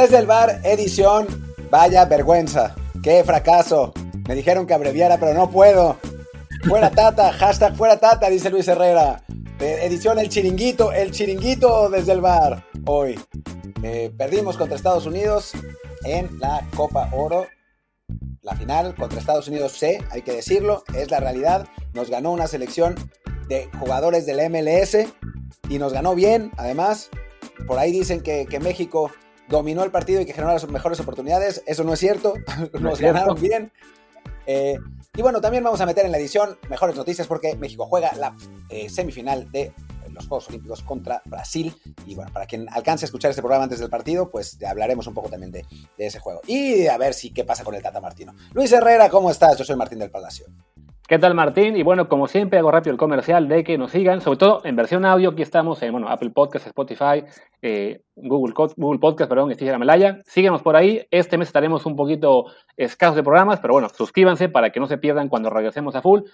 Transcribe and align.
Desde 0.00 0.18
el 0.18 0.26
bar, 0.26 0.60
edición. 0.62 1.26
Vaya 1.72 2.04
vergüenza. 2.04 2.72
Qué 3.02 3.24
fracaso. 3.24 3.92
Me 4.28 4.36
dijeron 4.36 4.64
que 4.64 4.72
abreviara, 4.72 5.18
pero 5.18 5.34
no 5.34 5.50
puedo. 5.50 5.96
Fuera 6.68 6.88
tata, 6.88 7.32
hashtag 7.38 7.74
fuera 7.74 7.98
tata, 7.98 8.30
dice 8.30 8.48
Luis 8.48 8.68
Herrera. 8.68 9.24
Edición 9.58 10.20
El 10.20 10.28
Chiringuito, 10.28 10.92
El 10.92 11.10
Chiringuito 11.10 11.90
desde 11.90 12.12
el 12.12 12.20
bar. 12.20 12.64
Hoy 12.86 13.18
eh, 13.82 14.12
perdimos 14.16 14.56
contra 14.56 14.76
Estados 14.76 15.04
Unidos 15.04 15.50
en 16.04 16.28
la 16.38 16.64
Copa 16.76 17.08
Oro. 17.10 17.48
La 18.42 18.54
final 18.54 18.94
contra 18.94 19.18
Estados 19.18 19.48
Unidos 19.48 19.72
C, 19.72 20.00
hay 20.12 20.22
que 20.22 20.32
decirlo, 20.32 20.84
es 20.94 21.10
la 21.10 21.18
realidad. 21.18 21.66
Nos 21.92 22.08
ganó 22.08 22.30
una 22.30 22.46
selección 22.46 22.94
de 23.48 23.68
jugadores 23.80 24.26
del 24.26 24.48
MLS 24.48 25.08
y 25.68 25.78
nos 25.80 25.92
ganó 25.92 26.14
bien, 26.14 26.52
además. 26.56 27.10
Por 27.66 27.80
ahí 27.80 27.90
dicen 27.90 28.20
que, 28.20 28.46
México 28.60 29.10
dominó 29.48 29.82
el 29.84 29.90
partido 29.90 30.20
y 30.20 30.26
que 30.26 30.32
generó 30.32 30.52
las 30.52 30.68
mejores 30.68 31.00
oportunidades. 31.00 31.62
Eso 31.66 31.84
no 31.84 31.94
es 31.94 32.00
cierto. 32.00 32.34
Nos 32.80 33.00
ganaron 33.00 33.40
bien. 33.40 33.72
Eh, 34.46 34.78
y 35.16 35.22
bueno, 35.22 35.40
también 35.40 35.64
vamos 35.64 35.80
a 35.80 35.86
meter 35.86 36.06
en 36.06 36.12
la 36.12 36.18
edición 36.18 36.58
mejores 36.68 36.96
noticias 36.96 37.26
porque 37.26 37.56
México 37.56 37.86
juega 37.86 38.12
la 38.14 38.36
eh, 38.70 38.88
semifinal 38.88 39.50
de 39.50 39.72
los 40.12 40.26
Juegos 40.26 40.48
Olímpicos 40.48 40.82
contra 40.82 41.22
Brasil. 41.24 41.74
Y 42.06 42.14
bueno, 42.14 42.32
para 42.32 42.46
quien 42.46 42.68
alcance 42.70 43.04
a 43.04 43.06
escuchar 43.06 43.30
este 43.30 43.42
programa 43.42 43.64
antes 43.64 43.78
del 43.78 43.90
partido, 43.90 44.30
pues 44.30 44.58
hablaremos 44.66 45.06
un 45.06 45.14
poco 45.14 45.28
también 45.28 45.52
de, 45.52 45.66
de 45.96 46.06
ese 46.06 46.18
juego. 46.18 46.40
Y 46.46 46.86
a 46.86 46.96
ver 46.98 47.14
si 47.14 47.30
qué 47.30 47.44
pasa 47.44 47.64
con 47.64 47.74
el 47.74 47.82
Tata 47.82 48.00
Martino. 48.00 48.34
Luis 48.52 48.72
Herrera, 48.72 49.08
¿cómo 49.08 49.30
estás? 49.30 49.56
Yo 49.58 49.64
soy 49.64 49.76
Martín 49.76 49.98
del 49.98 50.10
Palacio. 50.10 50.46
¿Qué 51.08 51.18
tal 51.18 51.32
Martín? 51.32 51.74
Y 51.74 51.82
bueno, 51.82 52.06
como 52.06 52.28
siempre 52.28 52.58
hago 52.58 52.70
rápido 52.70 52.92
el 52.92 52.98
comercial 52.98 53.48
de 53.48 53.64
que 53.64 53.78
nos 53.78 53.92
sigan, 53.92 54.20
sobre 54.20 54.36
todo 54.36 54.60
en 54.64 54.76
versión 54.76 55.06
audio, 55.06 55.30
aquí 55.30 55.40
estamos 55.40 55.80
en 55.82 55.92
bueno, 55.92 56.10
Apple 56.10 56.28
Podcast, 56.28 56.66
Spotify, 56.66 57.24
eh, 57.62 58.02
Google, 58.14 58.52
Google 58.76 58.98
Podcast, 58.98 59.30
perdón, 59.30 59.50
Stitcher 59.54 59.78
Malaya. 59.78 60.18
Síguenos 60.26 60.60
por 60.60 60.76
ahí, 60.76 61.06
este 61.10 61.38
mes 61.38 61.48
estaremos 61.48 61.86
un 61.86 61.96
poquito 61.96 62.44
escasos 62.76 63.16
de 63.16 63.22
programas, 63.22 63.58
pero 63.58 63.72
bueno, 63.72 63.88
suscríbanse 63.88 64.50
para 64.50 64.68
que 64.68 64.80
no 64.80 64.86
se 64.86 64.98
pierdan 64.98 65.30
cuando 65.30 65.48
regresemos 65.48 65.96
a 65.96 66.02
full. 66.02 66.24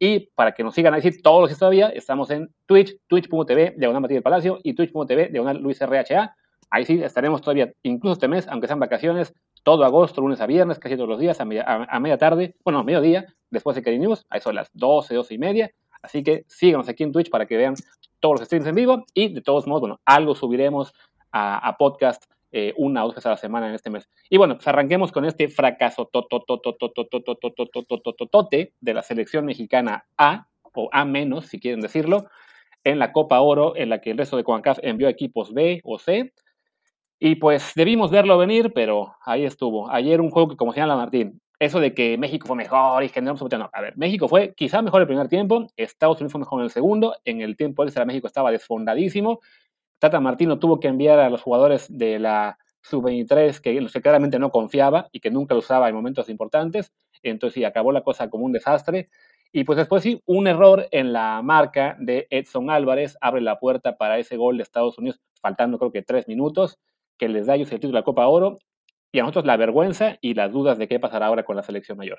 Y 0.00 0.30
para 0.34 0.54
que 0.54 0.64
nos 0.64 0.74
sigan 0.74 0.92
ahí 0.92 1.08
todos 1.22 1.42
los 1.42 1.50
que 1.50 1.56
todavía, 1.56 1.90
estamos 1.90 2.28
en 2.32 2.48
Twitch, 2.66 2.98
twitch.tv, 3.06 3.74
diagonal 3.78 4.02
Martín 4.02 4.16
del 4.16 4.24
Palacio, 4.24 4.58
y 4.64 4.74
twitch.tv, 4.74 5.28
diagonal 5.28 5.58
Luis 5.58 5.80
RHA. 5.80 6.34
Ahí 6.70 6.84
sí 6.84 7.00
estaremos 7.00 7.42
todavía, 7.42 7.72
incluso 7.84 8.14
este 8.14 8.26
mes, 8.26 8.48
aunque 8.48 8.66
sean 8.66 8.80
vacaciones, 8.80 9.32
todo 9.66 9.84
agosto, 9.84 10.20
lunes 10.20 10.40
a 10.40 10.46
viernes, 10.46 10.78
casi 10.78 10.94
todos 10.94 11.08
los 11.08 11.18
días, 11.18 11.40
a 11.40 11.44
media, 11.44 12.18
tarde, 12.18 12.54
bueno, 12.62 12.78
a 12.78 12.84
mediodía, 12.84 13.26
después 13.50 13.74
de 13.74 13.82
Keri 13.82 13.98
News, 13.98 14.24
ahí 14.30 14.40
son 14.40 14.54
las 14.54 14.70
12, 14.74 15.12
12 15.16 15.34
y 15.34 15.38
media. 15.38 15.72
Así 16.00 16.22
que 16.22 16.44
síganos 16.46 16.88
aquí 16.88 17.02
en 17.02 17.10
Twitch 17.10 17.30
para 17.30 17.46
que 17.46 17.56
vean 17.56 17.74
todos 18.20 18.38
los 18.38 18.46
streams 18.46 18.68
en 18.68 18.76
vivo 18.76 19.04
y 19.12 19.34
de 19.34 19.40
todos 19.40 19.66
modos, 19.66 19.80
bueno, 19.80 20.00
algo 20.04 20.36
subiremos 20.36 20.94
a, 21.32 21.74
podcast 21.80 22.26
una 22.76 23.02
o 23.02 23.08
dos 23.08 23.16
veces 23.16 23.26
a 23.26 23.30
la 23.30 23.36
semana 23.38 23.68
en 23.68 23.74
este 23.74 23.90
mes. 23.90 24.08
Y 24.30 24.36
bueno, 24.36 24.54
pues 24.54 24.68
arranquemos 24.68 25.10
con 25.10 25.24
este 25.24 25.48
fracaso 25.48 26.08
de 28.80 28.94
la 28.94 29.02
selección 29.02 29.44
mexicana 29.46 30.06
A 30.16 30.46
o 30.74 30.88
A 30.92 31.04
menos, 31.04 31.46
si 31.46 31.58
quieren 31.58 31.80
decirlo, 31.80 32.28
en 32.84 33.00
la 33.00 33.10
Copa 33.10 33.40
Oro, 33.40 33.74
en 33.74 33.88
la 33.88 34.00
que 34.00 34.12
el 34.12 34.18
resto 34.18 34.36
de 34.36 34.44
CONCACAF 34.44 34.78
envió 34.82 35.08
equipos 35.08 35.52
B 35.52 35.80
o 35.82 35.98
C 35.98 36.32
y 37.18 37.36
pues 37.36 37.72
debimos 37.74 38.10
verlo 38.10 38.38
venir, 38.38 38.72
pero 38.74 39.14
ahí 39.24 39.44
estuvo. 39.44 39.90
Ayer 39.90 40.20
un 40.20 40.30
juego 40.30 40.48
que, 40.48 40.56
como 40.56 40.72
señala 40.72 40.96
Martín, 40.96 41.40
eso 41.58 41.80
de 41.80 41.94
que 41.94 42.18
México 42.18 42.46
fue 42.46 42.56
mejor 42.56 43.02
y 43.02 43.08
generamos 43.08 43.40
no. 43.40 43.70
A 43.72 43.80
ver, 43.80 43.96
México 43.96 44.28
fue 44.28 44.54
quizá 44.54 44.82
mejor 44.82 45.00
el 45.00 45.06
primer 45.06 45.28
tiempo, 45.28 45.66
Estados 45.76 46.18
Unidos 46.18 46.32
fue 46.32 46.40
mejor 46.40 46.60
en 46.60 46.64
el 46.64 46.70
segundo, 46.70 47.16
en 47.24 47.40
el 47.40 47.56
tiempo 47.56 47.84
extra 47.84 48.04
México 48.04 48.26
estaba 48.26 48.50
desfondadísimo. 48.50 49.40
Tata 49.98 50.20
Martino 50.20 50.58
tuvo 50.58 50.78
que 50.78 50.88
enviar 50.88 51.18
a 51.18 51.30
los 51.30 51.40
jugadores 51.40 51.86
de 51.88 52.18
la 52.18 52.58
sub-23 52.82 53.60
que, 53.60 53.86
que 53.86 54.00
claramente 54.02 54.38
no 54.38 54.50
confiaba 54.50 55.08
y 55.10 55.20
que 55.20 55.30
nunca 55.30 55.54
lo 55.54 55.60
usaba 55.60 55.88
en 55.88 55.94
momentos 55.94 56.28
importantes. 56.28 56.92
Entonces 57.22 57.54
sí, 57.54 57.64
acabó 57.64 57.92
la 57.92 58.02
cosa 58.02 58.28
como 58.28 58.44
un 58.44 58.52
desastre. 58.52 59.08
Y 59.52 59.64
pues 59.64 59.78
después 59.78 60.02
sí, 60.02 60.22
un 60.26 60.46
error 60.46 60.86
en 60.90 61.14
la 61.14 61.40
marca 61.42 61.96
de 61.98 62.26
Edson 62.28 62.68
Álvarez 62.68 63.16
abre 63.22 63.40
la 63.40 63.58
puerta 63.58 63.96
para 63.96 64.18
ese 64.18 64.36
gol 64.36 64.58
de 64.58 64.62
Estados 64.62 64.98
Unidos, 64.98 65.18
faltando 65.40 65.78
creo 65.78 65.92
que 65.92 66.02
tres 66.02 66.28
minutos 66.28 66.78
que 67.18 67.28
les 67.28 67.46
da 67.46 67.54
a 67.54 67.56
ellos 67.56 67.70
el 67.72 67.78
título 67.78 67.92
de 67.92 68.00
la 68.00 68.04
Copa 68.04 68.26
Oro 68.26 68.58
y 69.12 69.18
a 69.18 69.22
nosotros 69.22 69.46
la 69.46 69.56
vergüenza 69.56 70.18
y 70.20 70.34
las 70.34 70.52
dudas 70.52 70.78
de 70.78 70.88
qué 70.88 71.00
pasará 71.00 71.26
ahora 71.26 71.44
con 71.44 71.56
la 71.56 71.62
selección 71.62 71.98
mayor. 71.98 72.18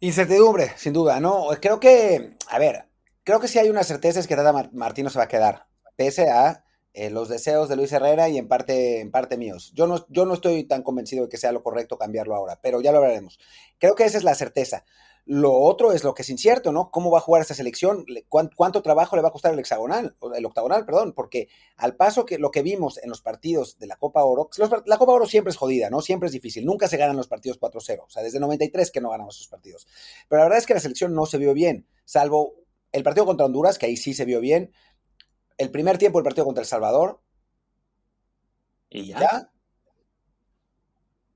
Incertidumbre, 0.00 0.72
sin 0.76 0.92
duda, 0.92 1.20
¿no? 1.20 1.46
Creo 1.60 1.80
que, 1.80 2.36
a 2.50 2.58
ver, 2.58 2.84
creo 3.24 3.40
que 3.40 3.48
sí 3.48 3.58
hay 3.58 3.70
una 3.70 3.82
certeza 3.82 4.20
es 4.20 4.26
que 4.26 4.36
Tata 4.36 4.68
Martino 4.72 5.08
se 5.08 5.18
va 5.18 5.24
a 5.24 5.28
quedar, 5.28 5.66
pese 5.96 6.30
a 6.30 6.64
eh, 6.92 7.10
los 7.10 7.28
deseos 7.28 7.68
de 7.68 7.76
Luis 7.76 7.92
Herrera 7.92 8.28
y 8.28 8.38
en 8.38 8.48
parte, 8.48 9.00
en 9.00 9.10
parte 9.10 9.36
míos. 9.36 9.72
Yo 9.74 9.86
no, 9.86 10.06
yo 10.08 10.24
no 10.24 10.34
estoy 10.34 10.64
tan 10.64 10.82
convencido 10.82 11.24
de 11.24 11.28
que 11.28 11.36
sea 11.36 11.52
lo 11.52 11.62
correcto 11.62 11.98
cambiarlo 11.98 12.34
ahora, 12.34 12.58
pero 12.62 12.80
ya 12.80 12.92
lo 12.92 13.00
veremos. 13.00 13.38
Creo 13.78 13.94
que 13.94 14.04
esa 14.04 14.18
es 14.18 14.24
la 14.24 14.34
certeza. 14.34 14.84
Lo 15.28 15.52
otro 15.52 15.92
es 15.92 16.04
lo 16.04 16.14
que 16.14 16.22
es 16.22 16.30
incierto, 16.30 16.70
¿no? 16.70 16.92
¿Cómo 16.92 17.10
va 17.10 17.18
a 17.18 17.20
jugar 17.20 17.42
esta 17.42 17.52
selección? 17.52 18.06
¿Cuánto, 18.28 18.80
trabajo 18.80 19.16
le 19.16 19.22
va 19.22 19.28
a 19.28 19.32
costar 19.32 19.52
el 19.52 19.58
hexagonal, 19.58 20.16
el 20.36 20.46
octagonal, 20.46 20.86
perdón? 20.86 21.14
Porque 21.14 21.48
al 21.76 21.96
paso 21.96 22.24
que 22.24 22.38
lo 22.38 22.52
que 22.52 22.62
vimos 22.62 22.98
en 23.02 23.10
los 23.10 23.22
partidos 23.22 23.76
de 23.80 23.88
la 23.88 23.96
Copa 23.96 24.22
Oro, 24.22 24.48
la 24.84 24.98
Copa 24.98 25.12
Oro 25.12 25.26
siempre 25.26 25.50
es 25.50 25.56
jodida, 25.56 25.90
¿no? 25.90 26.00
Siempre 26.00 26.28
es 26.28 26.32
difícil. 26.32 26.64
Nunca 26.64 26.86
se 26.86 26.96
ganan 26.96 27.16
los 27.16 27.26
partidos 27.26 27.58
4-0. 27.58 28.04
O 28.06 28.08
sea, 28.08 28.22
desde 28.22 28.38
93 28.38 28.92
que 28.92 29.00
no 29.00 29.10
ganamos 29.10 29.34
esos 29.34 29.48
partidos. 29.48 29.88
Pero 30.28 30.38
la 30.38 30.44
verdad 30.44 30.60
es 30.60 30.66
que 30.66 30.74
la 30.74 30.80
selección 30.80 31.12
no 31.12 31.26
se 31.26 31.38
vio 31.38 31.54
bien, 31.54 31.88
salvo 32.04 32.54
el 32.92 33.02
partido 33.02 33.26
contra 33.26 33.46
Honduras, 33.46 33.78
que 33.78 33.86
ahí 33.86 33.96
sí 33.96 34.14
se 34.14 34.26
vio 34.26 34.38
bien. 34.38 34.72
El 35.58 35.72
primer 35.72 35.98
tiempo 35.98 36.20
el 36.20 36.24
partido 36.24 36.44
contra 36.44 36.62
El 36.62 36.68
Salvador. 36.68 37.20
Y 38.90 39.08
ya. 39.08 39.50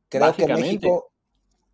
Creo 0.09 0.33
que 0.37 0.47
México. 0.47 1.11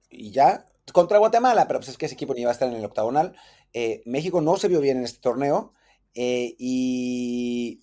Y 0.09 0.31
ya 0.31 0.65
contra 0.93 1.19
Guatemala, 1.19 1.67
pero 1.67 1.81
pues 1.81 1.89
es 1.89 1.99
que 1.99 2.07
ese 2.07 2.15
equipo 2.15 2.35
ni 2.35 2.43
iba 2.43 2.51
a 2.51 2.53
estar 2.53 2.69
en 2.69 2.77
el 2.77 2.85
octagonal. 2.85 3.35
Eh, 3.73 4.03
México 4.07 4.41
no 4.41 4.57
se 4.57 4.69
vio 4.69 4.81
bien 4.81 4.99
en 4.99 5.05
este 5.05 5.21
torneo 5.21 5.73
eh, 6.15 6.55
y, 6.59 7.83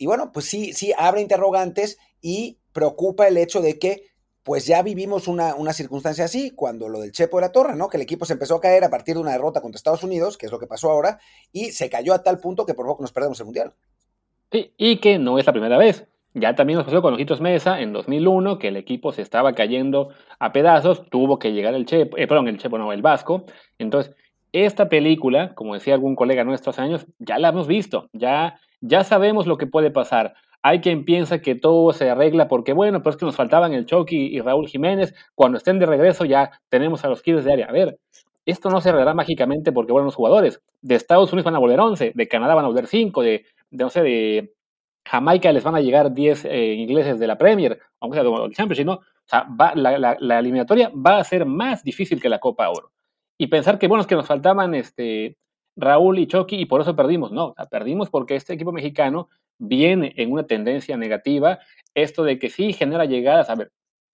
bueno, 0.00 0.32
pues 0.32 0.46
sí, 0.46 0.72
sí 0.72 0.92
abre 0.96 1.20
interrogantes 1.20 1.98
y 2.20 2.58
preocupa 2.72 3.28
el 3.28 3.36
hecho 3.36 3.60
de 3.60 3.78
que 3.78 4.06
pues 4.42 4.66
ya 4.66 4.82
vivimos 4.82 5.28
una, 5.28 5.54
una, 5.54 5.72
circunstancia 5.72 6.24
así 6.24 6.50
cuando 6.50 6.88
lo 6.88 7.00
del 7.00 7.12
Chepo 7.12 7.36
de 7.36 7.42
la 7.42 7.52
Torre, 7.52 7.76
¿no? 7.76 7.88
Que 7.88 7.96
el 7.96 8.02
equipo 8.02 8.24
se 8.24 8.32
empezó 8.32 8.56
a 8.56 8.60
caer 8.60 8.82
a 8.82 8.90
partir 8.90 9.14
de 9.14 9.20
una 9.20 9.30
derrota 9.30 9.60
contra 9.60 9.76
Estados 9.76 10.02
Unidos, 10.02 10.36
que 10.36 10.46
es 10.46 10.52
lo 10.52 10.58
que 10.58 10.66
pasó 10.66 10.90
ahora, 10.90 11.20
y 11.52 11.70
se 11.70 11.88
cayó 11.88 12.12
a 12.12 12.24
tal 12.24 12.40
punto 12.40 12.66
que 12.66 12.74
por 12.74 12.86
poco 12.86 13.02
nos 13.02 13.12
perdemos 13.12 13.38
el 13.38 13.46
Mundial. 13.46 13.74
Sí, 14.50 14.72
y 14.76 14.98
que 14.98 15.18
no 15.18 15.38
es 15.38 15.46
la 15.46 15.52
primera 15.52 15.78
vez. 15.78 16.08
Ya 16.34 16.54
también 16.54 16.78
nos 16.78 16.86
pasó 16.86 17.02
con 17.02 17.14
Ojitos 17.14 17.40
Mesa 17.40 17.80
en 17.80 17.92
2001, 17.92 18.58
que 18.58 18.68
el 18.68 18.76
equipo 18.76 19.12
se 19.12 19.20
estaba 19.20 19.52
cayendo 19.52 20.08
a 20.38 20.52
pedazos, 20.52 21.08
tuvo 21.10 21.38
que 21.38 21.52
llegar 21.52 21.74
el 21.74 21.84
Chepo, 21.84 22.16
eh, 22.16 22.26
perdón, 22.26 22.48
el 22.48 22.58
Chepo 22.58 22.78
no, 22.78 22.92
el 22.92 23.02
Vasco. 23.02 23.44
Entonces, 23.78 24.14
esta 24.52 24.88
película, 24.88 25.54
como 25.54 25.74
decía 25.74 25.94
algún 25.94 26.16
colega 26.16 26.44
nuestro 26.44 26.70
hace 26.70 26.82
años, 26.82 27.06
ya 27.18 27.38
la 27.38 27.50
hemos 27.50 27.66
visto, 27.66 28.08
ya, 28.12 28.58
ya 28.80 29.04
sabemos 29.04 29.46
lo 29.46 29.58
que 29.58 29.66
puede 29.66 29.90
pasar. 29.90 30.34
Hay 30.62 30.80
quien 30.80 31.04
piensa 31.04 31.40
que 31.40 31.54
todo 31.54 31.92
se 31.92 32.08
arregla 32.08 32.48
porque, 32.48 32.72
bueno, 32.72 33.02
pues 33.02 33.16
es 33.16 33.20
que 33.20 33.26
nos 33.26 33.36
faltaban 33.36 33.74
el 33.74 33.84
Chucky 33.84 34.34
y 34.34 34.40
Raúl 34.40 34.68
Jiménez. 34.68 35.12
Cuando 35.34 35.58
estén 35.58 35.80
de 35.80 35.86
regreso 35.86 36.24
ya 36.24 36.52
tenemos 36.68 37.04
a 37.04 37.08
los 37.08 37.20
kids 37.20 37.44
de 37.44 37.52
área. 37.52 37.66
A 37.66 37.72
ver, 37.72 37.98
esto 38.46 38.70
no 38.70 38.80
se 38.80 38.90
arreglará 38.90 39.12
mágicamente 39.12 39.72
porque 39.72 39.92
vuelven 39.92 40.06
los 40.06 40.14
jugadores. 40.14 40.62
De 40.80 40.94
Estados 40.94 41.32
Unidos 41.32 41.46
van 41.46 41.56
a 41.56 41.58
volver 41.58 41.80
11, 41.80 42.12
de 42.14 42.28
Canadá 42.28 42.54
van 42.54 42.64
a 42.64 42.68
volver 42.68 42.86
5, 42.86 43.22
de, 43.22 43.44
de 43.70 43.84
no 43.84 43.90
sé, 43.90 44.02
de 44.02 44.52
Jamaica 45.04 45.52
les 45.52 45.64
van 45.64 45.74
a 45.74 45.80
llegar 45.80 46.12
10 46.12 46.44
eh, 46.44 46.74
ingleses 46.74 47.18
de 47.18 47.26
la 47.26 47.38
Premier, 47.38 47.78
aunque 48.00 48.18
sea 48.18 48.28
el 48.28 48.54
Championship, 48.54 48.86
¿no? 48.86 48.94
O 48.94 49.26
sea, 49.26 49.46
la, 49.74 50.38
eliminatoria 50.38 50.90
va 50.94 51.18
a 51.18 51.24
ser 51.24 51.46
más 51.46 51.82
difícil 51.82 52.20
que 52.20 52.28
la 52.28 52.38
Copa 52.38 52.68
Oro. 52.68 52.92
Y 53.38 53.46
pensar 53.48 53.78
que, 53.78 53.88
bueno, 53.88 54.02
es 54.02 54.06
que 54.06 54.14
nos 54.14 54.26
faltaban 54.26 54.74
este, 54.74 55.36
Raúl 55.76 56.18
y 56.18 56.26
Chucky 56.26 56.56
y 56.60 56.66
por 56.66 56.80
eso 56.80 56.94
perdimos. 56.94 57.32
No, 57.32 57.54
perdimos 57.70 58.10
porque 58.10 58.36
este 58.36 58.52
equipo 58.54 58.72
mexicano 58.72 59.28
viene 59.58 60.12
en 60.16 60.32
una 60.32 60.46
tendencia 60.46 60.96
negativa. 60.96 61.58
Esto 61.94 62.24
de 62.24 62.38
que 62.38 62.50
sí 62.50 62.72
genera 62.72 63.04
llegadas, 63.04 63.48
a 63.50 63.54
ver, 63.54 63.72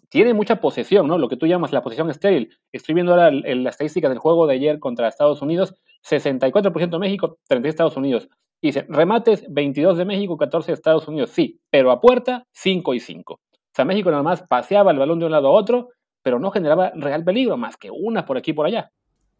tiene 0.08 0.34
mucha 0.34 0.60
posesión, 0.60 1.06
¿no? 1.06 1.18
Lo 1.18 1.28
que 1.28 1.36
tú 1.36 1.46
llamas 1.46 1.72
la 1.72 1.82
posesión 1.82 2.10
estéril. 2.10 2.56
Estoy 2.72 2.94
viendo 2.94 3.12
ahora 3.12 3.30
la 3.30 3.70
estadística 3.70 4.08
del 4.08 4.18
juego 4.18 4.46
de 4.46 4.54
ayer 4.54 4.78
contra 4.78 5.08
Estados 5.08 5.42
Unidos, 5.42 5.74
64% 6.08 6.98
México, 6.98 7.38
36 7.48 7.72
Estados 7.72 7.96
Unidos. 7.96 8.28
Dice, 8.60 8.86
remates 8.88 9.44
22 9.48 9.98
de 9.98 10.04
México, 10.04 10.36
14 10.36 10.72
de 10.72 10.74
Estados 10.74 11.06
Unidos, 11.06 11.30
sí, 11.30 11.60
pero 11.70 11.90
a 11.90 12.00
puerta 12.00 12.44
5 12.52 12.94
y 12.94 13.00
5. 13.00 13.34
O 13.34 13.40
sea, 13.72 13.84
México 13.84 14.10
nada 14.10 14.22
más 14.22 14.42
paseaba 14.42 14.90
el 14.90 14.98
balón 14.98 15.20
de 15.20 15.26
un 15.26 15.32
lado 15.32 15.48
a 15.48 15.52
otro, 15.52 15.90
pero 16.22 16.40
no 16.40 16.50
generaba 16.50 16.90
real 16.94 17.24
peligro, 17.24 17.56
más 17.56 17.76
que 17.76 17.90
una 17.90 18.24
por 18.24 18.36
aquí 18.36 18.50
y 18.50 18.54
por 18.54 18.66
allá. 18.66 18.90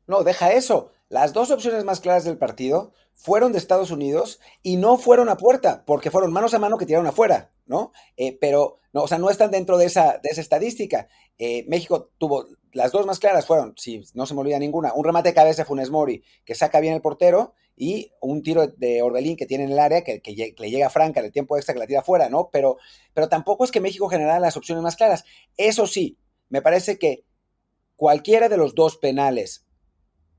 No, 0.07 0.23
deja 0.23 0.53
eso. 0.53 0.93
Las 1.09 1.33
dos 1.33 1.51
opciones 1.51 1.85
más 1.85 2.01
claras 2.01 2.25
del 2.25 2.39
partido 2.39 2.93
fueron 3.15 3.53
de 3.53 3.59
Estados 3.59 3.91
Unidos 3.91 4.41
y 4.63 4.77
no 4.77 4.99
fueron 4.99 5.29
a 5.29 5.37
puerta, 5.37 5.85
porque 5.87 6.11
fueron 6.11 6.33
manos 6.33 6.55
a 6.55 6.59
mano 6.59 6.77
que 6.77 6.87
tiraron 6.87 7.07
afuera, 7.07 7.53
¿no? 7.67 7.93
Eh, 8.17 8.37
pero, 8.41 8.79
no, 8.93 9.03
o 9.03 9.09
sea, 9.09 9.19
no 9.19 9.31
están 9.31 9.51
dentro 9.51 9.79
de 9.79 9.87
esa, 9.87 10.21
estadística. 10.23 11.09
Eh, 11.39 11.65
México 11.69 12.11
tuvo, 12.19 12.47
las 12.73 12.93
dos 12.93 13.07
más 13.07 13.19
claras 13.19 13.47
fueron, 13.47 13.75
si 13.77 14.05
no 14.15 14.27
se 14.27 14.35
me 14.35 14.41
olvida 14.41 14.59
ninguna, 14.59 14.93
un 14.93 15.05
remate 15.05 15.31
de 15.31 15.35
cabeza 15.35 15.63
de 15.63 15.67
Funes 15.67 15.91
Mori, 15.91 16.23
que 16.45 16.55
saca 16.55 16.81
bien 16.81 16.95
el 16.95 17.01
portero, 17.01 17.55
y 17.79 18.13
un 18.21 18.43
tiro 18.43 18.67
de 18.67 19.03
Orbelín 19.03 19.37
que 19.37 19.47
tiene 19.47 19.65
en 19.65 19.71
el 19.71 19.79
área, 19.79 20.03
que, 20.03 20.21
le 20.59 20.71
llega 20.71 20.89
a 20.89 20.91
Franca 20.91 21.21
en 21.21 21.31
tiempo 21.31 21.57
extra 21.57 21.75
que 21.75 21.81
la 21.81 21.87
tira 21.87 22.01
afuera, 22.01 22.29
¿no? 22.29 22.51
Pero, 22.53 22.77
pero 23.15 23.29
tampoco 23.29 23.65
es 23.65 23.71
que 23.71 23.81
México 23.81 24.09
generara 24.09 24.41
las 24.41 24.57
opciones 24.57 24.83
más 24.83 24.97
claras. 24.97 25.25
Eso 25.57 25.87
sí, 25.87 26.19
me 26.49 26.61
parece 26.61 26.99
que 26.99 27.25
cualquiera 27.97 28.49
de 28.49 28.57
los 28.57 28.75
dos 28.75 28.97
penales 28.97 29.68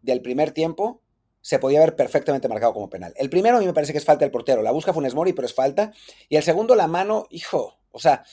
del 0.01 0.21
primer 0.21 0.51
tiempo 0.51 1.01
se 1.41 1.59
podía 1.59 1.79
haber 1.79 1.95
perfectamente 1.95 2.47
marcado 2.47 2.73
como 2.73 2.89
penal. 2.89 3.13
El 3.17 3.29
primero 3.29 3.57
a 3.57 3.59
mí 3.59 3.65
me 3.65 3.73
parece 3.73 3.91
que 3.91 3.97
es 3.97 4.05
falta 4.05 4.25
del 4.25 4.31
portero, 4.31 4.61
la 4.61 4.71
busca 4.71 4.93
Funes 4.93 5.15
Mori, 5.15 5.33
pero 5.33 5.45
es 5.45 5.53
falta. 5.53 5.91
Y 6.27 6.35
el 6.35 6.43
segundo, 6.43 6.75
la 6.75 6.87
mano, 6.87 7.27
hijo, 7.29 7.79
o 7.91 7.99
sea, 7.99 8.23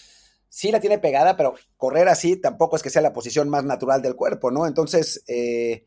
sí 0.48 0.70
la 0.70 0.80
tiene 0.80 0.98
pegada, 0.98 1.36
pero 1.36 1.54
correr 1.76 2.08
así 2.08 2.36
tampoco 2.36 2.76
es 2.76 2.82
que 2.82 2.90
sea 2.90 3.02
la 3.02 3.12
posición 3.12 3.48
más 3.48 3.64
natural 3.64 4.02
del 4.02 4.16
cuerpo, 4.16 4.50
¿no? 4.50 4.66
Entonces, 4.66 5.22
eh, 5.28 5.86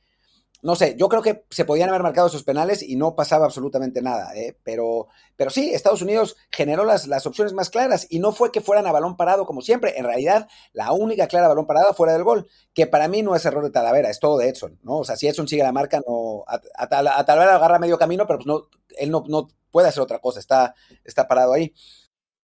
no 0.62 0.76
sé, 0.76 0.96
yo 0.98 1.08
creo 1.08 1.22
que 1.22 1.46
se 1.50 1.66
podían 1.66 1.90
haber 1.90 2.04
marcado 2.04 2.28
esos 2.28 2.44
penales 2.44 2.84
y 2.84 2.96
no 2.96 3.16
pasaba 3.16 3.46
absolutamente 3.46 4.02
nada, 4.02 4.36
¿eh? 4.36 4.58
pero, 4.64 5.08
pero 5.36 5.50
sí, 5.50 5.72
Estados 5.74 6.02
Unidos 6.02 6.36
generó 6.52 6.84
las, 6.84 7.08
las 7.08 7.26
opciones 7.26 7.54
más 7.54 7.70
claras 7.70 8.08
y 8.10 8.20
no 8.20 8.32
fue 8.32 8.52
que 8.52 8.62
fueran 8.62 8.86
a 8.88 8.92
balón 8.92 9.16
parado 9.16 9.46
como 9.46 9.62
siempre, 9.62 9.98
en 9.98 10.06
realidad 10.06 10.48
la 10.74 10.92
única 10.92 11.28
clara 11.28 11.48
balón 11.48 11.66
parada 11.66 11.94
fuera 11.94 12.14
del 12.14 12.24
gol, 12.24 12.48
que 12.74 12.88
para 12.88 13.08
mí 13.08 13.22
no 13.22 13.36
es 13.36 13.46
error 13.46 13.64
de 13.64 13.72
Talavera, 13.72 14.10
es 14.10 14.20
todo 14.20 14.38
de 14.38 14.50
Edson, 14.50 14.80
¿no? 14.84 14.98
O 14.98 15.04
sea, 15.04 15.16
si 15.16 15.28
Edson 15.28 15.48
sigue 15.48 15.64
la 15.64 15.72
marca, 15.72 16.02
no, 16.06 16.44
a, 16.48 16.88
Talavera 16.88 17.56
agarra 17.56 17.80
medio 17.80 17.98
camino, 17.98 18.28
pero 18.28 18.40
pues 18.40 18.48
no, 18.48 18.68
él 18.98 19.12
no, 19.12 19.24
no 19.28 19.48
puede 19.72 19.88
hacer 19.88 20.04
otra 20.04 20.20
cosa, 20.20 20.40
está, 20.40 20.76
está 21.04 21.28
parado 21.28 21.54
ahí. 21.54 21.74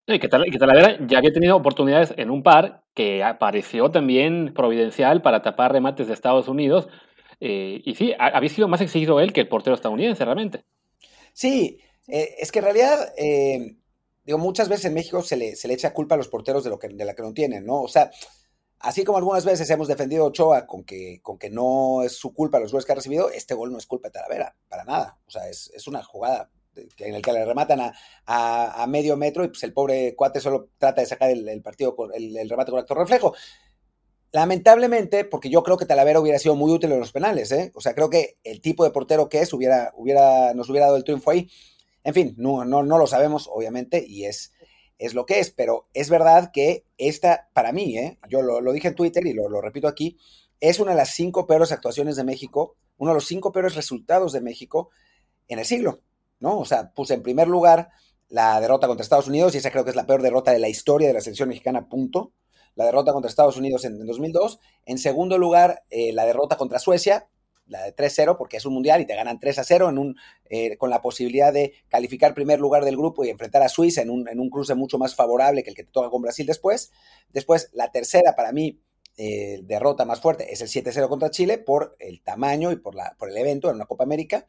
Y 0.07 0.19
que, 0.19 0.29
Talavera 0.29 0.99
ya 1.07 1.19
había 1.19 1.33
tenido 1.33 1.57
oportunidades 1.57 2.13
en 2.19 2.31
un 2.31 2.43
par 2.43 2.83
que 2.95 3.25
apareció 3.25 3.91
también 3.91 4.53
providencial 4.55 5.23
para 5.23 5.41
tapar 5.41 5.73
remates 5.73 6.07
de 6.07 6.13
Estados 6.13 6.47
Unidos, 6.47 6.89
eh, 7.47 7.83
y 7.85 7.95
sí, 7.95 8.15
había 8.19 8.49
sido 8.49 8.69
más 8.69 8.81
exigido 8.81 9.21
él 9.21 9.35
que 9.35 9.43
el 9.43 9.49
portero 9.49 9.77
estadounidense, 9.77 10.25
realmente. 10.25 10.65
Sí, 11.35 11.79
eh, 12.09 12.37
es 12.39 12.51
que 12.51 12.61
en 12.61 12.65
realidad, 12.65 13.13
eh, 13.19 13.77
digo, 14.25 14.39
muchas 14.39 14.71
veces 14.71 14.87
en 14.87 14.95
México 14.95 15.21
se 15.21 15.37
le, 15.37 15.55
se 15.55 15.69
le 15.69 15.75
echa 15.75 15.93
culpa 15.93 16.15
a 16.15 16.19
los 16.19 16.29
porteros 16.29 16.65
de, 16.65 16.71
lo 16.71 16.79
que, 16.79 16.89
de 16.89 17.05
la 17.05 17.15
que 17.15 17.21
no 17.21 17.35
tienen, 17.35 17.67
¿no? 17.67 17.83
O 17.83 17.89
sea, 17.89 18.11
así 18.79 19.05
como 19.05 19.19
algunas 19.19 19.45
veces 19.45 19.69
hemos 19.69 19.89
defendido 19.89 20.25
a 20.25 20.29
Ochoa 20.29 20.67
con 20.67 20.85
que, 20.85 21.21
con 21.23 21.37
que 21.37 21.51
no 21.51 22.03
es 22.03 22.17
su 22.17 22.33
culpa 22.33 22.59
los 22.59 22.73
goles 22.73 22.87
que 22.87 22.93
ha 22.93 22.97
recibido, 22.97 23.29
este 23.29 23.53
gol 23.53 23.71
no 23.71 23.77
es 23.77 23.85
culpa 23.85 24.09
de 24.09 24.13
Talavera, 24.13 24.57
para 24.71 24.85
nada. 24.85 25.19
O 25.27 25.31
sea, 25.31 25.47
es, 25.47 25.71
es 25.75 25.87
una 25.87 26.03
jugada 26.03 26.51
en 26.97 27.13
la 27.13 27.21
que 27.21 27.33
le 27.33 27.45
rematan 27.45 27.81
a, 27.81 27.93
a, 28.83 28.87
medio 28.87 29.19
metro 29.19 29.45
y 29.45 29.49
pues 29.49 29.63
el 29.65 29.75
pobre 29.75 30.15
cuate 30.17 30.41
solo 30.41 30.71
trata 30.79 31.03
de 31.03 31.07
sacar 31.07 31.31
el, 31.31 31.63
partido, 31.63 31.95
con, 31.95 32.11
el, 32.15 32.35
el 32.37 32.49
remate 32.49 32.71
con 32.71 32.81
actor 32.81 32.97
reflejo. 32.97 33.35
Lamentablemente, 34.35 35.25
porque 35.25 35.49
yo 35.49 35.63
creo 35.63 35.77
que 35.77 35.87
Talavera 35.87 36.19
hubiera 36.19 36.41
sido 36.41 36.57
muy 36.57 36.73
útil 36.73 36.91
en 36.91 36.99
los 36.99 37.13
penales, 37.13 37.53
¿eh? 37.53 37.71
O 37.73 37.81
sea, 37.81 37.95
creo 37.95 38.11
que 38.11 38.37
el 38.43 38.61
tipo 38.61 38.83
de 38.83 38.91
portero 38.91 39.29
que 39.29 39.39
es 39.39 39.53
hubiera, 39.53 39.93
nos 40.55 40.69
hubiera 40.69 40.87
dado 40.87 40.97
el 40.97 41.05
triunfo 41.05 41.31
ahí. 41.31 41.49
En 42.03 42.15
fin, 42.15 42.35
no, 42.37 42.65
no, 42.65 42.83
no 42.83 42.99
lo 42.99 43.07
sabemos, 43.07 43.49
obviamente, 43.49 44.05
y 44.05 44.25
es, 44.25 44.53
es 44.99 45.15
lo 45.15 45.25
que 45.25 45.39
es, 45.39 45.53
pero 45.53 45.87
es 45.95 46.11
verdad 46.11 46.51
que 46.53 46.85
esta, 46.99 47.49
para 47.53 47.71
mí, 47.71 47.97
¿eh? 47.97 48.19
yo 48.29 48.43
lo, 48.43 48.73
dije 48.73 48.89
en 48.89 48.97
Twitter 48.97 49.25
y 49.25 49.35
lo, 49.35 49.49
lo, 49.49 49.61
repito 49.61 49.87
aquí, 49.87 50.19
es 50.59 50.81
una 50.81 50.91
de 50.91 50.97
las 50.97 51.11
cinco 51.11 51.47
peores 51.47 51.71
actuaciones 51.71 52.17
de 52.17 52.25
México, 52.25 52.75
uno 52.97 53.13
de 53.13 53.15
los 53.15 53.27
cinco 53.27 53.53
peores 53.53 53.77
resultados 53.77 54.33
de 54.33 54.41
México 54.41 54.91
en 55.47 55.61
el 55.61 55.65
siglo, 55.65 56.01
¿no? 56.41 56.59
O 56.59 56.65
sea, 56.65 56.91
puse 56.91 57.15
en 57.15 57.23
primer 57.23 57.47
lugar 57.47 57.91
la 58.29 58.61
derrota 58.61 58.89
contra 58.89 59.05
Estados 59.05 59.29
Unidos, 59.29 59.55
y 59.55 59.59
esa 59.59 59.71
creo 59.71 59.85
que 59.85 59.91
es 59.91 59.97
la 59.97 60.07
peor 60.07 60.23
derrota 60.23 60.51
de 60.51 60.59
la 60.59 60.69
historia 60.69 61.07
de 61.07 61.15
la 61.15 61.21
selección 61.21 61.51
mexicana, 61.51 61.89
punto 61.89 62.33
la 62.75 62.85
derrota 62.85 63.13
contra 63.13 63.29
Estados 63.29 63.57
Unidos 63.57 63.85
en, 63.85 64.05
2002. 64.05 64.59
En 64.87 64.99
segundo 64.99 65.39
lugar, 65.39 65.85
eh, 65.91 66.13
la 66.13 66.27
derrota 66.27 66.57
contra 66.57 66.79
Suecia, 66.79 67.29
la 67.67 67.83
de 67.83 67.95
3-0, 67.95 68.37
porque 68.37 68.59
es 68.59 68.67
un 68.67 68.75
mundial 68.75 69.01
y 69.01 69.07
te 69.07 69.15
ganan 69.15 69.39
3-0 69.41 69.89
en 69.89 69.99
un, 69.99 70.17
eh, 70.51 70.77
con 70.77 70.91
la 70.91 71.01
posibilidad 71.01 71.53
de 71.53 71.73
calificar 71.89 72.35
primer 72.35 72.61
lugar 72.61 72.85
del 72.85 72.97
grupo 72.97 73.25
y 73.25 73.31
enfrentar 73.31 73.63
a 73.63 73.69
Suiza 73.69 74.03
en 74.03 74.11
un, 74.11 74.29
en 74.29 74.39
un 74.39 74.51
cruce 74.51 74.75
mucho 74.75 74.99
más 74.99 75.15
favorable 75.15 75.63
que 75.63 75.71
el 75.71 75.77
que 75.77 75.85
te 75.85 75.93
toca 75.93 76.11
con 76.11 76.23
Brasil 76.23 76.47
después. 76.47 76.93
Después, 77.33 77.71
la 77.73 77.91
tercera 77.91 78.35
para 78.37 78.53
mí, 78.53 78.81
eh, 79.17 79.61
derrota 79.63 80.05
más 80.05 80.21
fuerte 80.21 80.53
es 80.53 80.61
el 80.61 80.69
7-0 80.69 81.09
contra 81.09 81.31
Chile 81.31 81.59
por 81.59 81.95
el 82.01 82.21
tamaño 82.23 82.73
y 82.73 82.77
por, 82.77 82.97
la, 82.97 83.15
por 83.17 83.31
el 83.31 83.37
evento 83.37 83.71
en 83.71 83.77
una 83.77 83.87
Copa 83.87 84.03
América. 84.03 84.47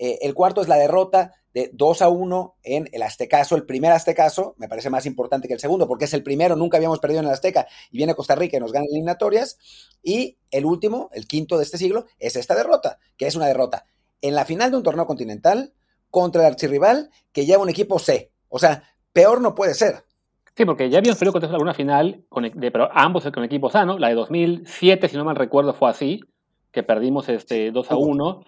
El 0.00 0.34
cuarto 0.34 0.62
es 0.62 0.68
la 0.68 0.76
derrota 0.76 1.34
de 1.52 1.70
2 1.74 2.02
a 2.02 2.08
1 2.08 2.56
en 2.62 2.88
el 2.92 3.02
Aztecaso. 3.02 3.56
El 3.56 3.66
primer 3.66 3.92
Aztecaso 3.92 4.54
me 4.56 4.68
parece 4.68 4.88
más 4.88 5.04
importante 5.06 5.48
que 5.48 5.54
el 5.54 5.60
segundo, 5.60 5.86
porque 5.86 6.06
es 6.06 6.14
el 6.14 6.22
primero, 6.22 6.56
nunca 6.56 6.76
habíamos 6.76 7.00
perdido 7.00 7.20
en 7.20 7.26
el 7.26 7.32
Azteca, 7.32 7.66
y 7.90 7.98
viene 7.98 8.14
Costa 8.14 8.34
Rica 8.34 8.56
y 8.56 8.60
nos 8.60 8.72
gana 8.72 8.86
eliminatorias. 8.86 9.58
Y 10.02 10.38
el 10.50 10.64
último, 10.64 11.10
el 11.12 11.26
quinto 11.26 11.58
de 11.58 11.64
este 11.64 11.78
siglo, 11.78 12.06
es 12.18 12.36
esta 12.36 12.54
derrota, 12.54 12.98
que 13.16 13.26
es 13.26 13.36
una 13.36 13.46
derrota 13.46 13.84
en 14.22 14.34
la 14.34 14.44
final 14.44 14.70
de 14.70 14.76
un 14.76 14.82
torneo 14.82 15.06
continental 15.06 15.72
contra 16.10 16.42
el 16.42 16.48
archirrival 16.48 17.10
que 17.32 17.46
lleva 17.46 17.62
un 17.62 17.68
equipo 17.68 17.98
C. 17.98 18.32
O 18.48 18.58
sea, 18.58 18.82
peor 19.12 19.40
no 19.40 19.54
puede 19.54 19.74
ser. 19.74 20.04
Sí, 20.56 20.64
porque 20.64 20.90
ya 20.90 20.98
habíamos 20.98 21.18
perdido 21.18 21.32
contra 21.32 21.50
alguna 21.50 21.74
final, 21.74 22.24
con, 22.28 22.42
de, 22.42 22.70
pero 22.70 22.88
ambos 22.92 23.24
con 23.32 23.44
equipo 23.44 23.70
sano. 23.70 23.98
La 23.98 24.08
de 24.08 24.14
2007, 24.14 25.08
si 25.08 25.16
no 25.16 25.24
mal 25.24 25.36
recuerdo, 25.36 25.72
fue 25.74 25.88
así, 25.90 26.20
que 26.72 26.82
perdimos 26.82 27.28
este 27.28 27.70
2 27.70 27.90
a 27.90 27.96
1 27.96 28.44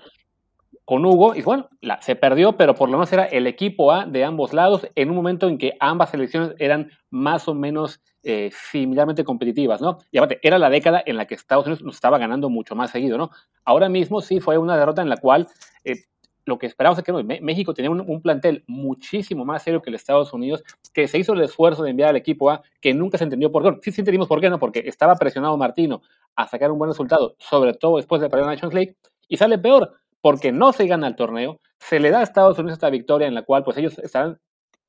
con 0.84 1.04
Hugo, 1.06 1.34
y 1.34 1.42
bueno, 1.42 1.68
se 2.00 2.16
perdió, 2.16 2.56
pero 2.56 2.74
por 2.74 2.88
lo 2.88 2.98
menos 2.98 3.12
era 3.12 3.24
el 3.24 3.46
equipo 3.46 3.92
A 3.92 4.04
de 4.04 4.24
ambos 4.24 4.52
lados 4.52 4.86
en 4.94 5.10
un 5.10 5.16
momento 5.16 5.48
en 5.48 5.56
que 5.56 5.74
ambas 5.78 6.10
selecciones 6.10 6.54
eran 6.58 6.90
más 7.10 7.46
o 7.46 7.54
menos 7.54 8.00
eh, 8.24 8.50
similarmente 8.52 9.24
competitivas, 9.24 9.80
¿no? 9.80 9.98
Y 10.10 10.18
aparte, 10.18 10.40
era 10.42 10.58
la 10.58 10.70
década 10.70 11.02
en 11.04 11.16
la 11.16 11.26
que 11.26 11.34
Estados 11.34 11.66
Unidos 11.66 11.82
nos 11.82 11.94
estaba 11.94 12.18
ganando 12.18 12.48
mucho 12.50 12.74
más 12.74 12.90
seguido, 12.90 13.16
¿no? 13.16 13.30
Ahora 13.64 13.88
mismo 13.88 14.20
sí 14.20 14.40
fue 14.40 14.58
una 14.58 14.76
derrota 14.76 15.02
en 15.02 15.08
la 15.08 15.16
cual 15.16 15.46
eh, 15.84 16.02
lo 16.44 16.58
que 16.58 16.66
esperábamos 16.66 16.98
es 16.98 17.04
que 17.04 17.40
México 17.40 17.74
tenía 17.74 17.90
un, 17.90 18.22
plantel 18.22 18.64
muchísimo 18.66 19.44
más 19.44 19.62
serio 19.62 19.80
que 19.80 19.90
el 19.90 19.94
Estados 19.94 20.32
Unidos, 20.32 20.64
que 20.92 21.06
se 21.06 21.18
hizo 21.18 21.34
el 21.34 21.42
esfuerzo 21.42 21.84
de 21.84 21.90
enviar 21.90 22.10
al 22.10 22.16
equipo 22.16 22.50
A, 22.50 22.62
que 22.80 22.94
nunca 22.94 23.18
se 23.18 23.24
entendió 23.24 23.52
por 23.52 23.62
qué. 23.62 23.78
Sí, 23.82 23.92
sí 23.92 24.00
entendimos 24.00 24.28
por 24.28 24.40
qué, 24.40 24.50
¿no? 24.50 24.58
Porque 24.58 24.82
estaba 24.86 25.14
presionado 25.14 25.56
Martino 25.56 26.02
a 26.34 26.48
sacar 26.48 26.70
un 26.72 26.78
buen 26.78 26.90
resultado, 26.90 27.36
sobre 27.38 27.74
todo 27.74 27.96
después 27.96 28.20
de 28.20 28.28
perder 28.28 28.46
la 28.46 28.52
Nations 28.52 28.74
League, 28.74 28.96
y 29.28 29.36
sale 29.36 29.58
peor, 29.58 30.01
porque 30.22 30.52
no 30.52 30.72
se 30.72 30.86
gana 30.86 31.08
el 31.08 31.16
torneo, 31.16 31.60
se 31.78 32.00
le 32.00 32.10
da 32.10 32.20
a 32.20 32.22
Estados 32.22 32.58
Unidos 32.58 32.74
esta 32.74 32.90
victoria 32.90 33.28
en 33.28 33.34
la 33.34 33.42
cual 33.42 33.64
pues 33.64 33.76
ellos 33.76 33.98
están 33.98 34.38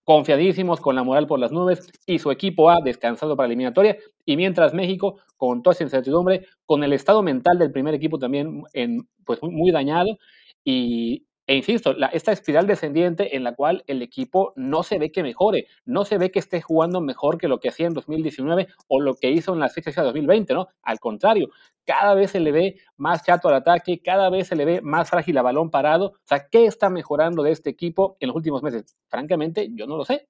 confiadísimos 0.06 0.80
con 0.80 0.96
la 0.96 1.04
moral 1.04 1.28
por 1.28 1.40
las 1.40 1.52
nubes 1.52 1.92
y 2.06 2.20
su 2.20 2.32
equipo 2.32 2.70
ha 2.70 2.82
descansado 2.82 3.36
para 3.36 3.48
la 3.48 3.54
eliminatoria. 3.54 3.98
Y 4.26 4.38
mientras 4.38 4.74
México 4.74 5.20
con 5.38 5.64
toda 5.64 5.74
esa 5.74 5.84
incertidumbre, 5.84 6.46
con 6.66 6.84
el 6.84 6.94
estado 6.94 7.24
mental 7.24 7.58
del 7.60 7.72
primer 7.72 7.94
equipo 7.94 8.20
también 8.20 8.64
en, 8.74 9.08
pues 9.26 9.42
muy 9.42 9.72
dañado 9.72 10.18
y 10.64 11.26
e 11.46 11.56
insisto, 11.56 11.96
esta 12.14 12.32
espiral 12.32 12.68
descendiente 12.68 13.36
en 13.36 13.44
la 13.44 13.54
cual 13.54 13.84
el 13.88 14.02
equipo 14.02 14.54
no 14.56 14.82
se 14.84 14.98
ve 14.98 15.12
que 15.12 15.24
mejore, 15.24 15.68
no 15.86 16.06
se 16.06 16.18
ve 16.18 16.32
que 16.32 16.40
esté 16.40 16.62
jugando 16.62 17.02
mejor 17.02 17.38
que 17.38 17.50
lo 17.50 17.60
que 17.60 17.70
hacía 17.70 17.88
en 17.88 17.94
2019 17.94 18.68
o 18.88 19.02
lo 19.02 19.16
que 19.16 19.30
hizo 19.30 19.54
en 19.54 19.60
las 19.60 19.74
fechas 19.74 19.96
de 19.96 20.04
2020, 20.04 20.54
¿no? 20.54 20.70
Al 20.84 21.00
contrario, 21.02 21.50
cada 21.86 22.14
vez 22.14 22.32
se 22.32 22.40
le 22.40 22.54
ve 22.54 22.78
más 22.96 23.24
chato 23.24 23.50
al 23.50 23.56
ataque, 23.56 24.02
cada 24.02 24.30
vez 24.30 24.48
se 24.48 24.56
le 24.56 24.64
ve 24.64 24.82
más 24.82 25.10
frágil 25.10 25.38
a 25.38 25.42
balón 25.42 25.70
parado. 25.70 26.12
O 26.12 26.22
sea, 26.24 26.48
¿qué 26.48 26.66
está 26.66 26.90
mejorando 26.90 27.44
de 27.44 27.52
este 27.52 27.70
equipo 27.70 28.16
en 28.22 28.28
los 28.28 28.38
últimos 28.38 28.64
meses? 28.64 28.96
Francamente, 29.10 29.70
yo 29.74 29.86
no 29.86 29.98
lo 29.98 30.06
sé. 30.06 30.30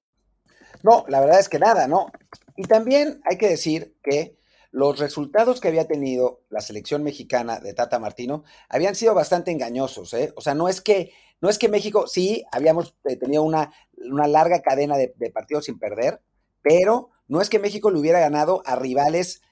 No, 0.82 1.04
la 1.08 1.20
verdad 1.20 1.38
es 1.38 1.48
que 1.48 1.60
nada, 1.60 1.86
¿no? 1.86 2.10
Y 2.56 2.64
también 2.64 3.20
hay 3.24 3.38
que 3.38 3.48
decir 3.48 3.94
que 4.02 4.36
los 4.74 4.98
resultados 4.98 5.60
que 5.60 5.68
había 5.68 5.86
tenido 5.86 6.40
la 6.50 6.60
selección 6.60 7.04
mexicana 7.04 7.60
de 7.60 7.74
Tata 7.74 8.00
Martino 8.00 8.42
habían 8.68 8.96
sido 8.96 9.14
bastante 9.14 9.52
engañosos, 9.52 10.12
¿eh? 10.14 10.32
O 10.34 10.40
sea, 10.40 10.54
no 10.54 10.68
es 10.68 10.80
que, 10.80 11.12
no 11.40 11.48
es 11.48 11.58
que 11.58 11.68
México, 11.68 12.08
sí, 12.08 12.44
habíamos 12.50 12.96
eh, 13.04 13.14
tenido 13.14 13.44
una, 13.44 13.72
una 13.96 14.26
larga 14.26 14.62
cadena 14.62 14.96
de, 14.96 15.14
partidos 15.32 15.66
sin 15.66 15.78
perder, 15.78 16.20
pero 16.60 17.10
no 17.28 17.40
es 17.40 17.50
que 17.50 17.60
México 17.60 17.88
le 17.88 18.00
hubiera 18.00 18.18
ganado 18.18 18.64
a 18.66 18.74
rivales 18.74 19.42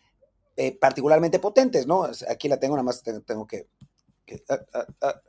eh, 0.57 0.77
particularmente 0.77 1.39
potentes, 1.39 1.87
¿no? 1.87 2.09
Aquí 2.29 2.49
la 2.49 2.59
tengo, 2.59 2.75
nada 2.75 2.83
más 2.83 3.05
tengo, 3.05 3.47
que... 3.47 3.69
Ah, 4.49 4.59
ah, 5.03 5.23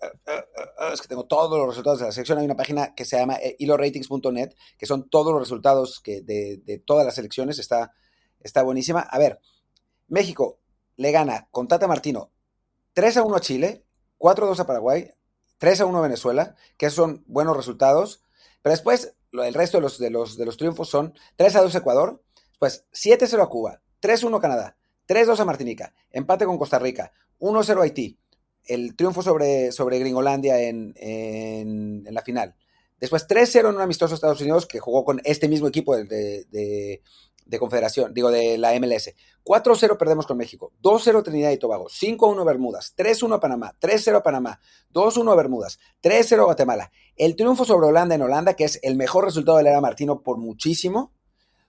ah, 0.79 0.89
es 0.91 1.03
que 1.03 1.07
tengo 1.07 1.25
todos 1.25 1.55
los 1.55 1.67
resultados 1.67 1.99
de 1.99 2.05
la 2.05 2.11
selección. 2.11 2.39
Hay 2.39 2.45
una 2.45 2.55
página 2.55 2.95
que 2.95 3.05
se 3.05 3.19
llama 3.19 3.37
hiloratings.net, 3.59 4.55
que 4.75 4.87
son 4.87 5.07
todos 5.07 5.33
los 5.33 5.41
resultados 5.43 5.99
que 5.99 6.21
de, 6.21 6.61
de 6.65 6.79
todas 6.79 7.05
las 7.05 7.13
selecciones. 7.13 7.59
Está, 7.59 7.93
está 8.39 8.63
buenísima. 8.63 9.01
A 9.01 9.19
ver, 9.19 9.39
México 10.07 10.59
le 10.95 11.11
gana 11.11 11.47
con 11.51 11.67
Tata 11.67 11.87
Martino 11.87 12.31
3 12.93 13.17
a 13.17 13.23
1 13.23 13.35
a 13.35 13.39
Chile, 13.39 13.85
4 14.17 14.45
a 14.45 14.47
2 14.49 14.59
a 14.59 14.67
Paraguay, 14.67 15.11
3 15.57 15.81
a 15.81 15.85
1 15.85 15.97
a 15.97 16.01
Venezuela, 16.01 16.55
que 16.77 16.89
son 16.89 17.23
buenos 17.27 17.57
resultados. 17.57 18.23
Pero 18.61 18.71
después, 18.71 19.15
el 19.31 19.53
resto 19.53 19.77
de 19.77 19.81
los, 19.81 19.97
de 19.97 20.09
los, 20.09 20.37
de 20.37 20.45
los 20.45 20.57
triunfos 20.57 20.89
son 20.89 21.13
3 21.37 21.55
a 21.55 21.61
2 21.61 21.75
a 21.75 21.77
Ecuador, 21.79 22.23
pues 22.59 22.85
7 22.91 23.25
a 23.25 23.27
0 23.27 23.43
a 23.43 23.49
Cuba, 23.49 23.81
3 23.99 24.23
a 24.23 24.27
1 24.27 24.37
a 24.37 24.41
Canadá, 24.41 24.77
3 25.07 25.23
a 25.23 25.31
2 25.31 25.39
a 25.39 25.45
Martinica, 25.45 25.93
empate 26.11 26.45
con 26.45 26.57
Costa 26.57 26.79
Rica, 26.79 27.11
1 27.39 27.59
a 27.59 27.63
0 27.63 27.81
a 27.81 27.83
Haití, 27.83 28.19
el 28.65 28.95
triunfo 28.95 29.21
sobre, 29.21 29.71
sobre 29.71 29.99
Gringolandia 29.99 30.61
en, 30.61 30.93
en, 30.95 32.13
la 32.13 32.21
final. 32.21 32.55
Después 32.99 33.27
3-0 33.27 33.69
en 33.69 33.75
un 33.75 33.81
amistoso 33.81 34.15
Estados 34.15 34.39
Unidos 34.39 34.65
que 34.65 34.79
jugó 34.79 35.03
con 35.03 35.19
este 35.25 35.49
mismo 35.49 35.67
equipo 35.67 35.95
de, 35.97 36.45
de, 36.49 37.01
Confederación, 37.59 38.13
digo, 38.13 38.31
de 38.31 38.57
la 38.57 38.77
MLS. 38.79 39.13
4-0 39.43 39.97
perdemos 39.97 40.25
con 40.25 40.37
México, 40.37 40.71
2-0 40.81 41.23
Trinidad 41.23 41.51
y 41.51 41.57
Tobago, 41.57 41.87
5-1 41.89 42.45
Bermudas, 42.45 42.93
3-1 42.97 43.39
Panamá, 43.39 43.75
3-0 43.79 44.21
Panamá, 44.23 44.59
2-1 44.93 45.35
Bermudas, 45.35 45.79
3-0 46.01 46.45
Guatemala. 46.45 46.91
El 47.15 47.35
triunfo 47.35 47.65
sobre 47.65 47.87
Holanda 47.87 48.15
en 48.15 48.21
Holanda, 48.21 48.55
que 48.55 48.63
es 48.63 48.79
el 48.83 48.95
mejor 48.95 49.25
resultado 49.25 49.57
de 49.57 49.63
la 49.63 49.71
era 49.71 49.81
Martino 49.81 50.21
por 50.21 50.37
muchísimo. 50.37 51.11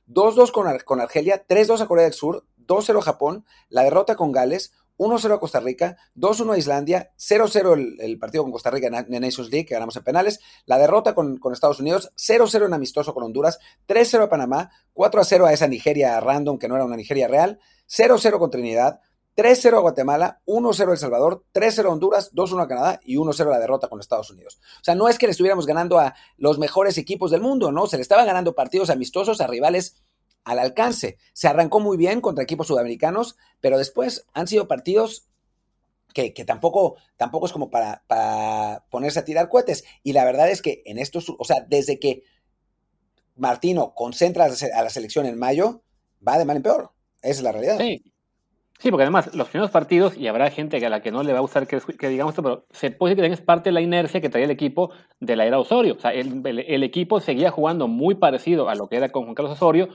2-2 0.08 0.52
con, 0.52 0.78
con 0.84 1.00
Argelia, 1.00 1.46
3-2 1.46 1.80
a 1.80 1.86
Corea 1.86 2.04
del 2.04 2.12
Sur, 2.12 2.44
2-0 2.66 3.00
Japón, 3.00 3.44
la 3.68 3.82
derrota 3.82 4.16
con 4.16 4.32
Gales, 4.32 4.72
1-0 4.98 5.34
a 5.34 5.40
Costa 5.40 5.60
Rica, 5.60 5.96
2-1 6.16 6.54
a 6.54 6.58
Islandia, 6.58 7.12
0-0 7.18 7.96
el, 8.00 8.18
partido 8.18 8.42
con 8.44 8.52
Costa 8.52 8.70
Rica 8.70 8.86
en, 8.86 9.20
Nations 9.20 9.50
League, 9.50 9.66
que 9.66 9.74
ganamos 9.74 9.96
en 9.96 10.04
penales, 10.04 10.40
la 10.66 10.78
derrota 10.78 11.14
con, 11.14 11.40
Estados 11.52 11.80
Unidos, 11.80 12.12
0-0 12.16 12.66
en 12.66 12.74
amistoso 12.74 13.14
con 13.14 13.24
Honduras, 13.24 13.58
3-0 13.88 14.24
a 14.24 14.28
Panamá, 14.28 14.70
4-0 14.94 15.46
a 15.46 15.52
esa 15.52 15.66
Nigeria 15.66 16.20
random 16.20 16.58
que 16.58 16.68
no 16.68 16.76
era 16.76 16.84
una 16.84 16.96
Nigeria 16.96 17.28
real, 17.28 17.58
0-0 17.88 18.38
con 18.38 18.50
Trinidad, 18.50 19.00
3-0 19.36 19.76
a 19.76 19.80
Guatemala, 19.80 20.40
1-0 20.46 20.88
a 20.88 20.92
El 20.92 20.98
Salvador, 20.98 21.44
3-0 21.52 21.86
a 21.86 21.88
Honduras, 21.90 22.32
2-1 22.32 22.62
a 22.62 22.68
Canadá 22.68 23.00
y 23.04 23.16
1-0 23.16 23.50
la 23.50 23.58
derrota 23.58 23.88
con 23.88 23.98
Estados 23.98 24.30
Unidos. 24.30 24.60
O 24.80 24.84
sea, 24.84 24.94
no 24.94 25.08
es 25.08 25.18
que 25.18 25.26
le 25.26 25.32
estuviéramos 25.32 25.66
ganando 25.66 25.98
a 25.98 26.14
los 26.36 26.58
mejores 26.58 26.98
equipos 26.98 27.32
del 27.32 27.40
mundo, 27.40 27.72
¿no? 27.72 27.86
Se 27.88 27.96
le 27.96 28.02
estaban 28.02 28.26
ganando 28.26 28.54
partidos 28.54 28.90
amistosos 28.90 29.40
a 29.40 29.48
rivales 29.48 30.04
al 30.44 30.58
alcance. 30.58 31.18
Se 31.32 31.48
arrancó 31.48 31.80
muy 31.80 31.96
bien 31.96 32.20
contra 32.20 32.44
equipos 32.44 32.66
sudamericanos, 32.66 33.36
pero 33.60 33.78
después 33.78 34.26
han 34.34 34.46
sido 34.46 34.68
partidos 34.68 35.28
que, 36.12 36.30
tampoco, 36.44 36.96
tampoco 37.16 37.46
es 37.46 37.52
como 37.52 37.70
para, 37.70 38.04
ponerse 38.90 39.18
a 39.18 39.24
tirar 39.24 39.48
cohetes. 39.48 39.84
Y 40.02 40.12
la 40.12 40.24
verdad 40.24 40.48
es 40.48 40.62
que 40.62 40.82
en 40.86 40.98
estos, 40.98 41.32
o 41.36 41.44
sea, 41.44 41.64
desde 41.68 41.98
que 41.98 42.22
Martino 43.36 43.94
concentra 43.94 44.44
a 44.44 44.82
la 44.82 44.90
selección 44.90 45.26
en 45.26 45.38
mayo, 45.38 45.82
va 46.26 46.38
de 46.38 46.44
mal 46.44 46.56
en 46.56 46.62
peor. 46.62 46.92
Esa 47.20 47.38
es 47.38 47.42
la 47.42 47.52
realidad. 47.52 47.78
Sí. 47.78 48.14
Sí, 48.78 48.90
porque 48.90 49.04
además 49.04 49.34
los 49.34 49.48
primeros 49.48 49.70
partidos, 49.70 50.16
y 50.16 50.26
habrá 50.26 50.50
gente 50.50 50.84
a 50.84 50.90
la 50.90 51.00
que 51.00 51.12
no 51.12 51.22
le 51.22 51.32
va 51.32 51.38
a 51.38 51.42
gustar 51.42 51.66
que, 51.66 51.80
digamos 52.08 52.32
esto, 52.32 52.42
pero 52.42 52.66
se 52.70 52.90
puede 52.90 53.14
decir 53.14 53.30
que 53.30 53.34
es 53.34 53.40
parte 53.40 53.70
de 53.70 53.72
la 53.72 53.80
inercia 53.80 54.20
que 54.20 54.28
traía 54.28 54.46
el 54.46 54.50
equipo 54.50 54.90
de 55.20 55.36
la 55.36 55.46
era 55.46 55.58
Osorio. 55.58 55.94
O 55.94 56.00
sea, 56.00 56.12
el, 56.12 56.82
equipo 56.82 57.20
seguía 57.20 57.50
jugando 57.50 57.88
muy 57.88 58.16
parecido 58.16 58.68
a 58.68 58.74
lo 58.74 58.88
que 58.88 58.96
era 58.96 59.10
con 59.10 59.24
Juan 59.24 59.34
Carlos 59.34 59.54
Osorio, 59.54 59.88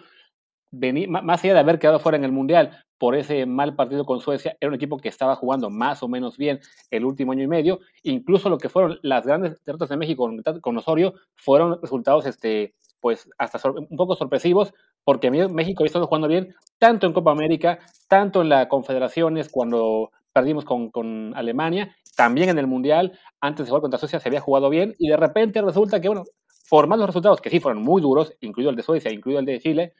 más 0.71 1.43
allá 1.43 1.53
de 1.53 1.59
haber 1.59 1.79
quedado 1.79 1.99
fuera 1.99 2.17
en 2.17 2.23
el 2.23 2.31
Mundial 2.31 2.83
por 2.97 3.15
ese 3.15 3.45
mal 3.45 3.75
partido 3.75 4.05
con 4.05 4.19
Suecia, 4.19 4.57
era 4.59 4.69
un 4.69 4.75
equipo 4.75 4.97
que 4.97 5.07
estaba 5.09 5.35
jugando 5.35 5.69
más 5.69 6.03
o 6.03 6.07
menos 6.07 6.37
bien 6.37 6.59
el 6.91 7.05
último 7.05 7.31
año 7.31 7.43
y 7.43 7.47
medio. 7.47 7.79
Incluso 8.03 8.49
lo 8.49 8.57
que 8.57 8.69
fueron 8.69 8.99
las 9.01 9.25
grandes 9.25 9.63
derrotas 9.65 9.89
de 9.89 9.97
México 9.97 10.29
con, 10.61 10.77
Osorio 10.77 11.13
fueron 11.35 11.81
resultados, 11.81 12.25
este, 12.25 12.73
pues, 12.99 13.29
hasta 13.37 13.59
un 13.69 13.95
poco 13.95 14.15
sorpresivos, 14.15 14.73
porque 15.03 15.31
México 15.31 15.83
había 15.83 15.87
estado 15.87 16.07
jugando 16.07 16.27
bien 16.27 16.53
tanto 16.77 17.07
en 17.07 17.13
Copa 17.13 17.31
América, 17.31 17.79
tanto 18.07 18.41
en 18.41 18.49
la 18.49 18.67
Confederaciones, 18.67 19.49
cuando 19.49 20.11
perdimos 20.33 20.65
con, 20.65 20.91
con 20.91 21.33
Alemania, 21.35 21.95
también 22.15 22.49
en 22.49 22.59
el 22.59 22.67
Mundial, 22.67 23.17
antes 23.39 23.65
de 23.65 23.69
jugar 23.69 23.81
contra 23.81 23.97
Suecia 23.97 24.19
se 24.19 24.27
había 24.27 24.41
jugado 24.41 24.69
bien, 24.69 24.93
y 24.99 25.07
de 25.07 25.17
repente 25.17 25.61
resulta 25.61 26.01
que, 26.01 26.09
bueno, 26.09 26.25
por 26.69 26.87
más 26.87 26.99
los 26.99 27.07
resultados, 27.07 27.41
que 27.41 27.49
sí 27.49 27.59
fueron 27.59 27.81
muy 27.81 28.01
duros, 28.01 28.33
incluido 28.41 28.69
el 28.69 28.75
de 28.75 28.83
Suecia, 28.83 29.11
incluido 29.11 29.39
el 29.39 29.45
de 29.45 29.59
Chile, 29.59 29.93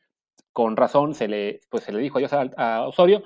con 0.54 0.78
razón 0.78 1.14
se 1.14 1.28
le, 1.28 1.62
pues 1.70 1.84
se 1.84 1.92
le 1.92 2.00
dijo 2.00 2.18
adiós 2.18 2.34
a, 2.34 2.88
Osorio, 2.88 3.24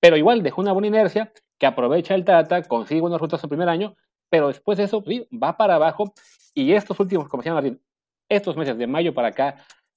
pero 0.00 0.16
igual 0.16 0.42
dejó 0.42 0.60
una 0.60 0.72
buena 0.72 0.88
inercia 0.88 1.32
que 1.58 1.66
aprovecha 1.66 2.14
el 2.14 2.24
Tata, 2.24 2.62
consigue 2.62 3.00
buenos 3.00 3.18
resultados 3.18 3.44
el 3.44 3.50
primer 3.50 3.68
año, 3.68 3.96
pero 4.30 4.48
después 4.48 4.78
de 4.78 4.84
eso 4.84 5.04
va 5.32 5.56
para 5.56 5.74
abajo 5.74 6.12
y 6.54 6.72
estos 6.72 6.98
últimos, 7.00 7.28
como 7.28 7.42
decía 7.42 7.54
Martín, 7.54 7.80
estos 8.28 8.56
meses 8.56 8.78
de 8.78 8.86
mayo 8.86 9.12
para 9.12 9.28
acá, 9.28 9.56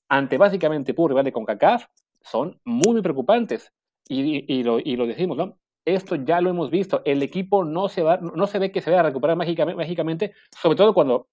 ante 0.09 0.37
básicamente 0.37 0.93
puro 0.93 1.09
rival 1.09 1.25
de 1.25 1.31
CONCACAF, 1.31 1.85
son 2.21 2.59
muy, 2.63 2.93
muy 2.93 3.01
preocupantes. 3.01 3.71
Y, 4.07 4.51
y, 4.53 4.63
lo, 4.63 4.79
y 4.79 4.95
lo 4.95 5.07
decimos, 5.07 5.37
¿no? 5.37 5.57
Esto 5.85 6.15
ya 6.15 6.41
lo 6.41 6.49
hemos 6.49 6.69
visto. 6.69 7.01
El 7.05 7.23
equipo 7.23 7.63
no 7.63 7.89
se, 7.89 8.03
va, 8.03 8.17
no 8.17 8.47
se 8.47 8.59
ve 8.59 8.71
que 8.71 8.81
se 8.81 8.89
vaya 8.89 9.01
a 9.01 9.03
recuperar 9.03 9.37
mágicamente, 9.37 9.77
mágicamente, 9.77 10.33
sobre 10.61 10.75
todo 10.75 10.93
cuando 10.93 11.27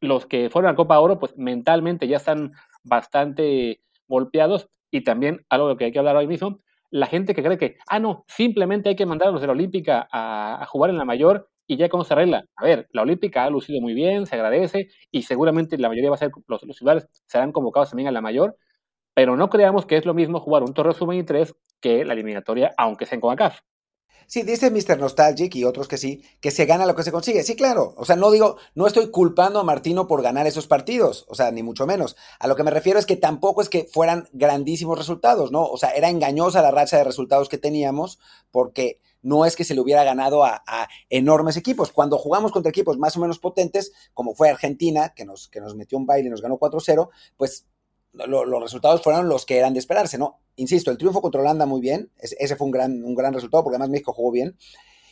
los 0.00 0.26
que 0.26 0.50
fueron 0.50 0.70
a 0.70 0.74
Copa 0.74 0.98
Oro, 0.98 1.18
pues 1.18 1.36
mentalmente 1.36 2.08
ya 2.08 2.16
están 2.16 2.52
bastante 2.82 3.80
golpeados 4.08 4.68
y 4.90 5.02
también 5.04 5.44
algo 5.48 5.68
de 5.68 5.74
lo 5.74 5.78
que 5.78 5.86
hay 5.86 5.92
que 5.92 5.98
hablar 5.98 6.16
hoy 6.16 6.26
mismo, 6.26 6.60
la 6.90 7.06
gente 7.06 7.34
que 7.34 7.42
cree 7.42 7.58
que, 7.58 7.76
ah, 7.88 7.98
no, 7.98 8.24
simplemente 8.28 8.90
hay 8.90 8.96
que 8.96 9.06
mandar 9.06 9.28
a 9.28 9.30
los 9.32 9.40
de 9.40 9.46
la 9.46 9.54
Olímpica 9.54 10.06
a, 10.12 10.66
jugar 10.68 10.90
en 10.90 10.98
la 10.98 11.06
mayor 11.06 11.48
y 11.66 11.76
ya 11.76 11.88
con 11.88 12.04
se 12.04 12.12
arregla. 12.12 12.44
A 12.56 12.64
ver, 12.64 12.86
la 12.92 13.02
Olímpica 13.02 13.44
ha 13.44 13.50
lucido 13.50 13.80
muy 13.80 13.94
bien, 13.94 14.26
se 14.26 14.34
agradece 14.36 14.88
y 15.10 15.22
seguramente 15.22 15.78
la 15.78 15.88
mayoría 15.88 16.10
va 16.10 16.16
a 16.16 16.18
ser, 16.18 16.30
los, 16.46 16.62
los 16.64 16.78
serán 17.26 17.52
convocados 17.52 17.90
también 17.90 18.08
a 18.08 18.12
la 18.12 18.20
mayor, 18.20 18.56
pero 19.14 19.36
no 19.36 19.48
creamos 19.48 19.86
que 19.86 19.96
es 19.96 20.04
lo 20.04 20.12
mismo 20.14 20.40
jugar 20.40 20.62
un 20.62 20.74
Torneo 20.74 20.92
Sub-23 20.92 21.54
que 21.80 22.04
la 22.04 22.12
eliminatoria, 22.12 22.72
aunque 22.76 23.06
sea 23.06 23.16
en 23.16 23.20
CONCACAF. 23.20 23.60
Sí, 24.26 24.42
dice 24.44 24.70
Mr. 24.70 24.98
Nostalgic 24.98 25.54
y 25.56 25.64
otros 25.64 25.88
que 25.88 25.98
sí, 25.98 26.22
que 26.40 26.50
se 26.50 26.64
gana 26.64 26.86
lo 26.86 26.96
que 26.96 27.02
se 27.02 27.12
consigue. 27.12 27.42
Sí, 27.42 27.54
claro. 27.54 27.94
O 27.98 28.04
sea, 28.04 28.16
no 28.16 28.30
digo, 28.30 28.56
no 28.74 28.86
estoy 28.86 29.10
culpando 29.10 29.60
a 29.60 29.64
Martino 29.64 30.06
por 30.06 30.22
ganar 30.22 30.46
esos 30.46 30.66
partidos, 30.66 31.26
o 31.28 31.34
sea, 31.34 31.50
ni 31.50 31.62
mucho 31.62 31.86
menos. 31.86 32.16
A 32.38 32.46
lo 32.46 32.56
que 32.56 32.62
me 32.62 32.70
refiero 32.70 32.98
es 32.98 33.04
que 33.04 33.16
tampoco 33.16 33.60
es 33.60 33.68
que 33.68 33.84
fueran 33.92 34.28
grandísimos 34.32 34.96
resultados, 34.96 35.52
¿no? 35.52 35.64
O 35.64 35.76
sea, 35.76 35.90
era 35.90 36.08
engañosa 36.08 36.62
la 36.62 36.70
racha 36.70 36.96
de 36.96 37.04
resultados 37.04 37.48
que 37.50 37.58
teníamos 37.58 38.18
porque 38.50 39.00
no 39.22 39.44
es 39.44 39.54
que 39.54 39.64
se 39.64 39.74
le 39.74 39.80
hubiera 39.80 40.04
ganado 40.04 40.44
a, 40.44 40.62
enormes 41.08 41.56
equipos. 41.56 41.92
Cuando 41.92 42.18
jugamos 42.18 42.52
contra 42.52 42.70
equipos 42.70 42.98
más 42.98 43.16
o 43.16 43.20
menos 43.20 43.38
potentes, 43.38 43.92
como 44.14 44.34
fue 44.34 44.50
Argentina, 44.50 45.14
que 45.14 45.24
nos, 45.24 45.48
que 45.48 45.60
nos 45.60 45.76
metió 45.76 45.96
un 45.96 46.06
baile 46.06 46.28
y 46.28 46.30
nos 46.30 46.42
ganó 46.42 46.58
4-0, 46.58 47.08
pues 47.36 47.66
los 48.12 48.62
resultados 48.62 49.02
fueron 49.02 49.28
los 49.28 49.46
que 49.46 49.58
eran 49.58 49.72
de 49.72 49.78
esperarse, 49.78 50.18
¿no? 50.18 50.38
Insisto, 50.56 50.90
el 50.90 50.98
triunfo 50.98 51.22
contra 51.22 51.40
Holanda 51.40 51.66
muy 51.66 51.80
bien, 51.80 52.10
ese, 52.18 52.56
fue 52.56 52.66
un 52.66 52.70
gran, 52.70 53.04
un 53.04 53.14
gran 53.14 53.32
resultado 53.32 53.64
porque 53.64 53.76
además 53.76 53.90
México 53.90 54.12
jugó 54.12 54.30
bien. 54.30 54.56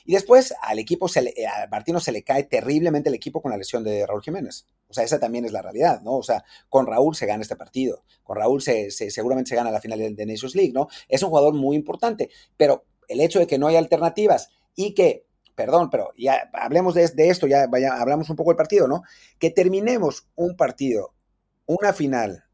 Y 0.04 0.14
después 0.14 0.54
al 0.62 0.78
equipo, 0.78 1.08
se 1.08 1.22
le, 1.22 1.34
a 1.46 1.66
Martino 1.70 2.00
se 2.00 2.12
le 2.12 2.22
cae 2.22 2.44
terriblemente 2.44 3.08
el 3.08 3.14
equipo 3.14 3.40
con 3.40 3.50
la 3.50 3.56
lesión 3.56 3.84
de 3.84 4.06
Raúl 4.06 4.22
Jiménez. 4.22 4.66
O 4.88 4.94
sea, 4.94 5.04
esa 5.04 5.20
también 5.20 5.44
es 5.44 5.52
la 5.52 5.62
realidad, 5.62 6.00
¿no? 6.02 6.16
O 6.16 6.22
sea, 6.22 6.44
con 6.68 6.86
Raúl 6.86 7.14
se 7.14 7.26
gana 7.26 7.42
este 7.42 7.56
partido, 7.56 8.02
con 8.22 8.36
Raúl 8.36 8.60
se, 8.60 8.90
seguramente 8.90 9.50
se 9.50 9.56
gana 9.56 9.70
la 9.70 9.80
final 9.80 9.98
de, 10.14 10.26
Nations 10.26 10.54
League, 10.54 10.72
¿no? 10.72 10.88
Es 11.08 11.22
un 11.22 11.28
jugador 11.28 11.54
muy 11.54 11.76
importante, 11.76 12.30
pero 12.56 12.84
el 13.08 13.20
hecho 13.20 13.38
de 13.38 13.46
que 13.46 13.58
no 13.58 13.66
hay 13.66 13.76
alternativas 13.76 14.50
y 14.74 14.94
que 14.94 15.26
perdón, 15.54 15.90
pero 15.90 16.12
ya 16.16 16.50
hablemos 16.54 16.94
de, 16.94 17.06
de, 17.08 17.28
esto, 17.28 17.46
ya 17.46 17.66
vaya, 17.66 18.00
hablamos 18.00 18.30
un 18.30 18.36
poco 18.36 18.50
del 18.50 18.56
partido, 18.56 18.88
¿no? 18.88 19.02
Que 19.38 19.50
terminemos 19.50 20.26
un 20.34 20.56
partido, 20.56 21.12
una 21.66 21.92
final 21.92 22.44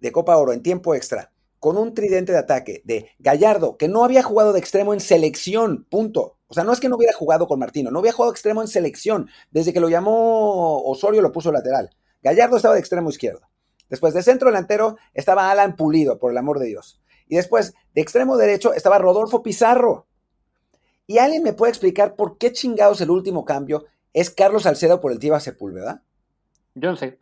de 0.00 0.12
Copa 0.12 0.36
Oro 0.36 0.52
en 0.52 0.62
tiempo 0.62 0.94
extra 0.94 1.30
con 1.60 1.76
un 1.76 1.94
tridente 1.94 2.32
de 2.32 2.38
ataque 2.38 2.80
de 2.84 3.10
Gallardo, 3.18 3.76
que 3.76 3.86
no 3.86 4.02
había 4.02 4.22
jugado 4.22 4.52
de 4.52 4.58
extremo 4.58 4.94
en 4.94 5.00
selección, 5.00 5.86
punto. 5.88 6.38
O 6.48 6.54
sea, 6.54 6.64
no 6.64 6.72
es 6.72 6.80
que 6.80 6.88
no 6.88 6.96
hubiera 6.96 7.12
jugado 7.12 7.46
con 7.46 7.60
Martino, 7.60 7.90
no 7.90 8.00
había 8.00 8.12
jugado 8.12 8.32
de 8.32 8.36
extremo 8.36 8.62
en 8.62 8.68
selección. 8.68 9.28
Desde 9.50 9.72
que 9.72 9.80
lo 9.80 9.90
llamó 9.90 10.82
Osorio 10.82 11.20
lo 11.20 11.32
puso 11.32 11.52
lateral. 11.52 11.90
Gallardo 12.22 12.56
estaba 12.56 12.74
de 12.74 12.80
extremo 12.80 13.10
izquierdo. 13.10 13.42
Después 13.90 14.14
de 14.14 14.22
centro 14.22 14.48
delantero 14.48 14.96
estaba 15.14 15.50
Alan 15.50 15.76
Pulido, 15.76 16.18
por 16.18 16.32
el 16.32 16.38
amor 16.38 16.58
de 16.58 16.66
Dios. 16.66 17.00
Y 17.28 17.36
después 17.36 17.74
de 17.94 18.00
extremo 18.00 18.36
derecho 18.36 18.72
estaba 18.72 18.98
Rodolfo 18.98 19.42
Pizarro. 19.42 20.06
¿Y 21.06 21.18
alguien 21.18 21.42
me 21.42 21.52
puede 21.52 21.70
explicar 21.70 22.16
por 22.16 22.38
qué 22.38 22.52
chingados 22.52 23.00
el 23.00 23.10
último 23.10 23.44
cambio 23.44 23.84
es 24.12 24.30
Carlos 24.30 24.62
Salcedo 24.62 25.00
por 25.00 25.12
el 25.12 25.18
Tiva 25.18 25.40
Sepúlveda? 25.40 26.02
Yo 26.74 26.90
no 26.90 26.96
sé, 26.96 27.18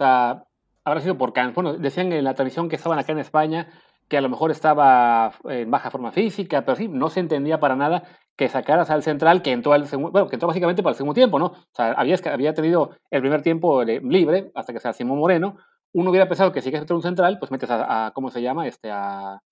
habrá 0.88 1.00
sido 1.00 1.18
por 1.18 1.33
Can. 1.33 1.52
Bueno, 1.54 1.75
decían 1.75 2.12
en 2.12 2.25
la 2.25 2.35
tradición 2.35 2.68
que 2.68 2.76
estaban 2.76 2.99
acá 2.99 3.12
en 3.12 3.18
España 3.18 3.68
que 4.09 4.16
a 4.16 4.21
lo 4.23 4.28
mejor 4.28 4.50
estaba 4.50 5.33
en 5.45 5.71
baja 5.71 5.90
forma 5.90 6.12
física, 6.12 6.64
pero 6.64 6.76
sí, 6.76 6.88
no 6.88 7.11
se 7.11 7.21
entendía 7.21 7.61
para 7.61 7.76
nada 7.76 8.04
que 8.37 8.49
sacaras 8.49 8.88
al 8.90 9.02
central 9.02 9.42
que 9.42 9.52
entró 9.52 9.73
al 9.73 9.87
segundo, 9.87 10.12
bueno, 10.12 10.28
que 10.28 10.37
entró 10.37 10.47
básicamente 10.47 10.83
para 10.83 10.92
el 10.92 10.97
segundo 10.97 11.14
tiempo, 11.14 11.38
¿no? 11.38 11.47
O 11.47 11.75
sea, 11.75 11.92
había, 11.92 12.16
había 12.33 12.54
tenido 12.54 12.92
el 13.11 13.21
primer 13.21 13.42
tiempo 13.42 13.83
libre 13.85 14.50
hasta 14.54 14.73
que 14.73 14.80
se 14.80 14.92
Simón 14.95 15.18
Moreno. 15.18 15.59
Uno 15.92 16.11
hubiera 16.11 16.28
pensado 16.28 16.52
que 16.52 16.62
si 16.62 16.71
quieres 16.71 16.83
entrar 16.83 16.97
un 16.97 17.02
central, 17.02 17.38
pues 17.38 17.50
metes 17.50 17.68
a, 17.71 18.12
¿cómo 18.14 18.30
se 18.30 18.40
llama? 18.40 18.66
Este, 18.66 18.90
a, 18.90 19.42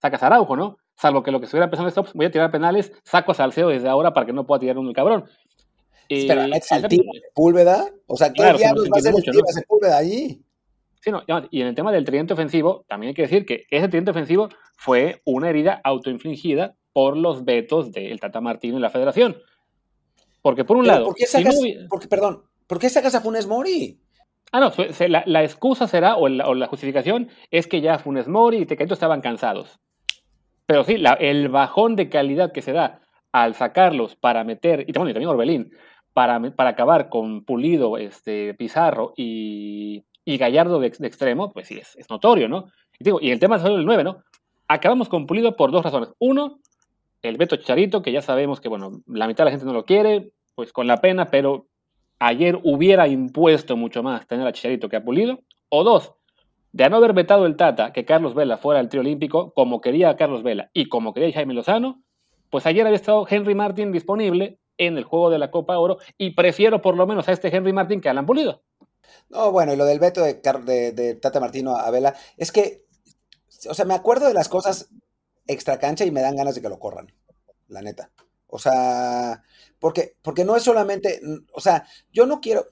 sacas 0.00 0.22
a 0.22 0.26
Araujo, 0.26 0.56
¿no? 0.56 0.76
Salvo 0.96 1.22
que 1.22 1.30
lo 1.30 1.40
que 1.40 1.46
se 1.46 1.56
hubiera 1.56 1.70
pensado 1.70 1.88
es, 1.88 2.12
voy 2.12 2.26
a 2.26 2.30
tirar 2.30 2.50
penales, 2.50 2.92
saco 3.04 3.32
a 3.32 3.34
Salcedo 3.34 3.68
desde 3.68 3.88
ahora 3.88 4.12
para 4.12 4.26
que 4.26 4.32
no 4.32 4.46
pueda 4.46 4.60
tirar 4.60 4.78
uno 4.78 4.90
el 4.90 4.94
cabrón. 4.94 5.24
Espera, 6.08 6.46
¿metes 6.46 6.70
al 6.72 6.86
Púlveda? 7.34 7.86
O 8.06 8.16
sea, 8.16 8.32
¿qué 8.32 8.42
diablos 8.42 8.84
va 8.86 8.96
a 8.96 8.98
hacer 8.98 9.14
el 9.14 9.44
Sepúlveda 9.52 9.98
allí? 9.98 10.42
Sí, 11.00 11.10
no, 11.10 11.22
y 11.50 11.60
en 11.60 11.68
el 11.68 11.74
tema 11.74 11.92
del 11.92 12.04
tridente 12.04 12.34
ofensivo, 12.34 12.84
también 12.88 13.08
hay 13.08 13.14
que 13.14 13.22
decir 13.22 13.46
que 13.46 13.66
ese 13.70 13.88
tridente 13.88 14.10
ofensivo 14.10 14.48
fue 14.76 15.22
una 15.24 15.48
herida 15.48 15.80
autoinfligida 15.84 16.74
por 16.92 17.16
los 17.16 17.44
vetos 17.44 17.92
del 17.92 18.18
Tata 18.18 18.40
Martino 18.40 18.78
y 18.78 18.80
la 18.80 18.90
Federación. 18.90 19.36
Porque 20.42 20.64
por 20.64 20.76
un 20.76 20.86
lado... 20.86 21.06
¿por 21.06 21.14
qué 21.14 21.26
sacas, 21.26 21.60
porque, 21.88 22.08
perdón, 22.08 22.42
¿por 22.66 22.78
qué 22.78 22.88
sacas 22.88 23.14
a 23.14 23.20
Funes 23.20 23.46
Mori? 23.46 24.00
Ah, 24.50 24.60
no, 24.60 24.72
la, 25.08 25.22
la 25.26 25.44
excusa 25.44 25.86
será, 25.86 26.16
o 26.16 26.28
la, 26.28 26.48
o 26.48 26.54
la, 26.54 26.66
justificación, 26.66 27.28
es 27.50 27.66
que 27.66 27.80
ya 27.80 27.98
Funes 27.98 28.28
Mori 28.28 28.58
y 28.58 28.66
Tecatito 28.66 28.94
estaban 28.94 29.20
cansados. 29.20 29.78
Pero 30.66 30.84
sí, 30.84 30.96
la, 30.96 31.12
el 31.14 31.48
bajón 31.48 31.96
de 31.96 32.08
calidad 32.08 32.52
que 32.52 32.62
se 32.62 32.72
da 32.72 33.02
al 33.30 33.54
sacarlos 33.54 34.16
para 34.16 34.44
meter, 34.44 34.84
y, 34.88 34.92
bueno, 34.92 35.10
y 35.10 35.12
también 35.12 35.30
Orbelín, 35.30 35.70
para, 36.14 36.40
para 36.56 36.70
acabar 36.70 37.10
con 37.10 37.44
Pulido, 37.44 37.98
este, 37.98 38.54
Pizarro 38.54 39.12
y, 39.16 40.04
Gallardo 40.36 40.80
de, 40.80 40.88
extremo, 40.88 41.52
pues 41.52 41.68
sí, 41.68 41.78
es, 41.78 41.96
es 41.96 42.10
notorio, 42.10 42.48
¿no? 42.48 42.66
Y, 42.98 43.04
digo, 43.04 43.18
y 43.20 43.30
el 43.30 43.38
tema 43.38 43.56
es 43.56 43.62
solo 43.62 43.76
el 43.76 43.86
9, 43.86 44.04
¿no? 44.04 44.22
Acabamos 44.68 45.08
con 45.08 45.26
Pulido 45.26 45.56
por 45.56 45.70
dos 45.70 45.82
razones. 45.82 46.10
Uno, 46.18 46.58
el 47.22 47.36
Beto 47.36 47.56
Chicharito, 47.56 48.02
que 48.02 48.12
ya 48.12 48.20
sabemos 48.20 48.60
que, 48.60 48.68
bueno, 48.68 49.02
la 49.06 49.26
mitad 49.26 49.44
de 49.44 49.46
la 49.46 49.50
gente 49.52 49.66
no 49.66 49.72
lo 49.72 49.84
quiere, 49.84 50.32
pues 50.54 50.72
con 50.72 50.86
la 50.86 50.98
pena, 50.98 51.30
pero 51.30 51.66
ayer 52.18 52.58
hubiera 52.64 53.08
impuesto 53.08 53.76
mucho 53.76 54.02
más 54.02 54.26
tener 54.26 54.46
a 54.46 54.52
Chicharito 54.52 54.88
que 54.88 54.96
a 54.96 55.04
Pulido. 55.04 55.40
O 55.70 55.84
dos, 55.84 56.12
de 56.72 56.88
no 56.90 56.96
haber 56.96 57.12
vetado 57.12 57.46
el 57.46 57.56
Tata 57.56 57.92
que 57.92 58.04
Carlos 58.04 58.34
Vela 58.34 58.58
fuera 58.58 58.80
el 58.80 58.88
trío 58.88 59.00
olímpico, 59.00 59.52
como 59.54 59.80
quería 59.80 60.16
Carlos 60.16 60.42
Vela 60.42 60.70
y 60.72 60.86
como 60.86 61.14
quería 61.14 61.32
Jaime 61.32 61.54
Lozano, 61.54 62.02
pues 62.50 62.66
ayer 62.66 62.86
había 62.86 62.96
estado 62.96 63.26
Henry 63.28 63.54
Martin 63.54 63.92
disponible 63.92 64.58
en 64.76 64.96
el 64.96 65.04
juego 65.04 65.30
de 65.30 65.38
la 65.38 65.50
Copa 65.50 65.78
Oro 65.78 65.98
y 66.16 66.30
prefiero 66.30 66.80
por 66.80 66.96
lo 66.96 67.06
menos 67.06 67.28
a 67.28 67.32
este 67.32 67.54
Henry 67.54 67.72
Martin 67.72 68.00
que 68.00 68.08
a 68.08 68.12
Alan 68.12 68.26
Pulido. 68.26 68.62
No, 69.28 69.52
bueno, 69.52 69.72
y 69.72 69.76
lo 69.76 69.84
del 69.84 69.98
veto 69.98 70.22
de, 70.22 70.34
de, 70.92 71.14
Tata 71.14 71.40
Martino 71.40 71.76
a 71.76 71.90
Vela, 71.90 72.14
es 72.36 72.52
que, 72.52 72.84
o 73.68 73.74
sea, 73.74 73.84
me 73.84 73.94
acuerdo 73.94 74.26
de 74.26 74.34
las 74.34 74.48
cosas 74.48 74.88
extra 75.46 75.78
cancha 75.78 76.04
y 76.04 76.10
me 76.10 76.20
dan 76.20 76.36
ganas 76.36 76.54
de 76.54 76.62
que 76.62 76.68
lo 76.68 76.78
corran, 76.78 77.12
la 77.68 77.82
neta. 77.82 78.10
O 78.46 78.58
sea, 78.58 79.42
porque, 79.78 80.16
porque 80.22 80.44
no 80.44 80.56
es 80.56 80.62
solamente, 80.62 81.20
o 81.52 81.60
sea, 81.60 81.86
yo 82.12 82.26
no 82.26 82.40
quiero, 82.40 82.66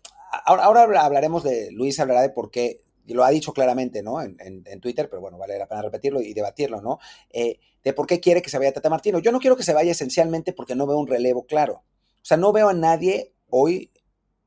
ahora, 0.44 0.64
ahora 0.64 1.04
hablaremos 1.04 1.42
de, 1.42 1.70
Luis 1.72 2.00
hablará 2.00 2.22
de 2.22 2.30
por 2.30 2.50
qué, 2.50 2.82
y 3.06 3.14
lo 3.14 3.24
ha 3.24 3.30
dicho 3.30 3.52
claramente, 3.52 4.02
¿no? 4.02 4.20
En, 4.20 4.36
en, 4.40 4.80
Twitter, 4.80 5.08
pero 5.08 5.22
bueno, 5.22 5.38
vale 5.38 5.58
la 5.58 5.68
pena 5.68 5.80
repetirlo 5.80 6.20
y 6.20 6.34
debatirlo, 6.34 6.80
¿no? 6.80 6.98
Eh, 7.30 7.60
de 7.84 7.92
por 7.92 8.06
qué 8.06 8.18
quiere 8.18 8.42
que 8.42 8.50
se 8.50 8.58
vaya 8.58 8.72
Tata 8.72 8.90
Martino. 8.90 9.20
Yo 9.20 9.30
no 9.30 9.38
quiero 9.38 9.56
que 9.56 9.62
se 9.62 9.72
vaya 9.72 9.92
esencialmente 9.92 10.52
porque 10.52 10.74
no 10.74 10.86
veo 10.86 10.98
un 10.98 11.06
relevo 11.06 11.46
claro. 11.46 11.84
O 12.16 12.24
sea, 12.24 12.36
no 12.36 12.52
veo 12.52 12.68
a 12.68 12.74
nadie 12.74 13.32
hoy, 13.48 13.92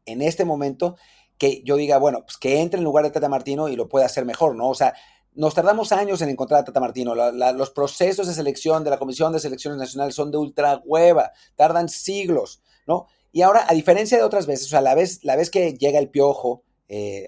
en 0.05 0.22
este 0.22 0.43
momento, 0.43 0.98
que 1.39 1.63
yo 1.63 1.77
diga, 1.77 1.98
bueno, 1.98 2.22
pues 2.22 2.38
que 2.38 2.60
entre 2.60 2.77
en 2.77 2.84
lugar 2.84 3.05
de 3.05 3.12
Tata 3.12 3.29
Martino 3.29 3.69
y 3.69 3.75
lo 3.75 3.88
pueda 3.88 4.05
hacer 4.05 4.25
mejor, 4.25 4.55
¿no? 4.55 4.69
O 4.69 4.75
sea, 4.75 4.93
nos 5.34 5.55
tardamos 5.55 5.91
años 5.93 6.22
en 6.22 6.29
encontrar 6.29 6.60
a 6.60 6.63
Tata 6.65 6.81
Martino. 6.81 7.15
los 7.15 7.69
procesos 7.72 8.27
de 8.27 8.34
selección 8.34 8.84
de 8.84 8.89
la 8.89 9.00
Comisión 9.00 9.31
de 9.31 9.39
Selecciones 9.39 9.79
Nacionales 9.79 10.13
son 10.13 10.31
de 10.31 10.38
ultra 10.38 10.81
hueva, 10.86 11.31
tardan 11.55 11.88
siglos, 11.88 12.62
¿no? 12.86 13.08
Y 13.31 13.41
ahora, 13.41 13.65
a 13.67 13.74
diferencia 13.74 14.17
de 14.17 14.24
otras 14.24 14.48
veces, 14.48 14.67
o 14.67 14.69
sea, 14.69 14.81
la 14.81 14.96
vez, 14.96 15.24
la 15.24 15.38
vez 15.38 15.50
que 15.50 15.74
llega 15.75 15.98
el 15.98 16.10
piojo 16.10 16.63
eh, 16.89 17.25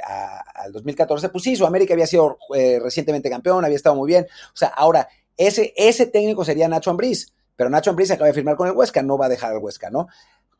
al 0.56 0.74
2014, 0.74 1.30
pues 1.30 1.44
sí, 1.44 1.56
América 1.64 1.94
había 1.94 2.08
sido 2.08 2.38
eh, 2.54 2.80
recientemente 2.82 3.30
campeón, 3.30 3.64
había 3.64 3.78
estado 3.78 3.96
muy 3.96 4.08
bien. 4.08 4.28
O 4.54 4.58
sea, 4.58 4.70
ahora, 4.70 5.08
ese, 5.38 5.74
ese 5.78 6.08
técnico 6.08 6.44
sería 6.44 6.68
Nacho 6.68 6.92
Ambriz, 6.92 7.34
pero 7.56 7.70
Nacho 7.70 7.92
Ambriz 7.92 8.12
acaba 8.12 8.28
de 8.28 8.34
firmar 8.34 8.58
con 8.58 8.68
el 8.68 8.74
Huesca, 8.74 9.04
no 9.04 9.18
va 9.18 9.28
a 9.28 9.30
dejar 9.30 9.54
al 9.54 9.60
Huesca, 9.60 9.90
¿no? 9.90 10.08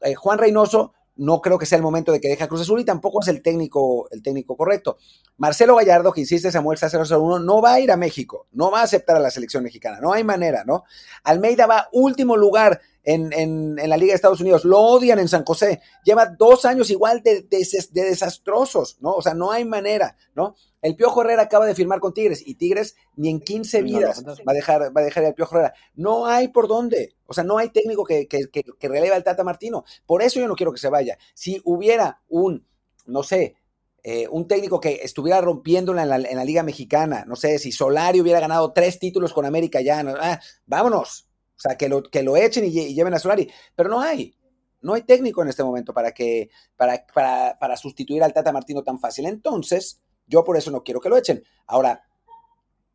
Eh, 0.02 0.16
Juan 0.16 0.38
Reynoso 0.38 0.94
no 1.16 1.42
creo 1.42 1.58
que 1.58 1.66
sea 1.66 1.78
el 1.78 1.82
momento 1.84 2.12
de 2.12 2.20
que 2.20 2.30
deje 2.30 2.44
a 2.44 2.48
Cruz 2.48 2.62
Azul 2.62 2.80
y 2.80 2.86
tampoco 2.86 3.22
es 3.22 3.28
el 3.28 3.42
técnico, 3.42 4.08
el 4.12 4.22
técnico 4.22 4.56
correcto. 4.56 4.98
Marcelo 5.38 5.76
Gallardo, 5.76 6.12
que 6.12 6.22
insiste 6.22 6.52
Samuel 6.52 6.78
Sácer 6.78 7.02
1, 7.02 7.40
no 7.40 7.62
va 7.62 7.74
a 7.74 7.80
ir 7.80 7.92
a 7.92 7.98
México, 7.98 8.48
no 8.52 8.72
va 8.72 8.82
a 8.82 8.84
aceptar 8.84 9.18
a 9.18 9.20
la 9.20 9.32
selección 9.32 9.64
mexicana, 9.64 10.00
no 10.02 10.14
hay 10.14 10.24
manera, 10.24 10.64
¿no? 10.66 10.84
Almeida 11.24 11.68
va 11.68 11.90
último 11.92 12.38
lugar 12.38 12.82
en, 13.04 13.34
en, 13.34 13.76
la 13.90 13.98
Liga 13.98 14.12
de 14.12 14.16
Estados 14.16 14.42
Unidos, 14.42 14.66
lo 14.66 14.80
odian 14.80 15.20
en 15.20 15.28
San 15.28 15.44
José, 15.44 15.82
lleva 16.04 16.28
dos 16.38 16.66
años 16.66 16.90
igual 16.90 17.22
de, 17.24 17.42
de, 17.42 17.66
de 17.92 18.04
desastrosos, 18.04 18.98
¿no? 19.02 19.12
O 19.14 19.22
sea, 19.22 19.34
no 19.34 19.52
hay 19.52 19.66
manera, 19.66 20.16
¿no? 20.36 20.56
El 20.82 20.96
Piojo 20.96 21.22
Herrera 21.22 21.44
acaba 21.44 21.66
de 21.66 21.76
firmar 21.76 22.00
con 22.00 22.14
Tigres 22.14 22.42
y 22.46 22.56
Tigres 22.56 22.96
ni 23.16 23.30
en 23.30 23.40
15 23.40 23.84
vidas 23.84 24.24
va 24.26 24.52
a 24.52 24.54
dejar, 24.54 24.96
va 24.96 25.02
a 25.02 25.04
dejar 25.04 25.24
el 25.24 25.36
Piojo 25.36 25.56
Herrera. 25.56 25.74
No 25.94 26.26
hay 26.26 26.48
por 26.48 26.68
dónde. 26.68 27.16
O 27.28 27.34
sea, 27.34 27.44
no 27.44 27.58
hay 27.60 27.70
técnico 27.70 28.04
que, 28.04 28.28
que, 28.28 28.50
que, 28.50 28.88
releva 28.88 29.16
al 29.16 29.24
Tata 29.24 29.44
Martino. 29.44 29.86
Por 30.06 30.24
eso 30.24 30.40
yo 30.40 30.48
no 30.48 30.56
quiero 30.56 30.72
que 30.74 30.80
se 30.80 30.90
vaya. 30.90 31.18
Si 31.36 31.62
hubiera 31.66 32.22
un, 32.28 32.66
no 33.06 33.22
sé, 33.22 33.56
eh, 34.04 34.28
un 34.30 34.48
técnico 34.48 34.80
que 34.80 35.02
estuviera 35.04 35.40
rompiéndola 35.40 36.02
en 36.02 36.10
la, 36.10 36.16
en 36.16 36.36
la, 36.36 36.44
Liga 36.44 36.64
Mexicana, 36.64 37.26
no 37.28 37.36
sé, 37.36 37.60
si 37.60 37.72
Solari 37.72 38.20
hubiera 38.20 38.40
ganado 38.40 38.74
tres 38.74 38.98
títulos 38.98 39.34
con 39.34 39.46
América 39.46 39.82
ya, 39.82 40.04
ah, 40.20 40.40
vámonos. 40.66 41.28
O 41.62 41.68
sea, 41.68 41.78
que 41.78 41.88
lo, 41.88 42.02
que 42.02 42.24
lo 42.24 42.36
echen 42.36 42.66
y, 42.66 42.72
lleven 42.72 43.14
a 43.14 43.20
Solari. 43.20 43.48
Pero 43.76 43.88
no 43.88 44.02
hay. 44.02 44.34
No 44.82 44.96
hay 44.96 45.04
técnico 45.04 45.44
en 45.44 45.50
este 45.50 45.64
momento 45.64 45.94
para, 45.94 46.12
que, 46.12 46.50
para, 46.76 47.06
para, 47.14 47.60
para 47.60 47.78
sustituir 47.78 48.24
al 48.24 48.34
Tata 48.34 48.52
Martino 48.52 48.82
tan 48.82 49.00
fácil. 49.00 49.28
Entonces, 49.28 50.02
yo 50.26 50.44
por 50.44 50.58
eso 50.58 50.72
no 50.72 50.84
quiero 50.84 51.00
que 51.00 51.10
lo 51.10 51.18
echen. 51.18 51.44
Ahora, 51.68 52.04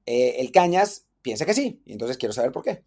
eh, 0.05 0.37
el 0.39 0.51
Cañas 0.51 1.07
piensa 1.23 1.47
que 1.47 1.55
sí, 1.55 1.83
y 1.85 1.93
entonces 1.93 2.17
quiero 2.17 2.33
saber 2.33 2.51
por 2.51 2.65
qué. 2.65 2.83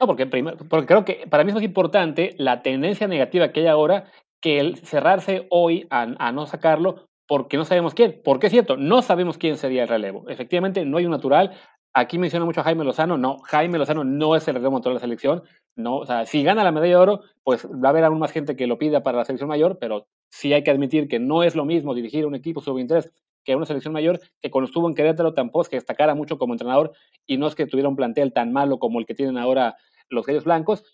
No, 0.00 0.06
porque, 0.06 0.26
porque 0.26 0.86
creo 0.86 1.04
que 1.04 1.26
para 1.28 1.44
mí 1.44 1.52
es 1.54 1.62
importante 1.62 2.34
la 2.38 2.62
tendencia 2.62 3.06
negativa 3.06 3.52
que 3.52 3.60
hay 3.60 3.66
ahora 3.66 4.10
que 4.40 4.60
el 4.60 4.76
cerrarse 4.78 5.46
hoy 5.50 5.86
a, 5.90 6.32
no 6.32 6.46
sacarlo 6.46 7.08
porque 7.26 7.56
no 7.56 7.64
sabemos 7.64 7.94
quién. 7.94 8.20
Porque 8.24 8.46
es 8.46 8.52
cierto, 8.52 8.76
no 8.76 9.02
sabemos 9.02 9.36
quién 9.36 9.56
sería 9.56 9.82
el 9.82 9.88
relevo. 9.88 10.28
Efectivamente, 10.28 10.84
no 10.84 10.98
hay 10.98 11.06
un 11.06 11.10
natural. 11.10 11.52
Aquí 11.98 12.18
menciona 12.18 12.44
mucho 12.44 12.60
a 12.60 12.64
Jaime 12.64 12.84
Lozano. 12.84 13.16
No, 13.16 13.38
Jaime 13.38 13.78
Lozano 13.78 14.04
no 14.04 14.36
es 14.36 14.46
el 14.48 14.56
relevo 14.56 14.72
motor 14.72 14.90
de 14.90 14.96
la 14.96 15.00
selección. 15.00 15.44
No, 15.76 15.96
o 15.96 16.04
sea, 16.04 16.26
si 16.26 16.42
gana 16.42 16.62
la 16.62 16.70
medalla 16.70 16.90
de 16.90 16.96
oro, 16.96 17.20
pues 17.42 17.66
va 17.66 17.88
a 17.88 17.90
haber 17.90 18.04
aún 18.04 18.18
más 18.18 18.32
gente 18.32 18.54
que 18.54 18.66
lo 18.66 18.76
pida 18.76 19.02
para 19.02 19.16
la 19.16 19.24
selección 19.24 19.48
mayor, 19.48 19.78
pero 19.80 20.06
sí 20.28 20.52
hay 20.52 20.62
que 20.62 20.70
admitir 20.70 21.08
que 21.08 21.18
no 21.18 21.42
es 21.42 21.56
lo 21.56 21.64
mismo 21.64 21.94
dirigir 21.94 22.26
un 22.26 22.34
equipo 22.34 22.60
sub-23 22.60 23.10
que 23.44 23.56
una 23.56 23.64
selección 23.64 23.94
mayor 23.94 24.20
que 24.42 24.50
cuando 24.50 24.66
estuvo 24.66 24.86
en 24.86 24.94
Querétaro 24.94 25.32
tampoco 25.32 25.62
es 25.62 25.68
que 25.70 25.76
destacara 25.76 26.14
mucho 26.14 26.36
como 26.36 26.52
entrenador 26.52 26.92
y 27.24 27.38
no 27.38 27.46
es 27.46 27.54
que 27.54 27.64
tuviera 27.64 27.88
un 27.88 27.96
plantel 27.96 28.30
tan 28.34 28.52
malo 28.52 28.78
como 28.78 29.00
el 29.00 29.06
que 29.06 29.14
tienen 29.14 29.38
ahora 29.38 29.76
los 30.10 30.26
Gallos 30.26 30.44
Blancos. 30.44 30.84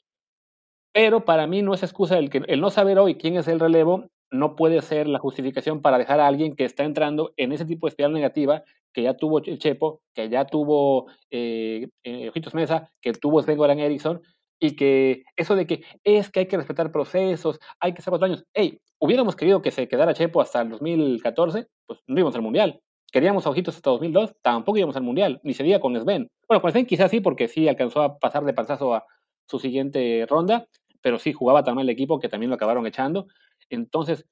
Pero 0.93 1.25
para 1.25 1.49
mí 1.49 1.63
no 1.63 1.75
es 1.75 1.83
excusa 1.83 2.17
el, 2.17 2.31
que, 2.31 2.43
el 2.47 2.61
no 2.61 2.71
saber 2.71 3.01
hoy 3.01 3.17
quién 3.17 3.37
es 3.37 3.49
el 3.49 3.59
relevo, 3.59 4.09
no 4.31 4.55
puede 4.55 4.81
ser 4.83 5.09
la 5.09 5.19
justificación 5.19 5.83
para 5.83 5.99
dejar 5.99 6.21
a 6.21 6.29
alguien 6.29 6.55
que 6.55 6.65
está 6.65 6.85
entrando 6.85 7.33
en 7.37 7.51
ese 7.51 7.65
tipo 7.65 7.89
de 7.89 7.89
espiral 7.89 8.13
negativa 8.13 8.63
que 8.93 9.03
ya 9.03 9.15
tuvo 9.15 9.39
el 9.39 9.59
Chepo, 9.59 10.01
que 10.15 10.29
ya 10.29 10.47
tuvo 10.47 11.07
eh, 11.31 11.89
eh 12.03 12.29
Ojitos 12.29 12.55
Mesa, 12.55 12.91
que 13.01 13.13
tuvo 13.13 13.43
Sven 13.43 13.59
Goran 13.59 13.79
Eriksson, 13.79 14.23
y 14.61 14.77
que 14.77 15.25
eso 15.37 15.57
de 15.57 15.67
que 15.67 15.85
es 16.05 16.31
que 16.31 16.41
hay 16.41 16.47
que 16.47 16.57
respetar 16.57 16.93
procesos, 16.93 17.59
hay 17.81 17.95
que 17.95 17.99
hacer 17.99 18.13
cuatro 18.13 18.27
años. 18.27 18.45
Hey, 18.55 18.81
hubiéramos 19.01 19.35
querido 19.35 19.61
que 19.61 19.73
se 19.73 19.89
quedara 19.89 20.15
Chepo 20.15 20.41
hasta 20.41 20.61
el 20.61 20.71
2014, 20.71 21.67
pues 21.87 22.01
no 22.07 22.19
íbamos 22.21 22.37
al 22.37 22.43
Mundial. 22.43 22.81
Queríamos 23.11 23.47
Ojitos 23.47 23.75
hasta 23.77 23.91
2002, 23.91 24.35
tampoco 24.41 24.79
íbamos 24.79 24.97
al 24.97 25.03
Mundial, 25.03 25.41
ni 25.43 25.53
se 25.53 25.65
diga 25.65 25.81
con 25.81 25.99
Sven. 26.01 26.31
Bueno, 26.47 26.63
con 26.63 26.71
Sven 26.71 26.87
quizás 26.87 27.11
sí, 27.11 27.21
porque 27.21 27.49
sí 27.49 27.69
alcanzó 27.69 28.03
a 28.03 28.19
pasar 28.19 28.45
de 28.45 28.55
panzazo 28.55 28.95
a 28.95 29.05
su 29.49 29.59
siguiente 29.59 30.27
ronda, 30.29 30.69
pero 31.01 31.19
sí 31.19 31.33
jugaba 31.33 31.65
tan 31.65 31.75
mal 31.75 31.85
el 31.85 31.91
equipo 31.91 32.21
que 32.21 32.29
también 32.29 32.51
lo 32.51 32.55
acabaron 32.55 32.87
echando. 32.87 33.27
Entonces, 33.69 34.27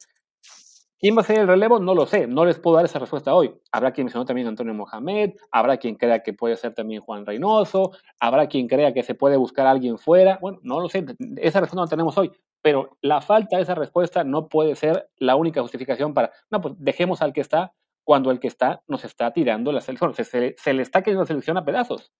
¿Quién 1.00 1.16
va 1.16 1.22
a 1.22 1.24
ser 1.24 1.38
el 1.38 1.46
relevo? 1.46 1.80
No 1.80 1.94
lo 1.94 2.04
sé, 2.04 2.26
no 2.26 2.44
les 2.44 2.58
puedo 2.58 2.76
dar 2.76 2.84
esa 2.84 2.98
respuesta 2.98 3.34
hoy. 3.34 3.54
Habrá 3.72 3.90
quien 3.92 4.04
mencionó 4.04 4.26
también 4.26 4.46
Antonio 4.46 4.74
Mohamed, 4.74 5.30
habrá 5.50 5.78
quien 5.78 5.94
crea 5.94 6.22
que 6.22 6.34
puede 6.34 6.58
ser 6.58 6.74
también 6.74 7.00
Juan 7.00 7.24
Reynoso, 7.24 7.92
habrá 8.20 8.48
quien 8.48 8.68
crea 8.68 8.92
que 8.92 9.02
se 9.02 9.14
puede 9.14 9.38
buscar 9.38 9.66
a 9.66 9.70
alguien 9.70 9.96
fuera. 9.96 10.38
Bueno, 10.42 10.58
no 10.62 10.78
lo 10.78 10.90
sé, 10.90 11.06
esa 11.38 11.60
respuesta 11.60 11.76
no 11.76 11.84
la 11.84 11.88
tenemos 11.88 12.18
hoy, 12.18 12.30
pero 12.60 12.98
la 13.00 13.22
falta 13.22 13.56
de 13.56 13.62
esa 13.62 13.74
respuesta 13.74 14.24
no 14.24 14.48
puede 14.48 14.76
ser 14.76 15.08
la 15.16 15.36
única 15.36 15.62
justificación 15.62 16.12
para, 16.12 16.32
no, 16.50 16.60
pues 16.60 16.74
dejemos 16.76 17.22
al 17.22 17.32
que 17.32 17.40
está 17.40 17.72
cuando 18.04 18.30
el 18.30 18.38
que 18.38 18.48
está 18.48 18.82
nos 18.86 19.02
está 19.06 19.32
tirando 19.32 19.72
la 19.72 19.80
selección, 19.80 20.14
se, 20.14 20.24
se 20.24 20.72
le 20.74 20.82
está 20.82 21.02
cayendo 21.02 21.22
la 21.22 21.28
selección 21.28 21.56
a 21.56 21.64
pedazos. 21.64 22.12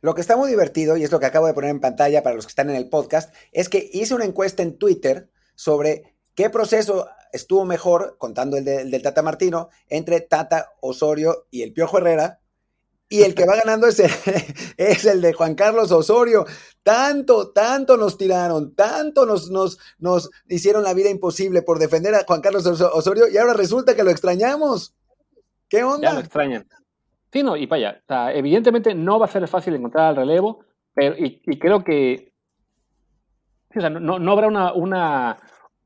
Lo 0.00 0.14
que 0.14 0.20
está 0.20 0.36
muy 0.36 0.48
divertido, 0.48 0.96
y 0.96 1.02
es 1.02 1.10
lo 1.10 1.18
que 1.18 1.26
acabo 1.26 1.48
de 1.48 1.54
poner 1.54 1.70
en 1.70 1.80
pantalla 1.80 2.22
para 2.22 2.36
los 2.36 2.46
que 2.46 2.50
están 2.50 2.70
en 2.70 2.76
el 2.76 2.88
podcast, 2.88 3.34
es 3.50 3.68
que 3.68 3.90
hice 3.92 4.14
una 4.14 4.26
encuesta 4.26 4.62
en 4.62 4.78
Twitter 4.78 5.28
sobre 5.56 6.14
qué 6.36 6.50
proceso 6.50 7.08
estuvo 7.32 7.64
mejor, 7.64 8.16
contando 8.18 8.56
el, 8.56 8.64
del 8.64 9.02
Tata 9.02 9.22
Martino, 9.22 9.70
entre 9.88 10.20
Tata 10.20 10.72
Osorio 10.80 11.46
y 11.50 11.62
el 11.62 11.72
Piojo 11.72 11.98
Herrera. 11.98 12.38
Y 13.08 13.22
el 13.22 13.34
que 13.34 13.44
va 13.44 13.56
ganando 13.56 13.86
es 13.86 14.00
el, 14.00 14.10
es 14.76 15.04
el 15.04 15.20
de 15.20 15.32
Juan 15.32 15.54
Carlos 15.54 15.92
Osorio. 15.92 16.46
Tanto, 16.82 17.50
tanto 17.50 17.96
nos 17.96 18.16
tiraron, 18.16 18.74
tanto 18.74 19.26
nos, 19.26 19.50
nos, 19.50 19.78
nos 19.98 20.30
hicieron 20.48 20.82
la 20.82 20.94
vida 20.94 21.10
imposible 21.10 21.62
por 21.62 21.78
defender 21.78 22.14
a 22.14 22.24
Juan 22.24 22.40
Carlos 22.40 22.66
Osorio 22.66 23.28
y 23.28 23.36
ahora 23.36 23.52
resulta 23.52 23.94
que 23.94 24.04
lo 24.04 24.10
extrañamos. 24.10 24.94
¿Qué 25.68 25.84
onda? 25.84 26.08
Ya 26.08 26.14
lo 26.14 26.20
extrañan. 26.20 26.66
Sí, 27.32 27.42
no, 27.42 27.56
y 27.56 27.66
allá. 27.70 28.02
evidentemente 28.34 28.94
no 28.94 29.18
va 29.18 29.24
a 29.24 29.30
ser 29.30 29.48
fácil 29.48 29.74
encontrar 29.74 30.10
el 30.10 30.16
relevo, 30.16 30.64
pero 30.92 31.16
y, 31.18 31.40
creo 31.58 31.82
que 31.82 32.32
o 33.74 33.80
sea, 33.80 33.88
no, 33.88 34.18
no, 34.18 34.32
habrá 34.32 34.48
una, 34.48 34.74
una, 34.74 35.38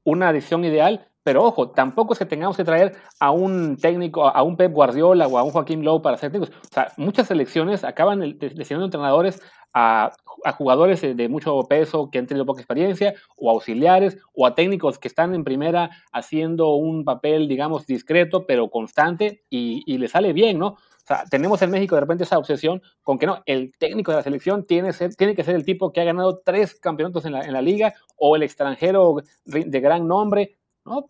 una 0.03 0.29
adición 0.31 0.65
ideal, 0.65 1.09
pero 1.27 1.43
ojo, 1.43 1.71
tampoco 1.71 2.12
es 2.12 2.21
que 2.21 2.25
tengamos 2.25 2.57
que 2.57 2.62
traer 2.62 2.95
a 3.19 3.33
un 3.33 3.77
técnico, 3.79 4.29
a 4.29 4.45
un 4.45 4.57
Pep 4.57 4.73
Guardiola 4.73 5.27
o 5.27 5.37
a 5.39 5.43
un 5.43 5.51
Joaquín 5.51 5.85
Lowe 5.85 6.01
para 6.01 6.17
ser 6.17 6.31
técnicos. 6.31 6.55
O 6.65 6.73
sea, 6.73 6.93
muchas 6.99 7.27
selecciones 7.27 7.83
acaban 7.83 8.39
designando 8.39 8.85
entrenadores 8.85 9.43
a, 9.75 10.12
jugadores 10.57 11.01
de 11.03 11.29
mucho 11.29 11.61
peso 11.69 12.11
que 12.12 12.21
han 12.21 12.29
tenido 12.29 12.47
poca 12.47 12.61
experiencia, 12.61 13.15
o 13.37 13.51
auxiliares, 13.51 14.19
o 14.35 14.47
a 14.47 14.55
técnicos 14.55 15.01
que 15.01 15.09
están 15.09 15.35
en 15.35 15.43
primera 15.43 15.91
haciendo 16.12 16.77
un 16.77 17.05
papel, 17.05 17.49
digamos, 17.49 17.87
discreto, 17.87 18.47
pero 18.47 18.71
constante, 18.71 19.43
y, 19.51 19.83
y 19.85 19.99
le 19.99 20.07
sale 20.07 20.33
bien, 20.33 20.61
¿no? 20.61 20.69
O 20.69 21.07
sea, 21.09 21.25
tenemos 21.29 21.61
en 21.62 21.73
México 21.73 21.97
de 21.97 22.03
repente 22.03 22.23
esa 22.23 22.39
obsesión 22.39 22.81
con 23.03 23.19
que 23.19 23.27
no, 23.27 23.43
el 23.47 23.73
técnico 23.79 24.12
de 24.12 24.19
la 24.19 24.23
selección 24.23 24.65
tiene, 24.65 24.93
tiene 25.17 25.35
que 25.35 25.43
ser 25.43 25.57
el 25.57 25.65
tipo 25.65 25.93
que 25.93 26.01
ha 26.01 26.05
ganado 26.05 26.41
tres 26.45 26.79
campeonatos 26.79 27.25
en 27.25 27.33
la, 27.33 27.41
en 27.41 27.53
la 27.53 27.62
liga 27.62 27.95
o 28.17 28.37
el 28.37 28.45
extranjero 28.45 29.17
de 29.45 29.81
gran 29.81 30.07
nombre. 30.07 30.57
¿No? 30.87 31.07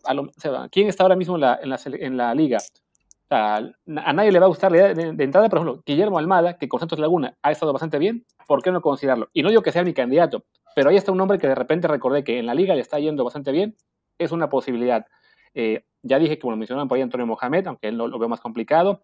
¿Quién 0.71 0.87
está 0.87 1.03
ahora 1.03 1.15
mismo 1.15 1.35
en 1.35 1.41
la, 1.41 1.59
en 1.61 1.69
la, 1.69 1.79
en 1.85 2.17
la 2.17 2.35
liga? 2.35 2.57
O 2.57 3.27
sea, 3.29 3.55
a 3.57 4.13
nadie 4.13 4.31
le 4.31 4.39
va 4.39 4.45
a 4.45 4.49
gustar 4.49 4.71
la 4.71 4.77
idea 4.77 4.93
de, 4.93 5.23
entrada, 5.23 5.49
por 5.49 5.59
ejemplo, 5.59 5.83
Guillermo 5.85 6.17
Almada, 6.17 6.57
que 6.57 6.67
con 6.67 6.79
Santos 6.79 6.99
Laguna 6.99 7.37
ha 7.41 7.51
estado 7.51 7.73
bastante 7.73 7.97
bien, 7.97 8.25
¿por 8.47 8.63
qué 8.63 8.71
no 8.71 8.81
considerarlo? 8.81 9.29
Y 9.33 9.43
no 9.43 9.49
digo 9.49 9.61
que 9.61 9.71
sea 9.71 9.83
mi 9.83 9.93
candidato, 9.93 10.45
pero 10.75 10.89
ahí 10.89 10.95
está 10.95 11.11
un 11.11 11.17
nombre 11.17 11.37
que 11.37 11.47
de 11.47 11.55
repente 11.55 11.87
recordé 11.87 12.23
que 12.23 12.39
en 12.39 12.45
la 12.45 12.55
liga 12.55 12.73
le 12.73 12.81
está 12.81 12.99
yendo 12.99 13.23
bastante 13.23 13.51
bien, 13.51 13.75
es 14.17 14.31
una 14.31 14.49
posibilidad. 14.49 15.05
Eh, 15.53 15.83
ya 16.03 16.19
dije 16.19 16.37
que, 16.37 16.43
bueno, 16.43 16.57
mencionaban 16.57 16.87
por 16.87 16.95
ahí 16.95 17.01
Antonio 17.01 17.27
Mohamed, 17.27 17.67
aunque 17.67 17.89
él 17.89 17.97
lo, 17.97 18.07
lo 18.07 18.17
veo 18.17 18.29
más 18.29 18.39
complicado. 18.39 19.03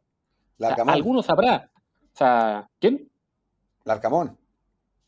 algunos 0.88 1.30
habrá. 1.30 1.70
O 2.14 2.18
sea, 2.18 2.70
¿quién? 2.80 3.10
Larcamón. 3.84 4.38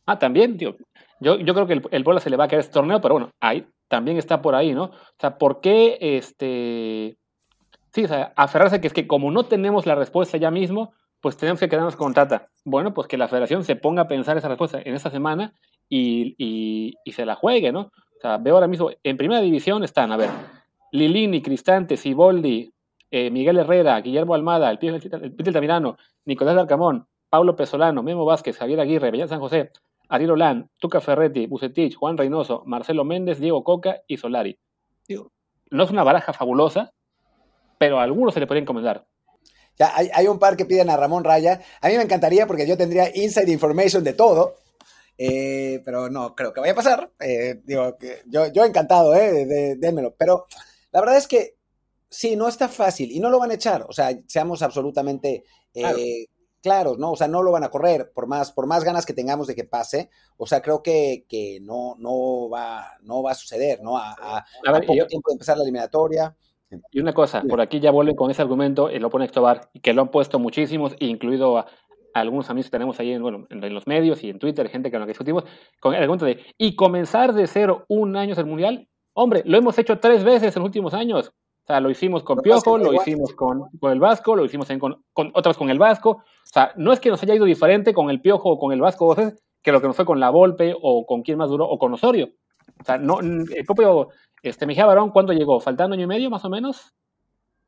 Ah, 0.06 0.20
también, 0.20 0.58
tío. 0.58 0.76
Yo, 1.20 1.38
yo 1.38 1.54
creo 1.54 1.68
que 1.68 1.74
el, 1.74 1.88
el 1.92 2.20
se 2.20 2.30
le 2.30 2.38
va 2.38 2.44
a 2.44 2.48
caer 2.48 2.60
este 2.60 2.74
torneo, 2.74 3.00
pero 3.00 3.16
bueno, 3.16 3.32
ahí 3.40 3.66
también 3.88 4.18
está 4.18 4.42
por 4.42 4.56
ahí, 4.56 4.74
¿no? 4.74 4.86
O 4.86 5.20
sea, 5.20 5.38
¿por 5.38 5.62
qué 5.62 5.98
este. 6.00 7.18
Sí, 7.94 8.04
o 8.04 8.08
sea, 8.08 8.34
aferrarse 8.36 8.82
que 8.82 8.88
es 8.88 8.94
que 8.94 9.08
como 9.08 9.32
no 9.32 9.46
tenemos 9.46 9.86
la 9.86 9.96
respuesta 9.96 10.38
ya 10.38 10.52
mismo, 10.52 10.94
pues 11.22 11.38
tenemos 11.38 11.60
que 11.60 11.70
quedarnos 11.70 11.96
con 11.96 12.14
Tata. 12.14 12.50
Bueno, 12.66 12.94
pues 12.94 13.08
que 13.08 13.18
la 13.18 13.28
federación 13.28 13.64
se 13.64 13.76
ponga 13.76 14.04
a 14.04 14.08
pensar 14.08 14.38
esa 14.38 14.50
respuesta 14.50 14.80
en 14.84 14.94
esta 14.94 15.10
semana 15.10 15.54
y, 15.90 16.94
se 17.12 17.26
la 17.26 17.36
juegue, 17.36 17.72
¿no? 17.72 17.92
O 18.18 18.20
sea, 18.22 18.38
veo 18.38 18.56
ahora 18.56 18.68
mismo, 18.68 18.92
en 19.04 19.18
primera 19.18 19.42
división 19.42 19.84
están, 19.84 20.12
a 20.12 20.18
ver, 20.18 20.30
Lilini, 20.92 21.42
Cristante, 21.42 21.98
Siboldi, 21.98 22.72
eh, 23.12 23.30
Miguel 23.32 23.58
Herrera, 23.58 24.00
Guillermo 24.02 24.36
Almada, 24.36 24.70
el 24.70 24.78
Peter 24.78 25.54
Tamirano, 25.54 25.98
Nicolás 26.26 26.58
Arcamón, 26.58 27.08
Pablo 27.30 27.56
Pesolano, 27.56 28.04
Memo 28.04 28.26
Vázquez, 28.26 28.58
Javier 28.58 28.80
Aguirre, 28.80 29.12
Bellán 29.12 29.30
San 29.30 29.40
José, 29.40 29.72
Ariel 30.10 30.32
Olán, 30.32 30.70
Tuca 30.80 31.02
Ferretti, 31.02 31.48
Bucetich, 31.48 31.96
Juan 31.96 32.18
Reynoso, 32.18 32.64
Marcelo 32.66 33.04
Méndez, 33.04 33.40
Diego 33.40 33.64
Coca 33.64 34.02
y 34.08 34.18
Solari. 34.18 34.60
no 35.08 35.84
es 35.84 35.90
una 35.90 36.04
baraja 36.04 36.34
fabulosa, 36.34 36.94
pero 37.78 38.00
a 38.00 38.04
algunos 38.04 38.34
se 38.34 38.40
le 38.40 38.48
puede 38.48 38.62
encomendar. 38.62 39.06
Ya 39.78 39.92
hay, 39.96 40.10
hay, 40.14 40.28
un 40.28 40.40
par 40.40 40.56
que 40.56 40.66
piden 40.66 40.90
a 40.90 40.96
Ramón 40.96 41.24
Raya. 41.24 41.62
A 41.82 41.90
mí 41.90 41.98
me 41.98 42.04
encantaría 42.04 42.48
porque 42.48 42.66
yo 42.66 42.78
tendría 42.78 43.14
inside 43.14 43.52
information 43.52 44.04
de 44.04 44.14
todo. 44.14 44.56
Eh, 45.18 45.82
pero 45.86 46.10
no 46.10 46.36
creo 46.36 46.54
que 46.54 46.62
vaya 46.62 46.74
a 46.74 46.76
pasar. 46.76 47.12
Eh, 47.20 47.62
digo, 47.64 47.98
que 47.98 48.22
yo, 48.26 48.48
yo 48.52 48.64
encantado, 48.64 49.16
eh, 49.16 49.46
de, 49.46 49.76
démelo. 49.76 50.16
Pero 50.18 50.48
la 50.92 51.02
verdad 51.02 51.18
es 51.18 51.28
que 51.28 51.56
sí, 52.10 52.36
no 52.36 52.48
está 52.48 52.70
fácil 52.70 53.12
y 53.12 53.20
no 53.20 53.30
lo 53.30 53.40
van 53.40 53.52
a 53.52 53.56
echar. 53.56 53.86
O 53.88 53.94
sea, 53.94 54.18
seamos 54.28 54.62
absolutamente 54.62 55.44
eh, 55.74 56.28
claros, 56.66 56.98
¿no? 56.98 57.12
O 57.12 57.16
sea, 57.16 57.28
no 57.28 57.44
lo 57.44 57.52
van 57.52 57.64
a 57.64 57.70
correr 57.70 58.12
por 58.12 58.26
más, 58.26 58.52
por 58.52 58.66
más 58.66 58.84
ganas 58.84 59.06
que 59.06 59.14
tengamos 59.14 59.46
de 59.46 59.54
que 59.54 59.66
pase. 59.66 60.10
O 60.36 60.48
sea, 60.48 60.64
creo 60.64 60.82
que, 60.82 61.26
que 61.30 61.60
no, 61.62 61.96
no, 62.00 62.50
va, 62.50 62.98
no 63.04 63.22
va 63.22 63.34
a 63.34 63.36
suceder, 63.36 63.84
¿no? 63.84 63.98
A, 63.98 64.14
a, 64.14 64.46
poco 64.64 65.06
tiempo 65.06 65.30
de 65.30 65.34
empezar 65.34 65.58
la 65.58 65.64
eliminatoria. 65.64 66.36
Y 66.90 67.00
una 67.00 67.14
cosa, 67.14 67.44
por 67.48 67.62
aquí 67.62 67.80
ya 67.80 67.92
vuelven 67.92 68.16
con 68.16 68.32
ese 68.32 68.42
argumento, 68.42 68.90
y 68.90 68.98
lo 68.98 69.12
pone 69.12 69.26
Escobar, 69.26 69.70
y 69.74 69.80
que 69.80 69.94
lo 69.94 70.02
han 70.02 70.10
puesto 70.10 70.40
muchísimos, 70.40 70.96
incluido 70.98 71.60
a, 71.60 71.68
algunos 72.16 72.50
amigos 72.50 72.66
que 72.66 72.72
tenemos 72.72 73.00
ahí 73.00 73.12
en, 73.12 73.22
bueno, 73.22 73.46
en, 73.52 73.74
los 73.74 73.86
medios 73.86 74.24
y 74.24 74.32
en 74.32 74.40
Twitter, 74.40 74.68
gente 74.70 74.90
con 74.90 75.02
la 75.02 75.06
que 75.06 75.12
discutimos, 75.12 75.44
con 75.80 75.94
el 75.94 76.02
argumento 76.02 76.26
de, 76.26 76.44
y 76.58 76.76
comenzar 76.76 77.34
de 77.34 77.46
cero 77.46 77.86
un 77.90 78.16
año 78.18 78.34
el 78.36 78.46
Mundial, 78.48 78.88
hombre, 79.14 79.44
lo 79.46 79.56
hemos 79.56 79.78
hecho 79.78 80.00
tres 80.00 80.24
veces 80.24 80.56
en 80.56 80.64
los 80.64 80.68
últimos 80.68 80.96
años. 80.96 81.32
O 81.66 81.68
sea, 81.68 81.80
lo 81.80 81.90
hicimos 81.90 82.24
con 82.24 82.38
Piojo, 82.38 82.78
lo 82.78 82.94
hicimos 82.94 83.34
con, 83.34 83.70
con, 83.80 83.92
el 83.92 84.00
Vasco, 84.00 84.36
lo 84.36 84.46
hicimos 84.46 84.68
con, 84.80 85.04
con, 85.14 85.32
otras 85.34 85.58
con 85.58 85.72
el 85.72 85.80
Vasco. 85.80 86.12
O 86.12 86.24
sea, 86.44 86.72
no 86.76 86.94
es 86.94 87.00
que 87.00 87.10
nos 87.10 87.24
haya 87.24 87.34
ido 87.34 87.46
diferente 87.46 87.92
con 87.92 88.12
el 88.12 88.22
Piojo 88.22 88.52
o 88.52 88.60
con 88.60 88.72
el 88.72 88.82
Vasco 88.82 89.16
que 89.64 89.72
lo 89.72 89.82
que 89.82 89.88
nos 89.88 89.96
fue 89.96 90.06
con 90.06 90.20
la 90.20 90.30
Volpe 90.30 90.76
o 90.80 91.08
con 91.08 91.24
quién 91.24 91.40
más 91.40 91.50
duró 91.50 91.68
o 91.68 91.80
con 91.80 91.92
Osorio. 91.92 92.30
O 92.80 92.84
sea, 92.84 93.00
no, 93.00 93.20
el 93.20 93.66
propio 93.66 94.10
este, 94.44 94.68
Mejía 94.68 94.86
Barón, 94.86 95.10
¿cuándo 95.10 95.34
llegó? 95.34 95.60
¿Faltando 95.60 95.96
año 95.96 96.04
y 96.04 96.08
medio 96.08 96.30
más 96.30 96.46
o 96.46 96.50
menos? 96.50 96.94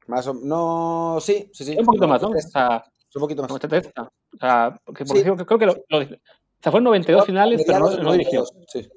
Más 0.06 0.28
o 0.28 0.34
no, 0.36 1.18
sí, 1.20 1.50
sí, 1.52 1.64
sí. 1.64 1.76
Un 1.78 1.86
poquito 1.86 2.08
más, 2.08 2.22
¿no? 2.22 2.30
O 2.30 2.40
sea, 2.40 2.84
un 3.16 3.22
poquito 3.22 3.42
más. 3.42 3.52
O 3.52 3.58
sea, 4.40 4.80
porque, 4.86 5.06
creo 5.06 5.58
que 5.58 5.66
lo, 5.66 5.76
lo, 5.90 5.98
o 5.98 6.04
sea, 6.62 6.72
fueron 6.72 6.86
92 6.86 7.26
finales, 7.26 7.64
pero 7.66 7.80
no, 7.80 7.98
no 7.98 8.12
dirigió. 8.12 8.46
Sí. 8.68 8.88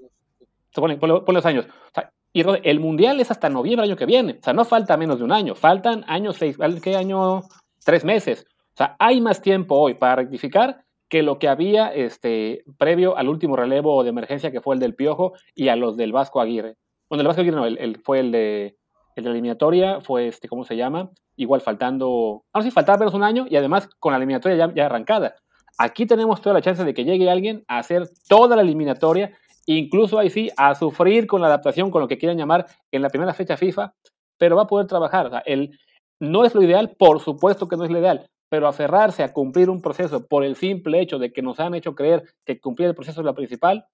Se 0.72 0.80
pone, 0.80 0.96
por, 0.96 1.32
los 1.32 1.46
años. 1.46 1.66
O 1.66 1.94
sea, 1.94 2.12
el 2.32 2.80
mundial 2.80 3.20
es 3.20 3.30
hasta 3.30 3.48
noviembre 3.48 3.82
del 3.82 3.92
año 3.92 3.98
que 3.98 4.06
viene. 4.06 4.38
O 4.40 4.42
sea, 4.42 4.52
no 4.52 4.64
falta 4.64 4.96
menos 4.96 5.18
de 5.18 5.24
un 5.24 5.32
año. 5.32 5.54
Faltan 5.54 6.04
años 6.06 6.36
seis, 6.38 6.56
¿qué 6.82 6.96
año? 6.96 7.42
Tres 7.84 8.04
meses. 8.04 8.46
O 8.74 8.76
sea, 8.76 8.96
hay 8.98 9.20
más 9.20 9.42
tiempo 9.42 9.76
hoy 9.76 9.94
para 9.94 10.16
rectificar 10.16 10.84
que 11.08 11.22
lo 11.22 11.38
que 11.38 11.48
había 11.48 11.88
este, 11.88 12.62
previo 12.78 13.16
al 13.16 13.28
último 13.28 13.56
relevo 13.56 14.02
de 14.04 14.10
emergencia 14.10 14.52
que 14.52 14.60
fue 14.60 14.76
el 14.76 14.80
del 14.80 14.94
Piojo 14.94 15.32
y 15.54 15.68
a 15.68 15.76
los 15.76 15.96
del 15.96 16.12
Vasco 16.12 16.40
Aguirre. 16.40 16.76
Bueno, 17.08 17.22
el 17.22 17.26
Vasco 17.26 17.40
Aguirre 17.40 17.56
no, 17.56 17.66
el, 17.66 18.00
fue 18.04 18.20
el 18.20 18.30
de, 18.30 18.76
el 19.16 19.24
de 19.24 19.28
la 19.28 19.34
eliminatoria, 19.34 20.00
fue 20.00 20.28
este, 20.28 20.48
¿cómo 20.48 20.64
se 20.64 20.76
llama? 20.76 21.10
igual 21.40 21.62
faltando, 21.62 22.44
ahora 22.52 22.64
sí, 22.64 22.70
faltaba 22.70 22.98
menos 22.98 23.14
un 23.14 23.22
año 23.22 23.46
y 23.48 23.56
además 23.56 23.88
con 23.98 24.12
la 24.12 24.18
eliminatoria 24.18 24.72
ya, 24.74 24.86
arrancada. 24.86 25.36
Aquí 25.78 26.04
tenemos 26.04 26.42
toda 26.42 26.54
la 26.54 26.60
chance 26.60 26.84
de 26.84 26.92
que 26.92 27.04
llegue 27.04 27.30
alguien 27.30 27.64
a 27.66 27.78
hacer 27.78 28.10
toda 28.28 28.56
la 28.56 28.62
eliminatoria, 28.62 29.32
incluso 29.78 30.18
ahí 30.18 30.30
sí, 30.30 30.50
a 30.56 30.74
sufrir 30.74 31.26
con 31.26 31.40
la 31.40 31.48
adaptación, 31.48 31.90
con 31.90 32.00
lo 32.02 32.08
que 32.08 32.18
quieran 32.18 32.38
llamar 32.38 32.66
en 32.90 33.02
la 33.02 33.10
primera 33.10 33.34
fecha 33.34 33.56
FIFA, 33.56 33.94
pero 34.38 34.56
va 34.56 34.62
a 34.62 34.66
poder 34.66 34.86
trabajar. 34.86 35.42
El, 35.46 35.78
no 36.20 36.44
es 36.44 36.54
lo 36.54 36.62
ideal, 36.62 36.96
por 36.98 37.20
supuesto 37.20 37.68
que 37.68 37.76
no 37.76 37.84
es 37.84 37.90
lo 37.90 37.98
ideal, 37.98 38.26
pero 38.48 38.68
aferrarse 38.68 39.22
a 39.22 39.32
cumplir 39.32 39.70
un 39.70 39.80
proceso 39.80 40.26
por 40.26 40.44
el 40.44 40.56
simple 40.56 41.00
hecho 41.00 41.18
de 41.18 41.32
que 41.32 41.42
nos 41.42 41.60
han 41.60 41.74
hecho 41.74 41.94
creer 41.94 42.24
que 42.44 42.60
cumplir 42.60 42.88
el 42.88 42.94
proceso 42.94 43.20
es 43.20 43.24
lo 43.24 43.34
principal, 43.34 43.86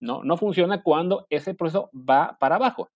no, 0.00 0.22
no 0.22 0.36
funciona 0.36 0.82
cuando 0.82 1.26
ese 1.30 1.54
proceso 1.54 1.90
va 1.92 2.36
para 2.38 2.56
abajo. 2.56 2.88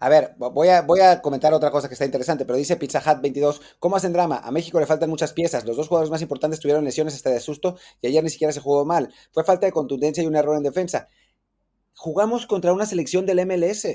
A 0.00 0.08
ver, 0.08 0.34
voy 0.36 0.68
a, 0.68 0.82
voy 0.82 1.00
a 1.00 1.22
comentar 1.22 1.54
otra 1.54 1.70
cosa 1.70 1.88
que 1.88 1.94
está 1.94 2.04
interesante, 2.04 2.44
pero 2.44 2.58
dice 2.58 2.76
Pizza 2.76 2.98
Hut 3.00 3.22
22, 3.22 3.62
¿cómo 3.78 3.96
hacen 3.96 4.12
drama? 4.12 4.38
A 4.42 4.50
México 4.50 4.80
le 4.80 4.86
faltan 4.86 5.08
muchas 5.08 5.32
piezas, 5.32 5.64
los 5.64 5.76
dos 5.76 5.88
jugadores 5.88 6.10
más 6.10 6.20
importantes 6.20 6.60
tuvieron 6.60 6.84
lesiones 6.84 7.14
hasta 7.14 7.30
de 7.30 7.40
susto 7.40 7.76
y 8.00 8.08
ayer 8.08 8.22
ni 8.22 8.30
siquiera 8.30 8.52
se 8.52 8.60
jugó 8.60 8.84
mal. 8.84 9.12
Fue 9.32 9.44
falta 9.44 9.66
de 9.66 9.72
contundencia 9.72 10.22
y 10.22 10.26
un 10.26 10.36
error 10.36 10.56
en 10.56 10.62
defensa. 10.62 11.08
Jugamos 12.04 12.46
contra 12.46 12.74
una 12.74 12.84
selección 12.84 13.24
del 13.24 13.46
MLS. 13.46 13.86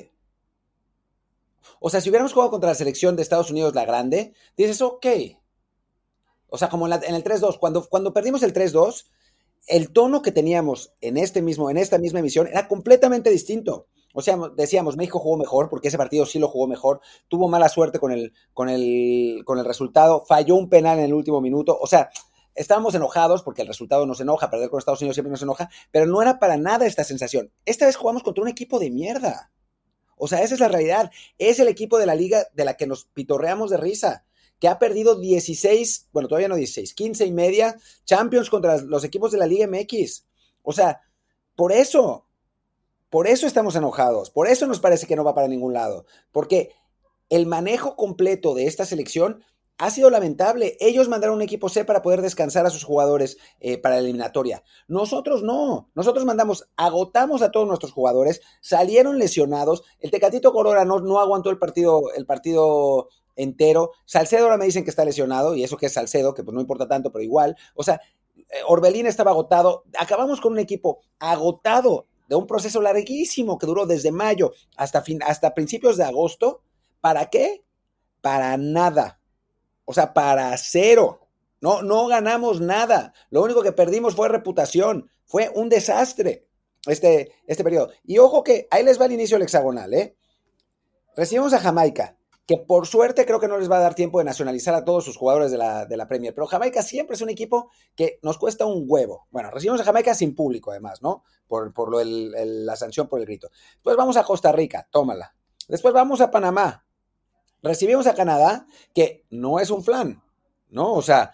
O 1.80 1.92
sea, 1.92 2.02
si 2.02 2.10
hubiéramos 2.10 2.34
jugado 2.34 2.50
contra 2.50 2.72
la 2.72 2.76
selección 2.76 3.16
de 3.16 3.22
Estados 3.22 3.52
Unidos, 3.52 3.76
la 3.76 3.86
grande, 3.86 4.34
dices, 4.58 4.82
ok. 4.82 5.06
O 6.48 6.58
sea, 6.58 6.70
como 6.70 6.88
en, 6.88 6.94
el 6.94 7.24
3-2, 7.24 7.60
cuando, 7.60 7.88
cuando 7.88 8.12
perdimos 8.12 8.42
el 8.42 8.52
3-2, 8.52 9.06
el 9.68 9.94
tono 9.94 10.24
que 10.24 10.32
teníamos 10.32 10.92
en, 11.02 11.18
este 11.18 11.44
mismo, 11.44 11.70
en 11.70 11.78
esta 11.78 12.00
misma 12.00 12.18
emisión 12.18 12.48
era 12.48 12.68
completamente 12.68 13.30
distinto. 13.30 13.86
O 14.16 14.24
sea, 14.24 14.40
decíamos, 14.58 14.98
México 14.98 15.20
jugó 15.20 15.38
mejor, 15.38 15.70
porque 15.70 15.90
ese 15.90 16.00
partido 16.00 16.26
sí 16.26 16.40
lo 16.40 16.48
jugó 16.48 16.66
mejor, 16.66 17.02
tuvo 17.28 17.48
mala 17.48 17.70
suerte 17.70 18.00
con 18.00 18.12
el, 18.12 18.34
con 18.56 18.70
el, 18.70 19.44
con 19.46 19.60
el 19.60 19.66
resultado, 19.66 20.26
falló 20.26 20.56
un 20.56 20.68
penal 20.68 20.98
en 20.98 21.06
el 21.06 21.14
último 21.14 21.42
minuto, 21.42 21.78
o 21.80 21.86
sea, 21.86 22.10
estábamos 22.60 22.94
enojados 22.94 23.42
porque 23.42 23.62
el 23.62 23.70
resultado 23.70 24.06
nos 24.06 24.20
enoja, 24.20 24.50
perder 24.50 24.70
con 24.70 24.80
Estados 24.80 25.00
Unidos 25.00 25.16
siempre 25.16 25.32
nos 25.32 25.42
enoja, 25.42 25.70
pero 25.92 26.06
no 26.06 26.22
era 26.22 26.40
para 26.40 26.58
nada 26.58 26.86
esta 26.86 27.06
sensación. 27.06 27.54
Esta 27.66 27.86
vez 27.86 27.96
jugamos 27.96 28.22
contra 28.22 28.44
un 28.44 28.50
equipo 28.50 28.80
de 28.80 28.92
mierda. 28.92 29.54
O 30.18 30.28
sea, 30.28 30.44
esa 30.44 30.56
es 30.56 30.60
la 30.60 30.68
realidad. 30.68 31.10
Es 31.38 31.60
el 31.60 31.70
equipo 31.70 31.98
de 31.98 32.06
la 32.06 32.16
liga 32.16 32.46
de 32.54 32.66
la 32.66 32.76
que 32.76 32.86
nos 32.86 33.06
pitorreamos 33.06 33.70
de 33.70 33.78
risa, 33.78 34.26
que 34.60 34.68
ha 34.68 34.78
perdido 34.78 35.18
16, 35.18 36.10
bueno, 36.12 36.28
todavía 36.28 36.50
no 36.50 36.56
16, 36.56 36.94
15 36.94 37.26
y 37.26 37.32
media 37.32 37.78
Champions 38.04 38.50
contra 38.50 38.78
los 38.82 39.06
equipos 39.06 39.32
de 39.32 39.38
la 39.38 39.48
Liga 39.48 39.66
MX. 39.66 40.26
O 40.62 40.74
sea, 40.74 41.00
por 41.56 41.72
eso, 41.72 42.28
por 43.10 43.26
eso 43.26 43.48
estamos 43.48 43.78
enojados, 43.78 44.32
por 44.32 44.48
eso 44.48 44.68
nos 44.68 44.82
parece 44.82 45.08
que 45.08 45.16
no 45.16 45.24
va 45.24 45.34
para 45.34 45.48
ningún 45.48 45.72
lado, 45.72 46.06
porque 46.34 46.74
el 47.30 47.46
manejo 47.46 47.96
completo 47.96 48.54
de 48.54 48.68
esta 48.68 48.84
selección 48.84 49.46
ha 49.80 49.90
sido 49.90 50.10
lamentable. 50.10 50.78
Ellos 50.80 51.08
mandaron 51.08 51.38
un 51.38 51.42
equipo 51.42 51.70
C 51.70 51.86
para 51.86 52.02
poder 52.02 52.22
descansar 52.22 52.66
a 52.66 52.70
sus 52.70 52.84
jugadores 52.84 53.38
eh, 53.62 53.78
para 53.78 53.96
la 53.96 54.02
eliminatoria. 54.02 54.62
Nosotros 54.88 55.42
no. 55.42 55.90
Nosotros 55.96 56.26
mandamos, 56.26 56.70
agotamos 56.76 57.42
a 57.42 57.50
todos 57.50 57.66
nuestros 57.66 57.94
jugadores, 57.94 58.42
salieron 58.60 59.18
lesionados. 59.18 59.84
El 60.00 60.12
Tecatito 60.12 60.52
Corona 60.52 60.84
no, 60.84 61.00
no 61.00 61.20
aguantó 61.20 61.50
el 61.50 61.58
partido, 61.58 62.14
el 62.14 62.26
partido 62.26 63.08
entero. 63.38 63.92
Salcedo 64.06 64.44
ahora 64.44 64.58
me 64.58 64.66
dicen 64.66 64.84
que 64.84 64.90
está 64.90 65.06
lesionado, 65.06 65.56
y 65.56 65.64
eso 65.64 65.78
que 65.78 65.86
es 65.86 65.94
Salcedo, 65.94 66.34
que 66.34 66.44
pues 66.44 66.54
no 66.54 66.62
importa 66.62 66.88
tanto, 66.88 67.12
pero 67.12 67.24
igual. 67.24 67.56
O 67.74 67.84
sea, 67.84 68.02
eh, 68.36 68.44
Orbelín 68.68 69.08
estaba 69.08 69.32
agotado. 69.32 69.86
Acabamos 69.98 70.42
con 70.42 70.52
un 70.52 70.60
equipo 70.60 71.00
agotado 71.20 72.08
de 72.28 72.36
un 72.36 72.48
proceso 72.48 72.82
larguísimo 72.82 73.58
que 73.58 73.66
duró 73.66 73.86
desde 73.86 74.12
mayo 74.12 74.52
hasta, 74.76 75.02
fin, 75.02 75.20
hasta 75.24 75.54
principios 75.54 75.96
de 75.96 76.04
agosto. 76.04 76.64
¿Para 77.00 77.30
qué? 77.30 77.64
Para 78.20 78.58
nada. 78.58 79.19
O 79.90 79.94
sea, 79.94 80.14
para 80.14 80.56
cero. 80.56 81.28
No, 81.62 81.82
no 81.82 82.06
ganamos 82.06 82.62
nada. 82.62 83.12
Lo 83.32 83.42
único 83.42 83.64
que 83.64 83.72
perdimos 83.72 84.14
fue 84.14 84.30
reputación. 84.30 85.10
Fue 85.26 85.50
un 85.56 85.68
desastre 85.68 86.48
este, 86.86 87.32
este 87.48 87.64
periodo. 87.64 87.90
Y 88.04 88.20
ojo 88.20 88.44
que 88.44 88.68
ahí 88.70 88.84
les 88.84 89.02
va 89.02 89.06
el 89.06 89.14
inicio 89.14 89.36
del 89.36 89.46
hexagonal, 89.46 89.92
¿eh? 89.96 90.16
Recibimos 91.16 91.54
a 91.54 91.60
Jamaica. 91.60 92.20
que 92.50 92.58
por 92.58 92.88
suerte 92.88 93.28
creo 93.28 93.40
que 93.40 93.48
no 93.48 93.60
les 93.60 93.70
va 93.70 93.78
a 93.78 93.82
dar 93.82 93.94
tiempo 93.94 94.18
de 94.18 94.26
nacionalizar 94.26 94.74
a 94.74 94.84
todos 94.84 95.06
sus 95.06 95.18
jugadores 95.18 95.52
de 95.52 95.60
la, 95.60 95.86
de 95.86 95.96
la 95.96 96.08
Premier. 96.08 96.34
Pero 96.34 96.48
Jamaica 96.48 96.82
siempre 96.82 97.16
es 97.16 97.22
un 97.22 97.30
equipo 97.30 97.70
que 97.96 98.18
nos 98.24 98.40
cuesta 98.40 98.66
un 98.66 98.86
huevo. 98.88 99.28
Bueno, 99.30 99.52
recibimos 99.52 99.82
a 99.82 99.84
Jamaica 99.84 100.16
sin 100.16 100.36
público, 100.36 100.72
además, 100.72 101.04
¿no? 101.04 101.24
Por, 101.48 101.72
por 101.76 101.92
lo 101.92 102.00
la 102.04 102.76
sanción 102.76 103.08
por 103.08 103.20
el 103.20 103.28
grito. 103.28 103.52
Después 103.76 103.96
vamos 103.96 104.18
a 104.18 104.24
Costa 104.24 104.52
Rica, 104.52 104.88
tómala. 104.90 105.36
Después 105.68 105.94
vamos 105.94 106.22
a 106.22 106.32
Panamá. 106.32 106.88
Recibimos 107.62 108.08
a 108.08 108.16
Canadá, 108.16 108.66
que 108.94 109.26
no 109.30 109.60
es 109.60 109.70
un 109.70 109.84
flan, 109.84 110.24
¿no? 110.70 110.94
O 110.94 111.02
sea, 111.02 111.34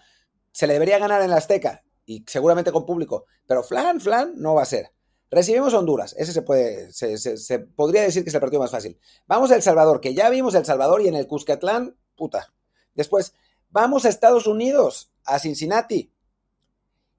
se 0.52 0.66
le 0.66 0.72
debería 0.72 0.98
ganar 0.98 1.22
en 1.22 1.30
la 1.30 1.36
Azteca 1.36 1.84
y 2.04 2.24
seguramente 2.26 2.72
con 2.72 2.86
público, 2.86 3.26
pero 3.46 3.62
flan, 3.62 4.00
flan 4.00 4.34
no 4.36 4.54
va 4.54 4.62
a 4.62 4.66
ser. 4.66 4.92
Recibimos 5.30 5.74
a 5.74 5.78
Honduras, 5.78 6.14
ese 6.18 6.32
se 6.32 6.42
puede, 6.42 6.92
se, 6.92 7.58
podría 7.58 8.02
decir 8.02 8.22
que 8.22 8.28
es 8.28 8.34
el 8.34 8.40
partido 8.40 8.62
más 8.62 8.70
fácil. 8.70 8.98
Vamos 9.26 9.50
a 9.50 9.56
El 9.56 9.62
Salvador, 9.62 10.00
que 10.00 10.14
ya 10.14 10.30
vimos 10.30 10.54
El 10.54 10.64
Salvador 10.64 11.02
y 11.02 11.08
en 11.08 11.16
el 11.16 11.26
Cuscatlán, 11.26 11.96
puta. 12.16 12.54
Después, 12.94 13.34
vamos 13.70 14.04
a 14.04 14.08
Estados 14.08 14.46
Unidos, 14.46 15.12
a 15.24 15.38
Cincinnati. 15.40 16.12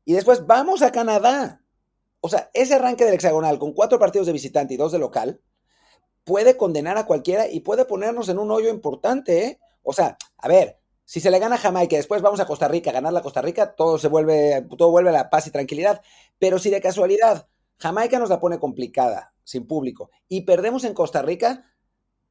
Y 0.06 0.14
después 0.14 0.48
vamos 0.48 0.82
a 0.82 0.92
Canadá. 0.92 1.62
O 2.22 2.30
sea, 2.30 2.50
ese 2.54 2.76
arranque 2.76 3.04
del 3.04 3.14
hexagonal 3.14 3.60
con 3.60 3.74
cuatro 3.74 4.00
partidos 4.00 4.28
de 4.28 4.34
visitante 4.34 4.74
y 4.74 4.78
dos 4.78 4.94
de 4.94 5.00
local 5.00 5.42
puede 6.28 6.58
condenar 6.58 6.98
a 6.98 7.06
cualquiera 7.06 7.48
y 7.48 7.62
puede 7.62 7.86
ponernos 7.86 8.28
en 8.28 8.38
un 8.38 8.52
hoyo 8.52 8.70
importante, 8.70 9.46
¿eh? 9.46 9.60
O 9.82 9.94
sea, 9.94 10.18
a 10.38 10.50
ver, 10.50 10.78
si 11.06 11.22
se 11.22 11.32
le 11.32 11.40
gana 11.40 11.56
a 11.56 11.58
Jamaica 11.58 11.96
después 11.96 12.22
vamos 12.22 12.42
a 12.42 12.46
Costa 12.46 12.68
Rica, 12.68 12.92
ganar 12.92 13.14
la 13.14 13.22
Costa 13.22 13.42
Rica, 13.42 13.74
todo 13.76 13.98
se 13.98 14.10
vuelve, 14.10 14.68
todo 14.78 14.92
vuelve 14.92 15.10
a 15.10 15.14
la 15.14 15.30
paz 15.30 15.48
y 15.48 15.52
tranquilidad. 15.52 16.02
Pero 16.38 16.60
si 16.60 16.70
de 16.70 16.82
casualidad 16.82 17.48
Jamaica 17.78 18.20
nos 18.20 18.30
la 18.30 18.42
pone 18.42 18.60
complicada, 18.60 19.34
sin 19.46 19.66
público, 19.66 20.12
y 20.28 20.42
perdemos 20.42 20.84
en 20.84 20.94
Costa 20.94 21.22
Rica, 21.22 21.64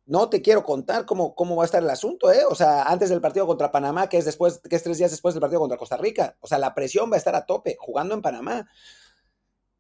no 0.04 0.28
te 0.28 0.42
quiero 0.42 0.62
contar 0.62 1.06
cómo, 1.06 1.35
cómo 1.35 1.56
va 1.56 1.62
a 1.62 1.64
estar 1.64 1.82
el 1.82 1.88
asunto, 1.88 2.30
¿eh? 2.30 2.44
O 2.50 2.54
sea, 2.54 2.82
antes 2.82 3.09
del 3.09 3.22
partido 3.22 3.46
contra 3.46 3.72
Panamá, 3.72 4.11
que 4.11 4.18
es 4.18 4.26
después, 4.26 4.59
que 4.59 4.76
es 4.76 4.82
tres 4.82 4.98
días 4.98 5.11
después 5.11 5.35
del 5.35 5.40
partido 5.40 5.61
contra 5.61 5.78
Costa 5.78 5.96
Rica. 5.96 6.37
O 6.40 6.46
sea, 6.46 6.59
la 6.59 6.74
presión 6.74 7.11
va 7.11 7.14
a 7.14 7.18
estar 7.18 7.35
a 7.35 7.46
tope 7.46 7.78
jugando 7.80 8.14
en 8.14 8.20
Panamá. 8.20 8.68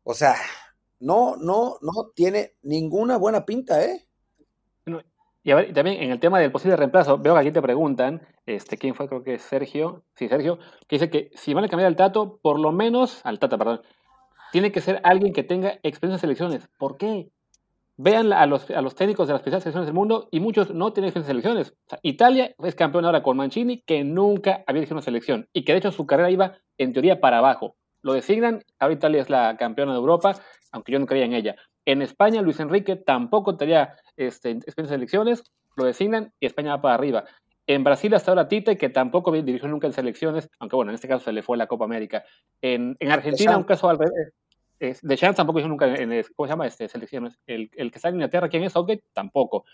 O 0.04 0.14
sea, 0.14 0.36
no, 1.00 1.36
no, 1.36 1.78
no 1.82 2.12
tiene 2.14 2.56
ninguna 2.62 3.18
buena 3.18 3.44
pinta, 3.44 3.84
¿eh? 3.84 4.05
Y 5.46 5.52
a 5.52 5.54
ver, 5.54 5.72
también 5.72 6.02
en 6.02 6.10
el 6.10 6.18
tema 6.18 6.40
del 6.40 6.50
posible 6.50 6.74
reemplazo, 6.74 7.18
veo 7.18 7.34
que 7.34 7.40
aquí 7.40 7.52
te 7.52 7.62
preguntan, 7.62 8.20
este, 8.46 8.76
¿quién 8.76 8.96
fue? 8.96 9.06
Creo 9.06 9.22
que 9.22 9.34
es 9.34 9.42
Sergio, 9.42 10.02
sí, 10.16 10.26
Sergio, 10.26 10.58
que 10.88 10.96
dice 10.96 11.08
que 11.08 11.30
si 11.34 11.54
van 11.54 11.62
a 11.62 11.68
cambiar 11.68 11.86
al 11.86 11.94
Tato, 11.94 12.40
por 12.42 12.58
lo 12.58 12.72
menos, 12.72 13.20
al 13.24 13.38
Tata, 13.38 13.56
perdón, 13.56 13.80
tiene 14.50 14.72
que 14.72 14.80
ser 14.80 15.00
alguien 15.04 15.32
que 15.32 15.44
tenga 15.44 15.78
experiencia 15.84 16.14
en 16.14 16.18
selecciones. 16.18 16.68
¿Por 16.78 16.96
qué? 16.96 17.30
Vean 17.96 18.32
a 18.32 18.44
los, 18.46 18.68
a 18.72 18.80
los 18.80 18.96
técnicos 18.96 19.28
de 19.28 19.34
las 19.34 19.42
principales 19.42 19.62
selecciones 19.62 19.86
del 19.86 19.94
mundo 19.94 20.26
y 20.32 20.40
muchos 20.40 20.74
no 20.74 20.92
tienen 20.92 21.10
experiencia 21.10 21.30
en 21.30 21.42
selecciones. 21.42 21.76
Italia 22.02 22.52
es 22.64 22.74
campeón 22.74 23.04
ahora 23.04 23.22
con 23.22 23.36
Mancini, 23.36 23.82
que 23.82 24.02
nunca 24.02 24.64
había 24.66 24.80
dirigido 24.80 24.96
una 24.96 25.02
selección 25.02 25.48
y 25.52 25.64
que 25.64 25.74
de 25.74 25.78
hecho 25.78 25.92
su 25.92 26.06
carrera 26.06 26.28
iba 26.28 26.54
en 26.76 26.92
teoría 26.92 27.20
para 27.20 27.38
abajo. 27.38 27.76
Lo 28.02 28.14
designan, 28.14 28.64
ahora 28.80 28.94
Italia 28.94 29.22
es 29.22 29.30
la 29.30 29.56
campeona 29.56 29.92
de 29.92 29.98
Europa, 29.98 30.34
aunque 30.72 30.90
yo 30.90 30.98
no 30.98 31.06
creía 31.06 31.24
en 31.24 31.34
ella. 31.34 31.54
En 31.86 32.02
España, 32.02 32.42
Luis 32.42 32.60
Enrique 32.60 32.96
tampoco 32.96 33.56
tenía 33.56 33.94
este, 34.16 34.50
experiencia 34.50 34.82
en 34.94 34.98
selecciones, 34.98 35.44
lo 35.76 35.84
designan 35.84 36.32
y 36.40 36.46
España 36.46 36.76
va 36.76 36.82
para 36.82 36.94
arriba. 36.94 37.24
En 37.68 37.84
Brasil 37.84 38.12
hasta 38.14 38.30
ahora 38.30 38.48
Tite, 38.48 38.76
que 38.76 38.88
tampoco 38.88 39.32
dirigió 39.32 39.68
nunca 39.68 39.86
en 39.86 39.92
selecciones, 39.92 40.50
aunque 40.58 40.76
bueno, 40.76 40.90
en 40.90 40.96
este 40.96 41.08
caso 41.08 41.24
se 41.24 41.32
le 41.32 41.42
fue 41.42 41.56
la 41.56 41.66
Copa 41.66 41.84
América. 41.84 42.24
En, 42.60 42.96
Argentina, 43.10 43.56
un 43.56 43.64
caso 43.64 43.88
al 43.88 43.98
revés. 43.98 45.02
de 45.02 45.16
Chance 45.16 45.36
tampoco 45.36 45.60
hizo 45.60 45.68
nunca 45.68 45.86
en, 45.86 46.10
¿cómo 46.34 46.46
se 46.46 46.52
llama? 46.52 46.66
Este, 46.66 46.88
selecciones. 46.88 47.38
El, 47.46 47.70
el 47.76 47.90
que 47.90 47.98
está 47.98 48.08
en 48.08 48.16
Inglaterra, 48.16 48.48
¿quién 48.48 48.64
es? 48.64 48.72
Southgate, 48.72 49.04
tampoco. 49.12 49.64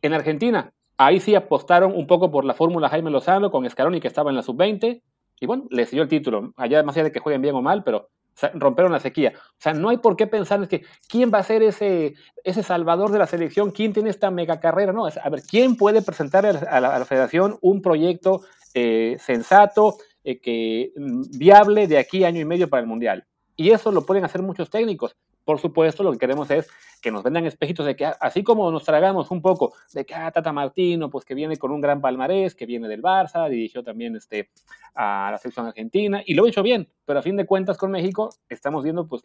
En 0.00 0.14
Argentina, 0.14 0.72
ahí 0.96 1.18
sí 1.18 1.34
apostaron 1.34 1.94
un 1.94 2.06
poco 2.06 2.30
por 2.30 2.44
la 2.44 2.54
fórmula 2.54 2.88
Jaime 2.88 3.10
Lozano 3.10 3.50
con 3.50 3.68
Scaloni, 3.68 4.00
que 4.00 4.08
estaba 4.08 4.30
en 4.30 4.36
la 4.36 4.42
sub-20, 4.42 5.02
y 5.40 5.46
bueno, 5.46 5.66
le 5.70 5.86
siguió 5.86 6.02
el 6.02 6.08
título. 6.08 6.52
Allá 6.56 6.82
más 6.82 6.96
allá 6.96 7.04
de 7.04 7.12
que 7.12 7.20
jueguen 7.20 7.42
bien 7.42 7.54
o 7.54 7.62
mal, 7.62 7.84
pero 7.84 8.10
romperon 8.54 8.92
la 8.92 9.00
sequía. 9.00 9.32
O 9.36 9.60
sea, 9.60 9.72
no 9.74 9.88
hay 9.88 9.98
por 9.98 10.16
qué 10.16 10.26
pensar 10.26 10.60
en 10.60 10.68
que 10.68 10.84
quién 11.08 11.30
va 11.32 11.38
a 11.38 11.42
ser 11.42 11.62
ese, 11.62 12.14
ese 12.44 12.62
salvador 12.62 13.10
de 13.10 13.18
la 13.18 13.26
selección, 13.26 13.70
quién 13.70 13.92
tiene 13.92 14.10
esta 14.10 14.30
mega 14.30 14.60
carrera. 14.60 14.92
No, 14.92 15.06
a 15.06 15.28
ver, 15.30 15.42
quién 15.42 15.76
puede 15.76 16.02
presentar 16.02 16.46
a 16.46 16.80
la, 16.80 17.04
federación 17.04 17.58
un 17.60 17.82
proyecto 17.82 18.42
eh, 18.74 19.16
sensato, 19.20 19.96
eh, 20.24 20.40
que, 20.40 20.92
mm, 20.96 21.38
viable 21.38 21.86
de 21.86 21.98
aquí 21.98 22.24
año 22.24 22.40
y 22.40 22.44
medio 22.44 22.68
para 22.68 22.80
el 22.80 22.86
Mundial. 22.86 23.26
Y 23.56 23.70
eso 23.70 23.90
lo 23.90 24.06
pueden 24.06 24.24
hacer 24.24 24.42
muchos 24.42 24.70
técnicos 24.70 25.16
por 25.48 25.58
supuesto, 25.60 26.02
lo 26.02 26.12
que 26.12 26.18
queremos 26.18 26.50
es 26.50 26.68
que 27.00 27.10
nos 27.10 27.22
vendan 27.22 27.46
espejitos 27.46 27.86
de 27.86 27.96
que 27.96 28.04
así 28.04 28.44
como 28.44 28.70
nos 28.70 28.84
tragamos 28.84 29.30
un 29.30 29.40
poco 29.40 29.72
de 29.94 30.04
que 30.04 30.14
ah, 30.14 30.30
Tata 30.30 30.52
Martino, 30.52 31.08
pues 31.08 31.24
que 31.24 31.34
viene 31.34 31.56
con 31.56 31.70
un 31.70 31.80
gran 31.80 32.02
palmarés, 32.02 32.54
que 32.54 32.66
viene 32.66 32.86
del 32.86 33.00
Barça, 33.00 33.48
dirigió 33.48 33.82
también 33.82 34.14
este, 34.14 34.50
a 34.94 35.30
la 35.30 35.38
selección 35.38 35.64
argentina 35.64 36.22
y 36.26 36.34
lo 36.34 36.44
ha 36.44 36.48
hecho 36.50 36.62
bien, 36.62 36.92
pero 37.06 37.20
a 37.20 37.22
fin 37.22 37.34
de 37.34 37.46
cuentas 37.46 37.78
con 37.78 37.90
México 37.90 38.28
estamos 38.50 38.84
viendo 38.84 39.08
pues 39.08 39.22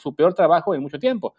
su 0.00 0.14
peor 0.14 0.32
trabajo 0.32 0.74
en 0.74 0.80
mucho 0.80 0.98
tiempo. 0.98 1.34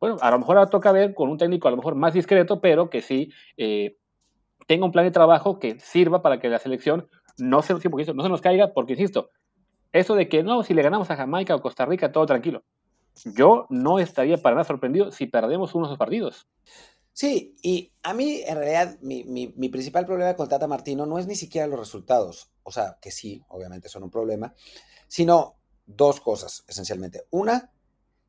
Bueno, 0.00 0.16
a 0.22 0.30
lo 0.30 0.38
mejor 0.38 0.56
ahora 0.56 0.70
toca 0.70 0.90
ver 0.90 1.12
con 1.12 1.28
un 1.28 1.36
técnico 1.36 1.68
a 1.68 1.70
lo 1.70 1.76
mejor 1.76 1.94
más 1.94 2.14
discreto, 2.14 2.62
pero 2.62 2.88
que 2.88 3.02
sí 3.02 3.30
eh, 3.58 3.98
tenga 4.66 4.86
un 4.86 4.92
plan 4.92 5.04
de 5.04 5.10
trabajo 5.10 5.58
que 5.58 5.78
sirva 5.80 6.22
para 6.22 6.40
que 6.40 6.48
la 6.48 6.58
selección 6.58 7.10
no 7.36 7.60
se, 7.60 7.74
no 7.74 8.22
se 8.22 8.28
nos 8.30 8.40
caiga, 8.40 8.72
porque 8.72 8.94
insisto, 8.94 9.28
eso 9.92 10.14
de 10.14 10.30
que 10.30 10.42
no, 10.42 10.62
si 10.62 10.72
le 10.72 10.80
ganamos 10.80 11.10
a 11.10 11.16
Jamaica 11.16 11.54
o 11.54 11.60
Costa 11.60 11.84
Rica, 11.84 12.10
todo 12.10 12.24
tranquilo 12.24 12.64
yo 13.24 13.66
no 13.70 13.98
estaría 13.98 14.36
para 14.38 14.56
nada 14.56 14.66
sorprendido 14.66 15.12
si 15.12 15.26
perdemos 15.26 15.74
unos 15.74 15.96
partidos. 15.96 16.46
Sí, 17.12 17.56
y 17.62 17.92
a 18.02 18.14
mí 18.14 18.40
en 18.46 18.56
realidad 18.56 18.98
mi, 19.02 19.24
mi, 19.24 19.68
principal 19.68 20.06
problema 20.06 20.34
con 20.34 20.48
Tata 20.48 20.66
Martino 20.66 21.04
no 21.04 21.18
es 21.18 21.26
ni 21.26 21.36
siquiera 21.36 21.66
los 21.66 21.78
resultados, 21.78 22.50
o 22.62 22.72
sea, 22.72 22.96
que 23.02 23.10
sí, 23.10 23.44
obviamente 23.48 23.90
son 23.90 24.04
un 24.04 24.10
problema, 24.10 24.54
sino 25.08 25.56
dos 25.84 26.20
cosas 26.20 26.64
esencialmente. 26.66 27.26
Una, 27.30 27.70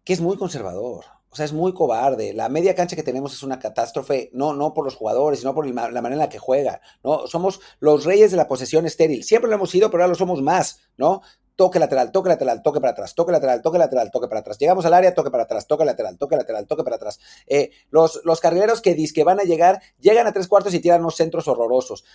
que 0.03 0.11
es 0.11 0.19
muy 0.19 0.35
conservador, 0.35 1.05
o 1.29 1.35
sea, 1.35 1.45
es 1.45 1.53
muy 1.53 1.73
cobarde. 1.73 2.33
La 2.33 2.49
media 2.49 2.75
cancha 2.75 2.97
que 2.97 3.03
tenemos 3.03 3.33
es 3.33 3.41
una 3.41 3.57
catástrofe, 3.57 4.29
no, 4.33 4.53
no 4.53 4.73
por 4.73 4.83
los 4.83 4.95
jugadores, 4.95 5.39
sino 5.39 5.55
por 5.55 5.65
la 5.65 5.73
manera 6.01 6.13
en 6.13 6.19
la 6.19 6.29
que 6.29 6.37
juega, 6.37 6.81
¿no? 7.03 7.25
Somos 7.25 7.61
los 7.79 8.03
reyes 8.03 8.31
de 8.31 8.37
la 8.37 8.49
posesión 8.49 8.85
estéril. 8.85 9.23
Siempre 9.23 9.49
lo 9.49 9.55
hemos 9.55 9.71
sido, 9.71 9.89
pero 9.89 10.03
ahora 10.03 10.11
lo 10.11 10.15
somos 10.15 10.41
más, 10.41 10.81
¿no? 10.97 11.21
Toque 11.55 11.79
lateral, 11.79 12.11
toque 12.11 12.29
lateral, 12.29 12.61
toque 12.61 12.79
para 12.79 12.91
atrás, 12.91 13.15
toque 13.15 13.31
lateral, 13.31 13.61
toque 13.61 13.77
lateral, 13.77 14.11
toque 14.11 14.27
para 14.27 14.41
atrás. 14.41 14.57
Llegamos 14.57 14.85
al 14.85 14.93
área, 14.93 15.13
toque 15.13 15.31
para 15.31 15.43
atrás, 15.43 15.67
toque 15.67 15.85
lateral, 15.85 16.17
toque 16.17 16.35
lateral, 16.35 16.67
toque 16.67 16.83
para 16.83 16.95
atrás. 16.95 17.19
Eh, 17.47 17.71
los, 17.89 18.21
los 18.23 18.39
carrileros 18.39 18.81
que 18.81 18.93
que 19.13 19.23
van 19.23 19.39
a 19.39 19.43
llegar, 19.43 19.81
llegan 19.99 20.27
a 20.27 20.31
tres 20.31 20.47
cuartos 20.47 20.73
y 20.73 20.79
tiran 20.79 21.01
unos 21.01 21.15
centros 21.15 21.47
horrorosos. 21.47 22.05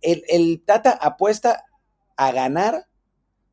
el, 0.00 0.24
el 0.28 0.62
Tata 0.64 0.92
apuesta 0.92 1.64
a 2.16 2.32
ganar 2.32 2.88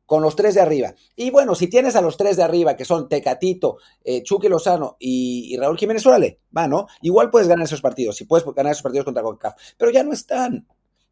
con 0.06 0.22
los 0.22 0.36
tres 0.36 0.54
de 0.54 0.60
arriba. 0.60 0.94
Y 1.16 1.30
bueno, 1.30 1.54
si 1.54 1.66
tienes 1.66 1.96
a 1.96 2.00
los 2.00 2.16
tres 2.16 2.36
de 2.36 2.44
arriba, 2.44 2.76
que 2.76 2.84
son 2.84 3.08
Tecatito, 3.08 3.78
eh, 4.04 4.22
Chucky 4.22 4.48
Lozano 4.48 4.96
y, 4.98 5.56
Raúl 5.58 5.76
Jiménez, 5.76 6.06
órale, 6.06 6.40
va, 6.56 6.68
¿no? 6.68 6.86
Igual 7.02 7.30
puedes 7.30 7.48
ganar 7.48 7.66
esos 7.66 7.82
partidos, 7.82 8.16
si 8.16 8.24
puedes 8.24 8.46
ganar 8.54 8.72
esos 8.72 8.82
partidos 8.82 9.04
contra 9.04 9.22
CONCACAF, 9.22 9.60
pero 9.76 9.90
ya 9.90 10.04
no 10.04 10.12
están. 10.12 10.66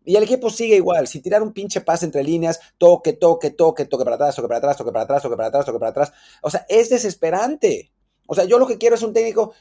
Y 0.04 0.16
el 0.16 0.22
equipo 0.22 0.50
sigue 0.50 0.76
igual, 0.76 1.06
sin 1.06 1.22
tirar 1.22 1.42
un 1.42 1.52
pinche 1.52 1.80
pase 1.80 2.04
entre 2.04 2.22
líneas, 2.22 2.60
toque, 2.76 3.14
toque, 3.14 3.50
toque, 3.50 3.86
toque 3.86 4.04
para 4.04 4.16
atrás, 4.16 4.36
toque 4.36 4.48
para 4.48 4.58
atrás, 4.58 4.76
toque 4.76 4.92
para 4.92 5.04
atrás, 5.04 5.22
toque 5.22 5.36
para 5.36 5.48
atrás, 5.48 5.64
toque 5.64 5.78
para 5.78 5.90
atrás. 5.90 6.12
O 6.42 6.50
sea, 6.50 6.66
es 6.68 6.90
desesperante. 6.90 7.90
O 8.26 8.34
sea, 8.34 8.44
yo 8.44 8.58
lo 8.58 8.66
que 8.66 8.76
quiero 8.76 8.96
es 8.96 9.02
un 9.02 9.14
técnico 9.14 9.54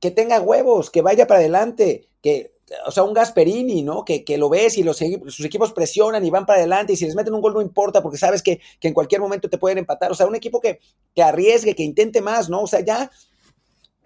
que 0.00 0.10
tenga 0.10 0.40
huevos, 0.40 0.90
que 0.90 1.02
vaya 1.02 1.26
para 1.26 1.40
adelante, 1.40 2.08
que, 2.22 2.54
o 2.86 2.90
sea, 2.90 3.02
un 3.04 3.14
Gasperini, 3.14 3.82
¿no? 3.82 4.04
Que, 4.04 4.24
que 4.24 4.38
lo 4.38 4.48
ves 4.48 4.78
y 4.78 4.82
los, 4.82 4.96
sus 4.96 5.44
equipos 5.44 5.72
presionan 5.72 6.24
y 6.24 6.30
van 6.30 6.46
para 6.46 6.58
adelante 6.58 6.94
y 6.94 6.96
si 6.96 7.04
les 7.04 7.14
meten 7.14 7.34
un 7.34 7.40
gol 7.40 7.54
no 7.54 7.62
importa 7.62 8.02
porque 8.02 8.18
sabes 8.18 8.42
que, 8.42 8.60
en 8.80 8.94
cualquier 8.94 9.20
momento 9.20 9.48
te 9.48 9.58
pueden 9.58 9.78
empatar. 9.78 10.10
O 10.10 10.14
sea, 10.14 10.26
un 10.26 10.34
equipo 10.34 10.60
que, 10.60 10.80
que 11.14 11.22
arriesgue, 11.22 11.74
que 11.74 11.82
intente 11.82 12.20
más, 12.20 12.48
¿no? 12.48 12.62
O 12.62 12.66
sea, 12.66 12.80
ya 12.80 13.10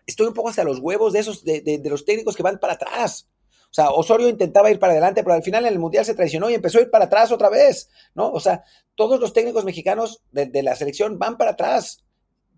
estoy 0.06 0.26
un 0.26 0.34
poco 0.34 0.48
hasta 0.48 0.64
los 0.64 0.80
huevos 0.80 1.12
de 1.12 1.20
esos, 1.20 1.44
de, 1.44 1.60
de 1.60 1.90
los 1.90 2.04
técnicos 2.04 2.36
que 2.36 2.42
van 2.42 2.58
para 2.58 2.74
atrás. 2.74 3.28
O 3.70 3.72
sea, 3.72 3.90
Osorio 3.90 4.28
intentaba 4.28 4.70
ir 4.70 4.80
para 4.80 4.92
adelante, 4.92 5.22
pero 5.22 5.34
al 5.34 5.44
final 5.44 5.64
en 5.64 5.72
el 5.72 5.78
Mundial 5.78 6.04
se 6.04 6.14
traicionó 6.14 6.50
y 6.50 6.54
empezó 6.54 6.78
a 6.78 6.82
ir 6.82 6.90
para 6.90 7.04
atrás 7.04 7.30
otra 7.30 7.48
vez, 7.48 7.88
¿no? 8.14 8.32
O 8.32 8.40
sea, 8.40 8.64
todos 8.96 9.20
los 9.20 9.32
técnicos 9.32 9.64
mexicanos 9.64 10.22
de, 10.32 10.62
la 10.62 10.74
selección 10.74 11.18
van 11.18 11.36
para 11.36 11.52
atrás. 11.52 12.04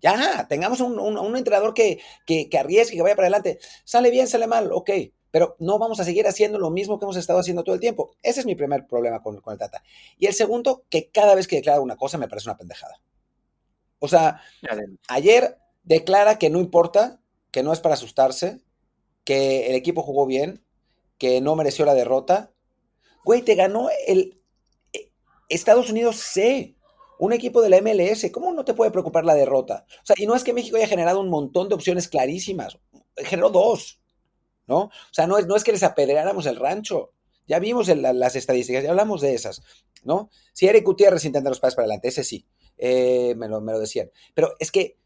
Ya, 0.01 0.47
tengamos 0.49 0.81
un, 0.81 1.37
entrenador 1.37 1.73
que, 1.73 1.99
que, 2.25 2.49
que 2.49 2.57
arriesgue, 2.57 2.95
que 2.95 3.01
vaya 3.03 3.15
para 3.15 3.27
adelante. 3.27 3.59
Sale 3.85 4.09
bien, 4.09 4.27
sale 4.27 4.47
mal, 4.47 4.71
ok, 4.73 4.89
pero 5.33 5.55
no 5.59 5.79
vamos 5.79 5.99
a 5.99 6.03
seguir 6.03 6.27
haciendo 6.27 6.59
lo 6.59 6.69
mismo 6.69 6.99
que 6.99 7.05
hemos 7.05 7.15
estado 7.15 7.39
haciendo 7.39 7.63
todo 7.63 7.73
el 7.75 7.81
tiempo. 7.81 8.15
Ese 8.21 8.41
es 8.41 8.45
mi 8.45 8.55
primer 8.55 8.85
problema 8.85 9.21
con, 9.21 9.39
con 9.41 9.53
el 9.53 9.59
Tata. 9.59 9.83
Y 10.17 10.25
el 10.25 10.33
segundo, 10.33 10.83
que 10.89 11.09
cada 11.09 11.35
vez 11.35 11.47
que 11.47 11.55
declara 11.55 11.81
una 11.81 11.95
cosa 11.95 12.17
me 12.17 12.27
parece 12.27 12.49
una 12.49 12.57
pendejada. 12.57 13.01
O 13.97 14.07
sea, 14.07 14.41
ayer 15.07 15.57
declara 15.83 16.37
que 16.37 16.49
no 16.49 16.59
importa, 16.59 17.21
que 17.51 17.63
no 17.63 17.71
es 17.71 17.79
para 17.79 17.93
asustarse, 17.93 18.59
que 19.23 19.67
el 19.69 19.75
equipo 19.75 20.03
jugó 20.03 20.25
bien, 20.25 20.63
que 21.23 21.39
no 21.39 21.55
mereció 21.55 21.85
la 21.85 21.93
derrota. 21.93 22.51
Güey, 23.23 23.43
te 23.43 23.55
ganó 23.55 23.87
el 24.07 24.41
eh, 24.91 25.09
Estados 25.47 25.89
Unidos 25.89 26.17
C, 26.17 26.75
un 27.17 27.31
equipo 27.31 27.61
de 27.61 27.69
la 27.69 27.79
MLS. 27.79 28.29
¿Cómo 28.29 28.51
no 28.51 28.65
te 28.65 28.73
puede 28.73 28.91
preocupar 28.91 29.23
la 29.23 29.33
derrota? 29.33 29.85
O 30.01 30.05
sea, 30.05 30.17
y 30.19 30.25
no 30.25 30.35
es 30.35 30.43
que 30.43 30.51
México 30.51 30.75
haya 30.75 30.85
generado 30.85 31.21
un 31.21 31.29
montón 31.29 31.69
de 31.69 31.75
opciones 31.75 32.09
clarísimas, 32.09 32.77
generó 33.15 33.49
dos, 33.51 34.01
¿no? 34.67 34.79
O 34.79 35.13
sea, 35.13 35.25
no 35.25 35.37
es, 35.37 35.47
no 35.47 35.55
es 35.55 35.63
que 35.63 35.71
les 35.71 35.83
apedreáramos 35.83 36.45
el 36.45 36.57
rancho. 36.57 37.13
Ya 37.47 37.59
vimos 37.59 37.87
las 37.87 38.35
estadísticas, 38.35 38.83
ya 38.83 38.89
hablamos 38.89 39.21
de 39.21 39.33
esas, 39.33 39.61
¿no? 40.03 40.29
Si 40.51 40.67
Eric 40.67 40.83
Gutiérrez 40.83 41.23
intenta 41.23 41.47
los 41.47 41.61
pases 41.61 41.75
para 41.75 41.85
adelante, 41.85 42.09
ese 42.09 42.25
sí, 42.25 42.45
eh, 42.77 43.33
me, 43.37 43.47
lo, 43.47 43.61
me 43.61 43.71
lo 43.71 43.79
decían. 43.79 44.11
Pero 44.33 44.55
es 44.59 44.71
que 44.73 44.97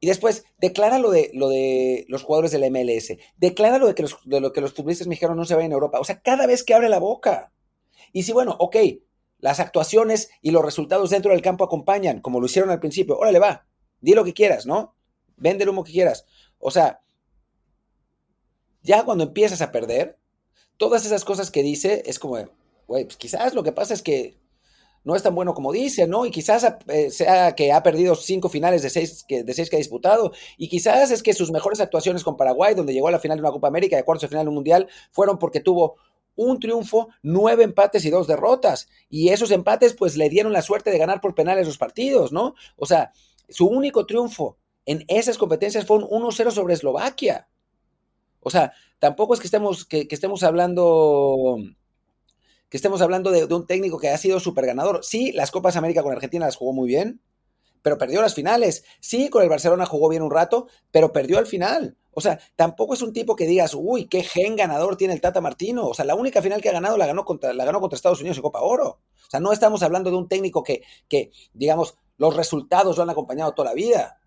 y 0.00 0.06
después, 0.08 0.44
declara 0.58 0.98
lo 0.98 1.10
de, 1.10 1.30
lo 1.32 1.48
de 1.48 2.04
los 2.08 2.22
jugadores 2.22 2.50
de 2.50 2.58
la 2.58 2.68
MLS. 2.68 3.16
Declara 3.38 3.78
lo 3.78 3.86
de, 3.86 3.94
que 3.94 4.02
los, 4.02 4.18
de 4.24 4.40
lo 4.40 4.52
que 4.52 4.60
los 4.60 4.74
futbolistas 4.74 5.06
mexicanos 5.06 5.36
no 5.36 5.44
se 5.44 5.54
vayan 5.54 5.72
a 5.72 5.74
Europa. 5.74 5.98
O 6.00 6.04
sea, 6.04 6.20
cada 6.20 6.46
vez 6.46 6.64
que 6.64 6.74
abre 6.74 6.88
la 6.88 6.98
boca. 6.98 7.52
Y 8.12 8.24
si, 8.24 8.32
bueno, 8.32 8.56
ok, 8.58 8.76
las 9.38 9.58
actuaciones 9.60 10.30
y 10.42 10.50
los 10.50 10.64
resultados 10.64 11.10
dentro 11.10 11.32
del 11.32 11.42
campo 11.42 11.64
acompañan, 11.64 12.20
como 12.20 12.40
lo 12.40 12.46
hicieron 12.46 12.70
al 12.70 12.80
principio. 12.80 13.18
Órale, 13.18 13.38
va, 13.38 13.66
di 14.00 14.12
lo 14.12 14.24
que 14.24 14.34
quieras, 14.34 14.66
¿no? 14.66 14.94
Vende 15.36 15.64
el 15.64 15.70
humo 15.70 15.84
que 15.84 15.92
quieras. 15.92 16.26
O 16.58 16.70
sea, 16.70 17.00
ya 18.82 19.04
cuando 19.04 19.24
empiezas 19.24 19.62
a 19.62 19.72
perder, 19.72 20.18
todas 20.76 21.06
esas 21.06 21.24
cosas 21.24 21.50
que 21.50 21.62
dice 21.62 22.02
es 22.06 22.18
como, 22.18 22.36
güey, 22.86 23.04
pues 23.04 23.16
quizás 23.16 23.54
lo 23.54 23.62
que 23.62 23.72
pasa 23.72 23.94
es 23.94 24.02
que 24.02 24.38
no 25.06 25.14
es 25.14 25.22
tan 25.22 25.36
bueno 25.36 25.54
como 25.54 25.72
dice, 25.72 26.08
¿no? 26.08 26.26
Y 26.26 26.32
quizás 26.32 26.66
eh, 26.88 27.10
sea 27.10 27.54
que 27.54 27.72
ha 27.72 27.82
perdido 27.82 28.16
cinco 28.16 28.48
finales 28.48 28.82
de 28.82 28.90
seis, 28.90 29.24
que, 29.26 29.44
de 29.44 29.54
seis 29.54 29.70
que 29.70 29.76
ha 29.76 29.78
disputado, 29.78 30.32
y 30.58 30.68
quizás 30.68 31.12
es 31.12 31.22
que 31.22 31.32
sus 31.32 31.52
mejores 31.52 31.80
actuaciones 31.80 32.24
con 32.24 32.36
Paraguay, 32.36 32.74
donde 32.74 32.92
llegó 32.92 33.06
a 33.06 33.12
la 33.12 33.20
final 33.20 33.38
de 33.38 33.42
una 33.42 33.52
Copa 33.52 33.68
América 33.68 33.96
y 33.96 34.00
a 34.00 34.04
cuartos 34.04 34.22
de 34.22 34.28
final 34.28 34.44
de 34.44 34.48
un 34.48 34.56
Mundial, 34.56 34.88
fueron 35.12 35.38
porque 35.38 35.60
tuvo 35.60 35.96
un 36.34 36.58
triunfo, 36.58 37.08
nueve 37.22 37.62
empates 37.62 38.04
y 38.04 38.10
dos 38.10 38.26
derrotas. 38.26 38.88
Y 39.08 39.28
esos 39.28 39.52
empates 39.52 39.94
pues 39.94 40.16
le 40.16 40.28
dieron 40.28 40.52
la 40.52 40.60
suerte 40.60 40.90
de 40.90 40.98
ganar 40.98 41.20
por 41.20 41.36
penales 41.36 41.68
los 41.68 41.78
partidos, 41.78 42.32
¿no? 42.32 42.54
O 42.76 42.84
sea, 42.84 43.12
su 43.48 43.68
único 43.68 44.06
triunfo 44.06 44.58
en 44.86 45.04
esas 45.06 45.38
competencias 45.38 45.86
fue 45.86 45.98
un 45.98 46.04
1-0 46.04 46.50
sobre 46.50 46.74
Eslovaquia. 46.74 47.48
O 48.40 48.50
sea, 48.50 48.72
tampoco 48.98 49.34
es 49.34 49.40
que 49.40 49.46
estemos, 49.46 49.84
que, 49.84 50.08
estemos 50.10 50.42
hablando 50.42 51.58
que 52.68 52.76
estemos 52.76 53.00
hablando 53.00 53.30
de, 53.30 53.46
de, 53.46 53.54
un 53.54 53.66
técnico 53.66 53.98
que 53.98 54.08
ha 54.08 54.18
sido 54.18 54.40
súper 54.40 54.66
ganador. 54.66 55.04
Sí, 55.04 55.32
las 55.32 55.50
Copas 55.50 55.76
América 55.76 56.02
con 56.02 56.12
Argentina 56.12 56.46
las 56.46 56.56
jugó 56.56 56.72
muy 56.72 56.88
bien, 56.88 57.20
pero 57.82 57.98
perdió 57.98 58.20
las 58.20 58.34
finales. 58.34 58.84
Sí, 59.00 59.28
con 59.28 59.42
el 59.42 59.48
Barcelona 59.48 59.86
jugó 59.86 60.08
bien 60.08 60.22
un 60.22 60.30
rato, 60.30 60.66
pero 60.90 61.12
perdió 61.12 61.38
al 61.38 61.46
final. 61.46 61.96
O 62.18 62.20
sea, 62.20 62.40
tampoco 62.56 62.94
es 62.94 63.02
un 63.02 63.12
tipo 63.12 63.36
que 63.36 63.46
digas, 63.46 63.74
uy, 63.74 64.06
qué 64.06 64.22
gen 64.22 64.56
ganador 64.56 64.96
tiene 64.96 65.12
el 65.14 65.20
Tata 65.20 65.40
Martino. 65.40 65.86
O 65.86 65.94
sea, 65.94 66.04
la 66.04 66.14
única 66.14 66.40
final 66.40 66.62
que 66.62 66.70
ha 66.70 66.72
ganado 66.72 66.96
la 66.96 67.06
ganó 67.06 67.24
contra, 67.24 67.52
la 67.52 67.64
ganó 67.64 67.78
contra 67.78 67.94
Estados 67.94 68.20
Unidos 68.20 68.38
en 68.38 68.42
Copa 68.42 68.62
Oro. 68.62 69.00
O 69.26 69.30
sea, 69.30 69.38
no 69.38 69.52
estamos 69.52 69.82
hablando 69.82 70.10
de 70.10 70.16
un 70.16 70.26
técnico 70.26 70.62
que, 70.62 70.82
que 71.08 71.30
digamos, 71.52 71.98
los 72.16 72.34
resultados 72.34 72.96
lo 72.96 73.02
han 73.02 73.10
acompañado 73.10 73.52
toda 73.52 73.68
la 73.68 73.74
vida. 73.74 74.18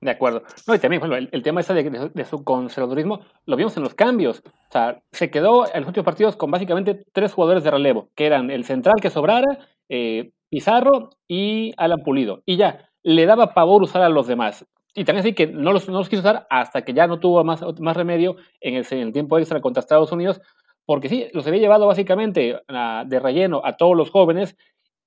De 0.00 0.10
acuerdo. 0.10 0.42
No, 0.66 0.74
y 0.74 0.78
también, 0.78 1.00
bueno, 1.00 1.16
el, 1.16 1.42
tema 1.42 1.60
ese 1.60 1.74
de, 1.74 2.24
su 2.24 2.42
conservadurismo 2.42 3.20
lo 3.44 3.56
vimos 3.56 3.76
en 3.76 3.82
los 3.82 3.94
cambios. 3.94 4.42
O 4.46 4.72
sea, 4.72 5.02
se 5.12 5.30
quedó 5.30 5.66
en 5.66 5.80
los 5.80 5.88
últimos 5.88 6.06
partidos 6.06 6.36
con 6.36 6.50
básicamente 6.50 7.04
tres 7.12 7.34
jugadores 7.34 7.64
de 7.64 7.70
relevo, 7.70 8.08
que 8.14 8.26
eran 8.26 8.50
el 8.50 8.64
central 8.64 8.96
que 9.02 9.10
sobrara, 9.10 9.58
eh, 9.88 10.30
Pizarro 10.48 11.10
y 11.28 11.74
Alan 11.76 12.02
Pulido. 12.02 12.42
Y 12.46 12.56
ya, 12.56 12.88
le 13.02 13.26
daba 13.26 13.52
pavor 13.52 13.82
usar 13.82 14.02
a 14.02 14.08
los 14.08 14.26
demás 14.26 14.66
y 14.94 15.04
también 15.04 15.20
así 15.24 15.34
que 15.34 15.46
no 15.46 15.72
los, 15.72 15.88
no 15.88 15.98
los 15.98 16.08
quiso 16.08 16.20
usar 16.20 16.46
hasta 16.50 16.82
que 16.82 16.92
ya 16.92 17.06
no 17.06 17.20
tuvo 17.20 17.44
más, 17.44 17.62
más 17.78 17.96
remedio 17.96 18.36
en 18.60 18.74
el, 18.74 18.86
en 18.90 18.98
el 18.98 19.12
tiempo 19.12 19.38
extra 19.38 19.60
contra 19.60 19.80
Estados 19.80 20.10
Unidos, 20.12 20.40
porque 20.84 21.08
sí, 21.08 21.26
los 21.32 21.46
había 21.46 21.60
llevado 21.60 21.86
básicamente 21.86 22.60
de 23.06 23.20
relleno 23.20 23.62
a 23.64 23.76
todos 23.76 23.96
los 23.96 24.10
jóvenes 24.10 24.56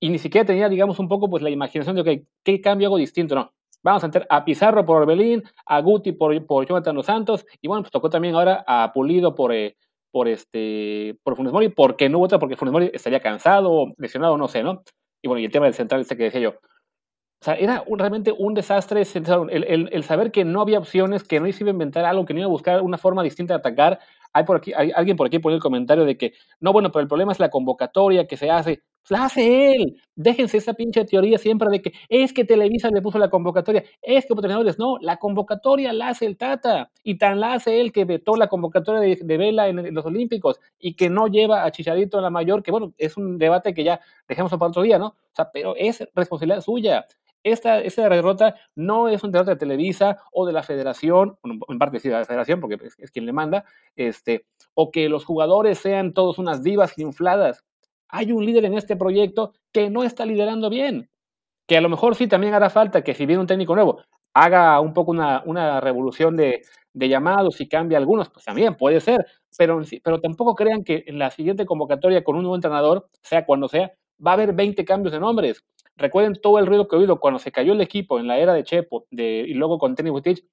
y 0.00 0.08
ni 0.08 0.18
siquiera 0.18 0.46
tenía, 0.46 0.68
digamos, 0.68 0.98
un 0.98 1.08
poco 1.08 1.28
pues 1.28 1.42
la 1.42 1.50
imaginación 1.50 1.96
de, 1.96 2.02
ok, 2.02 2.26
¿qué 2.42 2.60
cambio 2.60 2.88
hago 2.88 2.96
distinto? 2.96 3.34
No, 3.34 3.52
vamos 3.84 4.02
a 4.02 4.08
meter 4.08 4.26
a 4.28 4.44
Pizarro 4.44 4.84
por 4.84 5.02
Orbelín, 5.02 5.44
a 5.66 5.80
Guti 5.80 6.12
por, 6.12 6.44
por 6.46 6.66
Jonathan 6.66 6.96
Los 6.96 7.06
Santos, 7.06 7.46
y 7.60 7.68
bueno, 7.68 7.82
pues 7.82 7.92
tocó 7.92 8.10
también 8.10 8.34
ahora 8.34 8.64
a 8.66 8.92
Pulido 8.92 9.34
por, 9.34 9.52
eh, 9.52 9.76
por, 10.10 10.26
este, 10.26 11.16
por 11.22 11.36
Funes 11.36 11.52
Mori, 11.52 11.68
porque 11.68 12.08
no 12.08 12.20
otra, 12.20 12.38
porque 12.38 12.56
Funes 12.56 12.72
Mori 12.72 12.90
estaría 12.92 13.20
cansado, 13.20 13.92
lesionado, 13.98 14.36
no 14.36 14.48
sé, 14.48 14.62
¿no? 14.62 14.82
Y 15.22 15.28
bueno, 15.28 15.40
y 15.40 15.44
el 15.44 15.52
tema 15.52 15.66
del 15.66 15.74
central 15.74 16.00
este 16.00 16.16
que 16.16 16.24
decía 16.24 16.40
yo, 16.40 16.50
o 16.50 17.44
sea, 17.44 17.56
era 17.56 17.84
realmente 17.86 18.32
un 18.32 18.54
desastre 18.54 19.02
el, 19.02 19.88
el, 19.92 20.04
saber 20.04 20.32
que 20.32 20.46
no 20.46 20.62
había 20.62 20.78
opciones, 20.78 21.24
que 21.24 21.40
no 21.40 21.46
iba 21.46 21.66
a 21.66 21.70
inventar 21.70 22.06
algo, 22.06 22.24
que 22.24 22.32
no 22.32 22.40
iba 22.40 22.46
a 22.46 22.50
buscar 22.50 22.80
una 22.80 22.96
forma 22.96 23.22
distinta 23.22 23.52
de 23.52 23.58
atacar. 23.58 24.00
Hay 24.34 24.44
por 24.44 24.56
aquí, 24.56 24.72
hay 24.74 24.90
alguien 24.94 25.16
por 25.16 25.28
aquí 25.28 25.38
pone 25.38 25.54
el 25.54 25.62
comentario 25.62 26.04
de 26.04 26.18
que, 26.18 26.34
no, 26.60 26.72
bueno, 26.72 26.90
pero 26.90 27.02
el 27.02 27.08
problema 27.08 27.32
es 27.32 27.38
la 27.38 27.50
convocatoria 27.50 28.26
que 28.26 28.36
se 28.36 28.50
hace. 28.50 28.82
Pues 29.02 29.10
la 29.10 29.26
hace 29.26 29.72
él. 29.72 30.02
Déjense 30.16 30.56
esa 30.56 30.74
pinche 30.74 31.04
teoría 31.04 31.38
siempre 31.38 31.68
de 31.70 31.80
que 31.80 31.92
es 32.08 32.32
que 32.32 32.44
Televisa 32.44 32.88
le 32.90 33.00
puso 33.00 33.18
la 33.18 33.30
convocatoria, 33.30 33.84
es 34.02 34.26
que 34.26 34.32
entrenadores, 34.32 34.78
no, 34.78 34.96
la 35.00 35.18
convocatoria 35.18 35.92
la 35.92 36.08
hace 36.08 36.26
el 36.26 36.36
Tata. 36.36 36.90
Y 37.04 37.16
tan 37.16 37.38
la 37.38 37.54
hace 37.54 37.80
él 37.80 37.92
que 37.92 38.04
vetó 38.04 38.34
la 38.34 38.48
convocatoria 38.48 39.00
de, 39.00 39.36
Vela 39.36 39.68
en, 39.68 39.94
los 39.94 40.04
Olímpicos 40.04 40.58
y 40.80 40.94
que 40.94 41.10
no 41.10 41.28
lleva 41.28 41.64
a 41.64 41.70
Chicharito 41.70 42.18
en 42.18 42.24
la 42.24 42.30
mayor, 42.30 42.62
que 42.62 42.72
bueno, 42.72 42.92
es 42.98 43.16
un 43.16 43.38
debate 43.38 43.72
que 43.72 43.84
ya 43.84 44.00
dejemos 44.26 44.50
para 44.50 44.66
otro 44.66 44.82
día, 44.82 44.98
¿no? 44.98 45.06
O 45.06 45.34
sea, 45.34 45.50
pero 45.52 45.76
es 45.76 46.02
responsabilidad 46.14 46.60
suya 46.60 47.06
esta, 47.44 47.80
esta 47.80 48.08
derrota 48.08 48.56
no 48.74 49.08
es 49.08 49.22
un 49.22 49.30
derrota 49.30 49.52
de 49.52 49.58
Televisa 49.58 50.18
o 50.32 50.46
de 50.46 50.52
la 50.52 50.62
federación, 50.62 51.38
en 51.44 51.78
parte 51.78 52.00
sí 52.00 52.08
de 52.08 52.14
la 52.14 52.24
federación, 52.24 52.60
porque 52.60 52.78
es, 52.98 53.10
quien 53.10 53.26
le 53.26 53.32
manda, 53.32 53.64
este, 53.94 54.46
o 54.72 54.90
que 54.90 55.08
los 55.08 55.24
jugadores 55.24 55.78
sean 55.78 56.14
todos 56.14 56.38
unas 56.38 56.62
divas 56.62 56.98
infladas. 56.98 57.64
Hay 58.08 58.32
un 58.32 58.44
líder 58.44 58.64
en 58.64 58.74
este 58.74 58.96
proyecto 58.96 59.52
que 59.72 59.90
no 59.90 60.04
está 60.04 60.24
liderando 60.24 60.70
bien, 60.70 61.10
que 61.68 61.76
a 61.76 61.80
lo 61.80 61.88
mejor 61.88 62.16
sí 62.16 62.26
también 62.26 62.54
hará 62.54 62.70
falta 62.70 63.04
que 63.04 63.14
si 63.14 63.26
viene 63.26 63.40
un 63.40 63.46
técnico 63.46 63.74
nuevo, 63.74 64.00
haga 64.32 64.80
un 64.80 64.94
poco 64.94 65.12
una, 65.12 65.42
una 65.44 65.80
revolución 65.80 66.36
de, 66.36 66.62
de, 66.92 67.08
llamados 67.08 67.60
y 67.60 67.68
cambie 67.68 67.96
algunos, 67.96 68.30
pues 68.30 68.44
también 68.44 68.74
puede 68.74 69.00
ser, 69.00 69.26
pero, 69.56 69.80
pero 70.02 70.20
tampoco 70.20 70.54
crean 70.54 70.82
que 70.82 71.04
en 71.06 71.18
la 71.18 71.30
siguiente 71.30 71.66
convocatoria 71.66 72.24
con 72.24 72.36
un 72.36 72.42
nuevo 72.42 72.56
entrenador, 72.56 73.08
sea 73.22 73.44
cuando 73.46 73.68
sea, 73.68 73.92
va 74.24 74.32
a 74.32 74.34
haber 74.34 74.52
20 74.52 74.84
cambios 74.84 75.12
de 75.12 75.20
nombres. 75.20 75.64
Recuerden 75.96 76.40
todo 76.40 76.58
el 76.58 76.66
ruido 76.66 76.88
que 76.88 76.96
oído 76.96 77.20
cuando 77.20 77.38
se 77.38 77.52
cayó 77.52 77.72
el 77.72 77.80
equipo 77.80 78.18
en 78.18 78.26
la 78.26 78.38
era 78.38 78.52
de 78.52 78.64
Chepo 78.64 79.06
de, 79.10 79.44
y 79.46 79.54
luego 79.54 79.78
con 79.78 79.94
Tenny 79.94 80.10
Butich 80.10 80.44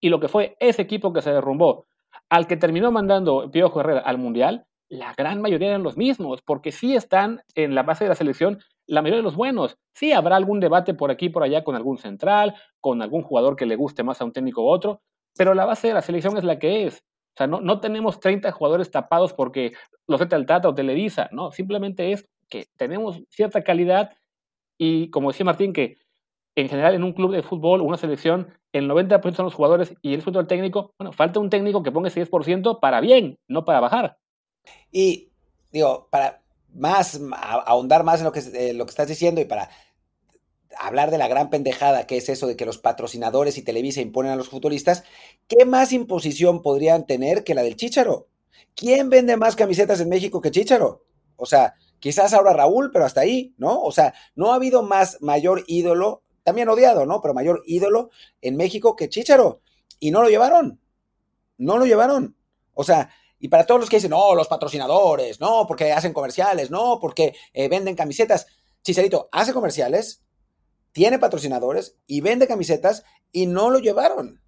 y 0.00 0.08
lo 0.08 0.20
que 0.20 0.28
fue 0.28 0.56
ese 0.60 0.82
equipo 0.82 1.12
que 1.12 1.22
se 1.22 1.32
derrumbó, 1.32 1.86
al 2.28 2.46
que 2.46 2.56
terminó 2.56 2.90
mandando 2.90 3.50
Piojo 3.50 3.80
Herrera 3.80 4.00
al 4.00 4.18
Mundial, 4.18 4.66
la 4.88 5.14
gran 5.14 5.40
mayoría 5.40 5.68
eran 5.68 5.82
los 5.82 5.96
mismos, 5.96 6.42
porque 6.42 6.72
sí 6.72 6.96
están 6.96 7.42
en 7.54 7.74
la 7.74 7.82
base 7.82 8.04
de 8.04 8.08
la 8.08 8.14
selección 8.14 8.58
la 8.86 9.02
mayoría 9.02 9.18
de 9.18 9.24
los 9.24 9.36
buenos. 9.36 9.78
Sí 9.94 10.12
habrá 10.12 10.34
algún 10.34 10.58
debate 10.58 10.94
por 10.94 11.12
aquí 11.12 11.28
por 11.28 11.44
allá 11.44 11.62
con 11.62 11.76
algún 11.76 11.98
central, 11.98 12.56
con 12.80 13.02
algún 13.02 13.22
jugador 13.22 13.54
que 13.54 13.66
le 13.66 13.76
guste 13.76 14.02
más 14.02 14.20
a 14.20 14.24
un 14.24 14.32
técnico 14.32 14.64
u 14.64 14.68
otro, 14.68 15.00
pero 15.36 15.54
la 15.54 15.64
base 15.64 15.88
de 15.88 15.94
la 15.94 16.02
selección 16.02 16.36
es 16.36 16.42
la 16.42 16.58
que 16.58 16.86
es. 16.86 16.96
O 16.96 17.36
sea, 17.36 17.46
no, 17.46 17.60
no 17.60 17.78
tenemos 17.78 18.18
30 18.18 18.50
jugadores 18.50 18.90
tapados 18.90 19.32
porque 19.32 19.72
los 20.08 20.20
Tata 20.28 20.68
o 20.68 20.74
Televisa, 20.74 21.28
¿no? 21.30 21.52
Simplemente 21.52 22.10
es 22.10 22.28
que 22.48 22.66
tenemos 22.76 23.22
cierta 23.28 23.62
calidad 23.62 24.10
y 24.82 25.10
como 25.10 25.30
decía 25.30 25.44
Martín, 25.44 25.74
que 25.74 25.98
en 26.54 26.70
general 26.70 26.94
en 26.94 27.04
un 27.04 27.12
club 27.12 27.32
de 27.32 27.42
fútbol, 27.42 27.82
una 27.82 27.98
selección, 27.98 28.48
el 28.72 28.88
90% 28.88 29.36
son 29.36 29.44
los 29.44 29.52
jugadores 29.52 29.94
y 30.00 30.14
el 30.14 30.22
fútbol 30.22 30.46
técnico, 30.46 30.94
bueno, 30.98 31.12
falta 31.12 31.38
un 31.38 31.50
técnico 31.50 31.82
que 31.82 31.92
ponga 31.92 32.08
ese 32.08 32.26
10% 32.26 32.80
para 32.80 33.02
bien, 33.02 33.38
no 33.46 33.66
para 33.66 33.80
bajar. 33.80 34.16
Y 34.90 35.32
digo, 35.70 36.08
para 36.10 36.40
más 36.72 37.20
ahondar 37.66 38.04
más 38.04 38.20
en 38.20 38.24
lo 38.24 38.32
que, 38.32 38.40
eh, 38.40 38.72
lo 38.72 38.86
que 38.86 38.90
estás 38.90 39.06
diciendo 39.06 39.42
y 39.42 39.44
para 39.44 39.68
hablar 40.78 41.10
de 41.10 41.18
la 41.18 41.28
gran 41.28 41.50
pendejada 41.50 42.06
que 42.06 42.16
es 42.16 42.30
eso 42.30 42.46
de 42.46 42.56
que 42.56 42.64
los 42.64 42.78
patrocinadores 42.78 43.58
y 43.58 43.62
Televisa 43.62 44.00
imponen 44.00 44.32
a 44.32 44.36
los 44.36 44.48
futbolistas, 44.48 45.04
¿qué 45.46 45.66
más 45.66 45.92
imposición 45.92 46.62
podrían 46.62 47.04
tener 47.06 47.44
que 47.44 47.54
la 47.54 47.62
del 47.62 47.76
Chicharo? 47.76 48.28
¿Quién 48.74 49.10
vende 49.10 49.36
más 49.36 49.56
camisetas 49.56 50.00
en 50.00 50.08
México 50.08 50.40
que 50.40 50.50
Chicharo? 50.50 51.04
O 51.36 51.44
sea, 51.44 51.74
Quizás 52.00 52.32
ahora 52.32 52.52
Raúl, 52.54 52.90
pero 52.92 53.04
hasta 53.04 53.20
ahí, 53.20 53.54
¿no? 53.58 53.80
O 53.82 53.92
sea, 53.92 54.14
no 54.34 54.52
ha 54.52 54.56
habido 54.56 54.82
más 54.82 55.18
mayor 55.20 55.64
ídolo, 55.66 56.22
también 56.42 56.68
odiado, 56.68 57.06
¿no? 57.06 57.20
Pero 57.20 57.34
mayor 57.34 57.62
ídolo 57.66 58.10
en 58.40 58.56
México 58.56 58.96
que 58.96 59.08
Chicharo. 59.08 59.60
Y 59.98 60.10
no 60.10 60.22
lo 60.22 60.30
llevaron. 60.30 60.80
No 61.58 61.76
lo 61.76 61.84
llevaron. 61.84 62.36
O 62.72 62.84
sea, 62.84 63.10
y 63.38 63.48
para 63.48 63.66
todos 63.66 63.80
los 63.80 63.90
que 63.90 63.96
dicen, 63.96 64.10
no, 64.10 64.34
los 64.34 64.48
patrocinadores, 64.48 65.40
no, 65.40 65.66
porque 65.66 65.92
hacen 65.92 66.12
comerciales, 66.12 66.70
no, 66.70 66.98
porque 67.00 67.34
eh, 67.52 67.68
venden 67.68 67.94
camisetas. 67.96 68.46
Chicharito 68.82 69.28
hace 69.30 69.52
comerciales, 69.52 70.22
tiene 70.92 71.18
patrocinadores 71.18 71.96
y 72.06 72.22
vende 72.22 72.48
camisetas 72.48 73.04
y 73.30 73.46
no 73.46 73.70
lo 73.70 73.78
llevaron. 73.78 74.42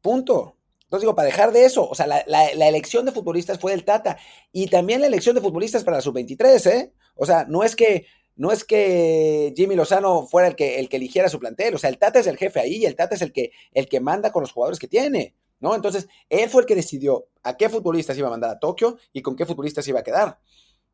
Punto. 0.00 0.57
Entonces 0.88 1.02
digo, 1.02 1.14
para 1.14 1.26
dejar 1.26 1.52
de 1.52 1.66
eso, 1.66 1.86
o 1.86 1.94
sea, 1.94 2.06
la, 2.06 2.68
elección 2.68 3.04
de 3.04 3.12
futbolistas 3.12 3.58
fue 3.58 3.72
del 3.72 3.84
Tata 3.84 4.16
y 4.52 4.68
también 4.68 5.02
la 5.02 5.06
elección 5.06 5.34
de 5.34 5.42
futbolistas 5.42 5.84
para 5.84 5.98
la 5.98 6.00
sub-23, 6.00 6.66
¿eh? 6.70 6.94
O 7.14 7.26
sea, 7.26 7.44
no 7.46 7.62
es 7.62 7.76
que 7.76 8.06
no 8.36 8.52
es 8.52 8.64
que 8.64 9.52
Jimmy 9.54 9.74
Lozano 9.74 10.26
fuera 10.26 10.48
el 10.48 10.56
que, 10.56 10.78
el 10.78 10.88
que 10.88 10.96
eligiera 10.96 11.28
su 11.28 11.38
plantel, 11.38 11.74
o 11.74 11.78
sea, 11.78 11.90
el 11.90 11.98
Tata 11.98 12.20
es 12.20 12.26
el 12.26 12.38
jefe 12.38 12.58
ahí 12.58 12.76
y 12.76 12.86
el 12.86 12.96
Tata 12.96 13.16
es 13.16 13.20
el 13.20 13.32
que, 13.32 13.50
el 13.72 13.86
que 13.86 14.00
manda 14.00 14.32
con 14.32 14.40
los 14.40 14.50
jugadores 14.50 14.78
que 14.78 14.88
tiene, 14.88 15.34
¿no? 15.60 15.74
Entonces, 15.74 16.08
él 16.30 16.48
fue 16.48 16.62
el 16.62 16.66
que 16.66 16.74
decidió 16.74 17.28
a 17.42 17.58
qué 17.58 17.68
futbolistas 17.68 18.16
iba 18.16 18.28
a 18.28 18.30
mandar 18.30 18.48
a 18.48 18.58
Tokio 18.58 18.96
y 19.12 19.20
con 19.20 19.36
qué 19.36 19.44
futbolistas 19.44 19.86
iba 19.88 20.00
a 20.00 20.04
quedar. 20.04 20.40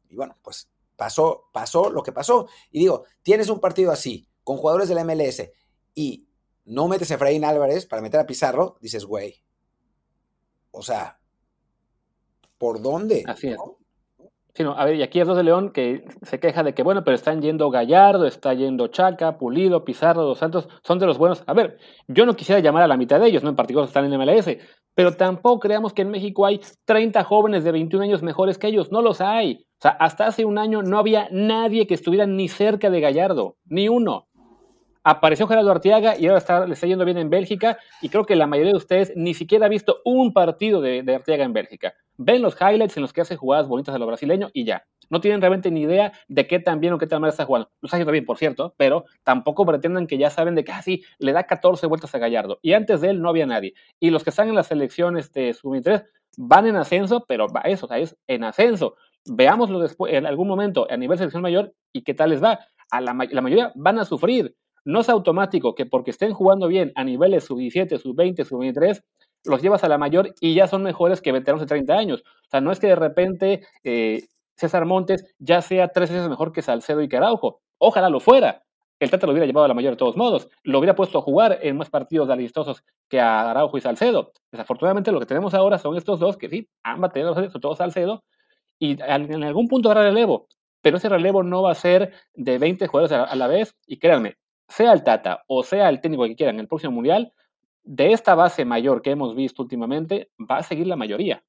Y 0.08 0.16
bueno, 0.16 0.36
pues 0.42 0.70
pasó, 0.96 1.50
pasó 1.52 1.90
lo 1.90 2.02
que 2.02 2.10
pasó. 2.10 2.48
Y 2.72 2.80
digo, 2.80 3.04
tienes 3.22 3.48
un 3.48 3.60
partido 3.60 3.92
así, 3.92 4.26
con 4.42 4.56
jugadores 4.56 4.88
de 4.88 4.96
la 4.96 5.04
MLS, 5.04 5.50
y 5.94 6.26
no 6.64 6.88
metes 6.88 7.12
a 7.12 7.14
Efraín 7.14 7.44
Álvarez 7.44 7.86
para 7.86 8.02
meter 8.02 8.18
a 8.18 8.26
Pizarro, 8.26 8.78
dices, 8.80 9.04
güey, 9.04 9.44
o 10.74 10.82
sea, 10.82 11.18
¿por 12.58 12.82
dónde? 12.82 13.22
Así 13.26 13.48
es. 13.48 13.56
sino, 14.54 14.72
a 14.72 14.84
ver, 14.84 14.96
y 14.96 15.02
aquí 15.02 15.20
es 15.20 15.26
dos 15.26 15.36
de 15.36 15.44
León 15.44 15.70
que 15.70 16.04
se 16.22 16.40
queja 16.40 16.62
de 16.62 16.74
que, 16.74 16.82
bueno, 16.82 17.04
pero 17.04 17.14
están 17.14 17.40
yendo 17.40 17.70
Gallardo, 17.70 18.26
está 18.26 18.54
yendo 18.54 18.88
Chaca, 18.88 19.38
Pulido, 19.38 19.84
Pizarro, 19.84 20.22
Dos 20.22 20.38
Santos, 20.38 20.68
son 20.82 20.98
de 20.98 21.06
los 21.06 21.16
buenos. 21.16 21.44
A 21.46 21.54
ver, 21.54 21.78
yo 22.08 22.26
no 22.26 22.34
quisiera 22.34 22.60
llamar 22.60 22.82
a 22.82 22.88
la 22.88 22.96
mitad 22.96 23.20
de 23.20 23.28
ellos, 23.28 23.44
¿no? 23.44 23.50
En 23.50 23.56
particular 23.56 23.86
están 23.86 24.12
en 24.12 24.18
MLS, 24.18 24.58
pero 24.94 25.16
tampoco 25.16 25.60
creamos 25.60 25.92
que 25.92 26.02
en 26.02 26.10
México 26.10 26.44
hay 26.44 26.60
30 26.84 27.22
jóvenes 27.24 27.64
de 27.64 27.72
21 27.72 28.04
años 28.04 28.22
mejores 28.22 28.58
que 28.58 28.66
ellos, 28.66 28.90
no 28.90 29.00
los 29.00 29.20
hay. 29.20 29.66
O 29.78 29.82
sea, 29.82 29.92
hasta 29.92 30.26
hace 30.26 30.44
un 30.44 30.58
año 30.58 30.82
no 30.82 30.98
había 30.98 31.28
nadie 31.30 31.86
que 31.86 31.94
estuviera 31.94 32.26
ni 32.26 32.48
cerca 32.48 32.90
de 32.90 33.00
Gallardo, 33.00 33.56
ni 33.64 33.88
uno. 33.88 34.28
Apareció 35.04 35.46
Gerardo 35.46 35.70
Arteaga 35.70 36.18
y 36.18 36.26
ahora 36.26 36.38
está, 36.38 36.66
le 36.66 36.72
está 36.72 36.86
yendo 36.86 37.04
bien 37.04 37.18
en 37.18 37.28
Bélgica 37.28 37.78
y 38.00 38.08
creo 38.08 38.24
que 38.24 38.36
la 38.36 38.46
mayoría 38.46 38.72
de 38.72 38.78
ustedes 38.78 39.12
ni 39.14 39.34
siquiera 39.34 39.66
ha 39.66 39.68
visto 39.68 40.00
un 40.04 40.32
partido 40.32 40.80
de, 40.80 41.02
de 41.02 41.14
Arteaga 41.14 41.44
en 41.44 41.52
Bélgica. 41.52 41.94
Ven 42.16 42.42
los 42.42 42.56
highlights 42.60 42.96
en 42.96 43.02
los 43.02 43.12
que 43.12 43.20
hace 43.20 43.36
jugadas 43.36 43.68
bonitas 43.68 43.94
a 43.94 43.98
lo 43.98 44.06
brasileño 44.06 44.50
y 44.54 44.64
ya. 44.64 44.86
No 45.10 45.20
tienen 45.20 45.40
realmente 45.40 45.70
ni 45.70 45.82
idea 45.82 46.12
de 46.28 46.46
qué 46.46 46.58
tan 46.58 46.80
bien 46.80 46.92
o 46.92 46.98
qué 46.98 47.06
tan 47.06 47.20
mal 47.20 47.30
está 47.30 47.44
jugando. 47.44 47.70
Lo 47.80 47.86
está 47.86 47.96
haciendo 47.96 48.12
bien, 48.12 48.24
por 48.24 48.38
cierto, 48.38 48.74
pero 48.76 49.04
tampoco 49.22 49.66
pretendan 49.66 50.06
que 50.06 50.18
ya 50.18 50.30
saben 50.30 50.54
de 50.54 50.64
que 50.64 50.72
así 50.72 51.02
ah, 51.04 51.14
le 51.18 51.32
da 51.32 51.44
14 51.44 51.86
vueltas 51.86 52.14
a 52.14 52.18
Gallardo. 52.18 52.58
Y 52.62 52.72
antes 52.72 53.00
de 53.00 53.10
él 53.10 53.20
no 53.20 53.28
había 53.28 53.46
nadie. 53.46 53.74
Y 54.00 54.10
los 54.10 54.24
que 54.24 54.30
están 54.30 54.48
en 54.48 54.54
la 54.54 54.62
selección 54.62 55.16
este, 55.16 55.52
sub-23 55.52 56.04
van 56.36 56.66
en 56.66 56.76
ascenso, 56.76 57.24
pero 57.28 57.46
va 57.48 57.60
eso, 57.60 57.86
o 57.86 57.88
sea, 57.88 57.98
es 57.98 58.16
en 58.26 58.44
ascenso. 58.44 58.96
Veámoslo 59.26 59.78
después, 59.78 60.12
en 60.12 60.26
algún 60.26 60.48
momento 60.48 60.86
a 60.90 60.96
nivel 60.96 61.18
selección 61.18 61.42
mayor 61.42 61.74
y 61.92 62.02
qué 62.02 62.14
tal 62.14 62.30
les 62.30 62.42
va. 62.42 62.58
A 62.90 63.00
la, 63.00 63.16
la 63.30 63.40
mayoría 63.40 63.72
van 63.74 63.98
a 63.98 64.04
sufrir. 64.04 64.54
No 64.84 65.00
es 65.00 65.08
automático 65.08 65.74
que 65.74 65.86
porque 65.86 66.10
estén 66.10 66.34
jugando 66.34 66.68
bien 66.68 66.92
a 66.94 67.04
niveles 67.04 67.44
sub-17, 67.44 67.98
sub-20, 67.98 68.44
sub-23, 68.44 69.02
los 69.44 69.62
llevas 69.62 69.84
a 69.84 69.88
la 69.88 69.98
mayor 69.98 70.34
y 70.40 70.54
ya 70.54 70.66
son 70.66 70.82
mejores 70.82 71.20
que 71.20 71.32
veteranos 71.32 71.62
de 71.62 71.66
30 71.66 71.94
años. 71.94 72.20
O 72.20 72.50
sea, 72.50 72.60
no 72.60 72.70
es 72.70 72.78
que 72.80 72.88
de 72.88 72.96
repente 72.96 73.62
eh, 73.82 74.24
César 74.56 74.84
Montes 74.84 75.24
ya 75.38 75.62
sea 75.62 75.88
tres 75.88 76.10
veces 76.10 76.28
mejor 76.28 76.52
que 76.52 76.62
Salcedo 76.62 77.02
y 77.02 77.08
que 77.08 77.16
Araujo. 77.16 77.60
Ojalá 77.78 78.08
lo 78.10 78.20
fuera. 78.20 78.62
El 79.00 79.10
Tata 79.10 79.26
lo 79.26 79.32
hubiera 79.32 79.46
llevado 79.46 79.64
a 79.64 79.68
la 79.68 79.74
mayor 79.74 79.94
de 79.94 79.96
todos 79.96 80.16
modos. 80.16 80.48
Lo 80.62 80.78
hubiera 80.78 80.94
puesto 80.94 81.18
a 81.18 81.22
jugar 81.22 81.58
en 81.62 81.76
más 81.76 81.90
partidos 81.90 82.30
amistosos 82.30 82.84
que 83.08 83.20
a 83.20 83.50
Araujo 83.50 83.76
y 83.76 83.80
Salcedo. 83.80 84.32
Desafortunadamente 84.52 85.12
lo 85.12 85.20
que 85.20 85.26
tenemos 85.26 85.54
ahora 85.54 85.78
son 85.78 85.96
estos 85.96 86.20
dos 86.20 86.36
que 86.36 86.48
sí 86.48 86.68
han 86.82 87.00
batido, 87.00 87.34
sobre 87.34 87.48
todo 87.48 87.74
Salcedo, 87.74 88.24
y 88.78 88.98
en 89.02 89.44
algún 89.44 89.68
punto 89.68 89.90
habrá 89.90 90.04
relevo. 90.04 90.46
Pero 90.80 90.98
ese 90.98 91.08
relevo 91.08 91.42
no 91.42 91.62
va 91.62 91.72
a 91.72 91.74
ser 91.74 92.12
de 92.34 92.58
20 92.58 92.86
jugadores 92.86 93.12
a 93.12 93.34
la 93.34 93.46
vez. 93.48 93.74
Y 93.86 93.98
créanme, 93.98 94.36
sea 94.76 94.92
el 94.92 95.02
Tata 95.02 95.44
o 95.46 95.62
sea 95.62 95.88
el 95.88 96.00
técnico 96.00 96.24
que 96.24 96.36
quiera 96.36 96.52
en 96.52 96.60
el 96.60 96.68
próximo 96.68 96.92
Mundial, 96.92 97.32
de 97.84 98.12
esta 98.12 98.34
base 98.34 98.64
mayor 98.64 99.02
que 99.02 99.10
hemos 99.10 99.34
visto 99.36 99.62
últimamente, 99.62 100.30
va 100.38 100.58
a 100.58 100.62
seguir 100.62 100.86
la 100.86 100.96
mayoría. 100.96 101.44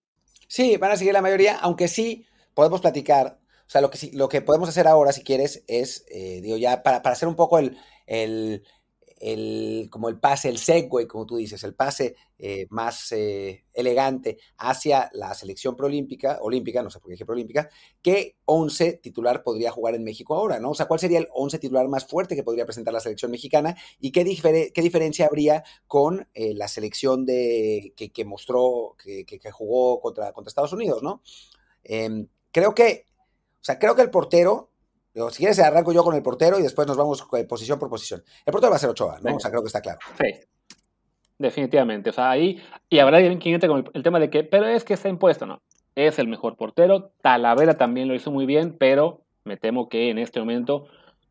Sí, 0.47 0.77
van 0.77 0.91
a 0.91 0.97
seguir 0.97 1.13
la 1.13 1.21
mayoría, 1.21 1.57
aunque 1.59 1.87
sí 1.87 2.25
podemos 2.53 2.81
platicar. 2.81 3.39
O 3.67 3.69
sea, 3.69 3.81
lo 3.81 3.89
que, 3.89 3.97
lo 4.13 4.29
que 4.29 4.41
podemos 4.41 4.69
hacer 4.69 4.87
ahora, 4.87 5.11
si 5.11 5.23
quieres, 5.23 5.63
es, 5.67 6.05
eh, 6.11 6.41
digo, 6.41 6.57
ya 6.57 6.83
para, 6.83 7.01
para, 7.01 7.13
hacer 7.13 7.27
un 7.27 7.35
poco 7.35 7.57
el, 7.57 7.77
el, 8.05 8.63
como 9.89 10.09
el 10.09 10.19
pase, 10.19 10.49
el 10.49 10.59
segue, 10.59 11.07
como 11.07 11.25
tú 11.25 11.37
dices, 11.37 11.63
el 11.63 11.73
pase 11.73 12.15
eh, 12.37 12.67
más 12.69 13.11
eh, 13.11 13.65
elegante 13.73 14.37
hacia 14.57 15.09
la 15.13 15.33
selección 15.33 15.75
proolímpica, 15.75 16.37
olímpica, 16.41 16.83
no 16.83 16.91
sé 16.91 16.99
por 16.99 17.07
qué 17.07 17.13
dije 17.13 17.25
proolímpica, 17.25 17.69
¿qué 18.03 18.35
11 18.45 18.99
titular 19.01 19.41
podría 19.41 19.71
jugar 19.71 19.95
en 19.95 20.03
México 20.03 20.35
ahora? 20.35 20.59
¿no? 20.59 20.71
O 20.71 20.75
sea, 20.75 20.85
¿cuál 20.85 20.99
sería 20.99 21.17
el 21.17 21.27
11 21.33 21.57
titular 21.57 21.87
más 21.87 22.05
fuerte 22.05 22.35
que 22.35 22.43
podría 22.43 22.65
presentar 22.65 22.93
la 22.93 22.99
selección 22.99 23.31
mexicana? 23.31 23.75
¿Y 23.99 24.11
qué, 24.11 24.23
qué 24.73 24.81
diferencia 24.81 25.25
habría 25.25 25.63
con 25.87 26.27
eh, 26.35 26.53
la 26.53 26.67
selección 26.67 27.25
de, 27.25 27.93
que, 27.95 28.11
que 28.11 28.25
mostró, 28.25 28.95
que, 29.03 29.25
que, 29.25 29.51
jugó 29.51 30.01
contra, 30.01 30.33
contra 30.33 30.49
Estados 30.49 30.73
Unidos? 30.73 31.01
¿no? 31.01 31.23
Em, 31.83 32.27
creo 32.51 32.75
que, 32.75 33.05
o 33.55 33.63
sea, 33.63 33.79
creo 33.79 33.95
que 33.95 34.03
el 34.03 34.11
portero 34.11 34.69
si 35.29 35.37
quieres, 35.37 35.59
arranco 35.59 35.93
yo 35.93 36.03
con 36.03 36.15
el 36.15 36.21
portero 36.21 36.59
y 36.59 36.61
después 36.61 36.87
nos 36.87 36.97
vamos 36.97 37.25
eh, 37.37 37.45
posición 37.45 37.79
por 37.79 37.89
posición. 37.89 38.21
El 38.45 38.51
portero 38.51 38.71
va 38.71 38.75
a 38.75 38.79
ser 38.79 38.89
Ochoa, 38.89 39.19
¿no? 39.21 39.35
O 39.35 39.39
sea, 39.39 39.49
creo 39.49 39.61
que 39.61 39.67
está 39.67 39.81
claro. 39.81 39.99
Sí. 40.19 40.39
Definitivamente. 41.37 42.09
O 42.09 42.13
sea, 42.13 42.29
ahí. 42.29 42.61
Y 42.89 42.99
habrá 42.99 43.19
quien 43.19 43.55
entre 43.55 43.69
con 43.69 43.89
el, 43.93 44.03
tema 44.03 44.19
de 44.19 44.29
que, 44.29 44.43
pero 44.43 44.67
es 44.67 44.83
que 44.83 44.93
está 44.93 45.09
impuesto, 45.09 45.45
¿no? 45.45 45.61
Es 45.95 46.19
el 46.19 46.27
mejor 46.27 46.57
portero. 46.57 47.11
Talavera 47.21 47.75
también 47.77 48.07
lo 48.07 48.15
hizo 48.15 48.31
muy 48.31 48.45
bien, 48.45 48.75
pero 48.77 49.21
me 49.43 49.57
temo 49.57 49.87
que 49.87 50.09
en 50.09 50.17
este 50.17 50.39
momento. 50.39 50.87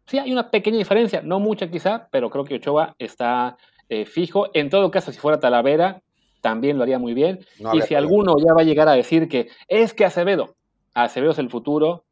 Sí, 0.06 0.18
hay 0.18 0.32
una 0.32 0.50
pequeña 0.50 0.76
diferencia, 0.76 1.22
no 1.22 1.40
mucha 1.40 1.70
quizá, 1.70 2.08
pero 2.10 2.28
creo 2.28 2.44
que 2.44 2.56
Ochoa 2.56 2.94
está 2.98 3.56
eh, 3.88 4.04
fijo. 4.04 4.48
En 4.52 4.68
todo 4.68 4.90
caso, 4.90 5.12
si 5.12 5.18
fuera 5.18 5.40
Talavera, 5.40 6.02
también 6.40 6.76
lo 6.76 6.82
haría 6.82 6.98
muy 6.98 7.14
bien. 7.14 7.40
y 7.72 7.80
si 7.82 7.94
alguno 7.94 8.34
ya 8.38 8.52
va 8.54 8.60
a 8.60 8.64
llegar 8.64 8.88
a 8.88 8.92
decir 8.92 9.28
que 9.28 9.48
es 9.68 9.94
que 9.94 10.04
Acevedo, 10.04 10.56
Acevedo 10.92 11.32
es 11.32 11.38
el 11.38 11.48
futuro, 11.48 12.04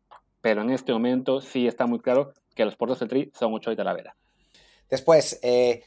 pero 0.42 0.60
en 0.60 0.70
este 0.70 0.92
momento 0.92 1.40
sí 1.40 1.66
está 1.66 1.86
muy 1.86 2.00
claro 2.00 2.34
que 2.54 2.66
los 2.66 2.76
porteros 2.76 3.00
del 3.00 3.08
Tri 3.08 3.32
son 3.34 3.54
Ochoa 3.54 3.72
y 3.72 3.76
Talavera. 3.76 4.14
Después, 4.90 5.40
eh, 5.42 5.82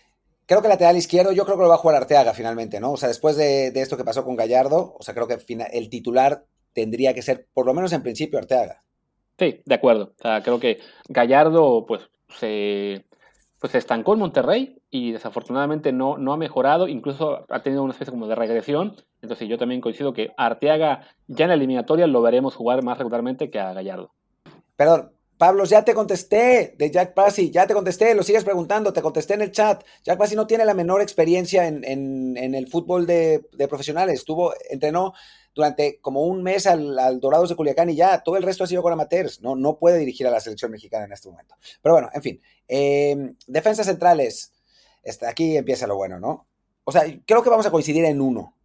creo 0.47 0.64
que 0.64 0.68
lateral 0.68 0.97
izquierdo, 0.97 1.32
yo 1.32 1.45
creo 1.45 1.58
que 1.58 1.64
lo 1.64 1.70
va 1.70 1.76
a 1.76 1.80
jugar 1.80 1.97
Arteaga 1.97 2.34
finalmente, 2.34 2.80
¿no? 2.80 2.93
O 2.93 2.97
sea, 2.97 3.10
después 3.10 3.36
de, 3.38 3.68
esto 3.68 3.97
que 3.97 4.03
pasó 4.03 4.24
con 4.24 4.36
Gallardo, 4.36 4.95
o 4.97 5.03
sea, 5.03 5.14
creo 5.14 5.28
que 5.28 5.38
el 5.74 5.89
titular 5.89 6.45
tendría 6.74 7.14
que 7.14 7.22
ser, 7.22 7.47
por 7.53 7.68
lo 7.68 7.74
menos 7.74 7.93
en 7.93 8.01
principio, 8.01 8.39
Arteaga. 8.39 8.82
Sí, 9.38 9.62
de 9.66 9.76
acuerdo. 9.76 10.14
O 10.18 10.22
sea, 10.22 10.41
creo 10.41 10.60
que 10.60 10.80
Gallardo, 11.10 11.86
pues, 11.86 12.10
se, 12.39 13.06
pues, 13.60 13.72
se 13.72 13.78
estancó 13.78 14.14
en 14.14 14.20
Monterrey 14.20 14.82
y 14.89 15.12
desafortunadamente 15.12 15.91
no, 15.91 16.18
no 16.18 16.34
ha 16.34 16.38
mejorado, 16.38 16.88
incluso 16.88 17.45
ha 17.49 17.62
tenido 17.62 17.84
una 17.84 17.91
especie 17.91 18.12
como 18.12 18.28
de 18.28 18.36
regresión. 18.36 18.95
Entonces, 19.22 19.49
yo 19.49 19.58
también 19.58 19.82
coincido 19.82 20.14
que 20.14 20.32
Arteaga 20.38 21.08
ya 21.28 21.45
en 21.45 21.49
la 21.49 21.56
eliminatoria 21.56 22.08
lo 22.08 22.22
veremos 22.22 22.56
jugar 22.56 22.84
más 22.84 22.97
regularmente 22.97 23.49
que 23.49 23.60
a 23.60 23.74
Gallardo. 23.74 24.12
Perdón, 24.76 25.15
Pablos, 25.38 25.69
ya 25.69 25.84
te 25.84 25.93
contesté 25.93 26.76
de 26.78 26.91
Jack 26.91 27.13
Passy, 27.13 27.51
ya 27.51 27.67
te 27.67 27.73
contesté, 27.73 28.15
lo 28.15 28.23
sigues 28.23 28.45
preguntando, 28.45 28.93
te 28.93 29.01
contesté 29.01 29.34
en 29.34 29.41
el 29.41 29.51
chat. 29.51 29.84
Jack 30.03 30.17
Passy 30.17 30.36
no 30.36 30.47
tiene 30.47 30.63
la 30.63 30.73
menor 30.73 31.01
experiencia 31.01 31.67
en, 31.67 32.38
el 32.38 32.67
fútbol 32.67 33.05
de, 33.05 33.43
profesionales. 33.67 34.19
Estuvo, 34.19 34.53
entrenó 34.69 35.13
durante 35.53 35.99
como 35.99 36.23
un 36.23 36.41
mes 36.41 36.67
al, 36.67 37.19
Dorados 37.19 37.49
de 37.49 37.55
Culiacán 37.57 37.89
y 37.89 37.95
ya, 37.95 38.23
todo 38.23 38.38
el 38.38 38.43
resto 38.43 38.63
ha 38.63 38.67
sido 38.67 38.82
con 38.82 38.93
amateurs. 38.93 39.41
No, 39.41 39.57
no 39.57 39.78
puede 39.78 39.97
dirigir 39.97 40.26
a 40.26 40.32
la 40.32 40.39
selección 40.39 40.71
mexicana 40.71 41.03
en 41.03 41.11
este 41.11 41.30
momento. 41.30 41.55
Pero 41.82 41.95
bueno, 41.95 42.09
en 42.13 42.21
fin. 42.21 42.41
Em, 42.67 43.36
defensas 43.45 43.88
centrales. 43.88 44.53
Está, 45.03 45.30
aquí 45.30 45.57
empieza 45.57 45.86
lo 45.86 45.97
bueno, 45.97 46.17
¿no? 46.17 46.47
O 46.86 46.93
sea, 46.93 47.03
creo 47.26 47.43
que 47.43 47.49
vamos 47.49 47.65
a 47.65 47.71
coincidir 47.71 48.05
en 48.05 48.21
uno, 48.21 48.55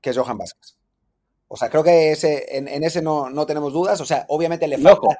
que 0.00 0.10
es 0.10 0.18
Johan 0.18 0.38
Vázquez. 0.38 0.76
O 1.48 1.56
sea, 1.56 1.68
creo 1.70 1.84
que 1.84 2.12
ese, 2.12 2.56
en, 2.56 2.82
ese 2.84 3.02
no, 3.02 3.30
no, 3.30 3.46
tenemos 3.46 3.72
dudas. 3.72 4.00
O 4.00 4.04
sea, 4.04 4.24
obviamente 4.28 4.66
le 4.66 4.78
falta. 4.78 5.18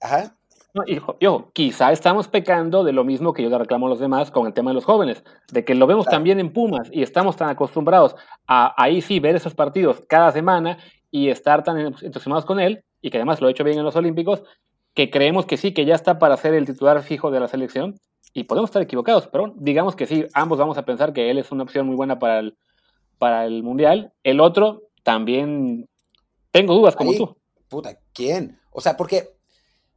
Ajá. 0.00 0.36
No, 0.72 0.84
hijo, 0.86 1.18
quizá 1.52 1.90
estamos 1.90 2.28
pecando 2.28 2.84
de 2.84 2.92
lo 2.92 3.02
mismo 3.02 3.32
que 3.32 3.42
yo 3.42 3.48
le 3.48 3.58
reclamo 3.58 3.86
a 3.86 3.88
los 3.90 3.98
demás 3.98 4.30
con 4.30 4.46
el 4.46 4.52
tema 4.52 4.70
de 4.70 4.74
los 4.74 4.84
jóvenes, 4.84 5.24
de 5.50 5.64
que 5.64 5.74
lo 5.74 5.88
vemos 5.88 6.06
también 6.06 6.38
en 6.38 6.52
Pumas 6.52 6.88
y 6.92 7.02
estamos 7.02 7.36
tan 7.36 7.48
acostumbrados 7.48 8.14
a 8.46 8.72
ahí 8.80 9.02
sí 9.02 9.18
ver 9.18 9.34
esos 9.34 9.54
partidos 9.54 10.04
cada 10.08 10.30
semana 10.30 10.78
y 11.10 11.28
estar 11.28 11.64
tan 11.64 11.76
entusiasmados 11.78 12.44
con 12.44 12.60
él, 12.60 12.84
y 13.02 13.10
que 13.10 13.18
además 13.18 13.40
lo 13.40 13.48
ha 13.48 13.50
hecho 13.50 13.64
bien 13.64 13.78
en 13.78 13.84
los 13.84 13.96
Olímpicos, 13.96 14.44
que 14.94 15.10
creemos 15.10 15.44
que 15.44 15.56
sí, 15.56 15.72
que 15.72 15.84
ya 15.84 15.96
está 15.96 16.20
para 16.20 16.36
ser 16.36 16.54
el 16.54 16.66
titular 16.66 17.02
fijo 17.02 17.32
de 17.32 17.40
la 17.40 17.48
selección, 17.48 17.96
y 18.32 18.44
podemos 18.44 18.70
estar 18.70 18.82
equivocados, 18.82 19.26
pero 19.26 19.52
digamos 19.56 19.96
que 19.96 20.06
sí, 20.06 20.26
ambos 20.34 20.58
vamos 20.58 20.78
a 20.78 20.84
pensar 20.84 21.12
que 21.12 21.30
él 21.30 21.38
es 21.38 21.50
una 21.50 21.64
opción 21.64 21.86
muy 21.86 21.96
buena 21.96 22.20
para 22.20 22.38
el, 22.38 22.56
para 23.18 23.44
el 23.44 23.62
Mundial. 23.64 24.12
El 24.22 24.40
otro, 24.40 24.82
también 25.02 25.88
tengo 26.50 26.74
dudas 26.74 26.96
como 26.96 27.14
tú. 27.14 27.36
Puta, 27.68 27.98
¿quién? 28.12 28.58
O 28.70 28.80
sea, 28.80 28.96
porque 28.96 29.36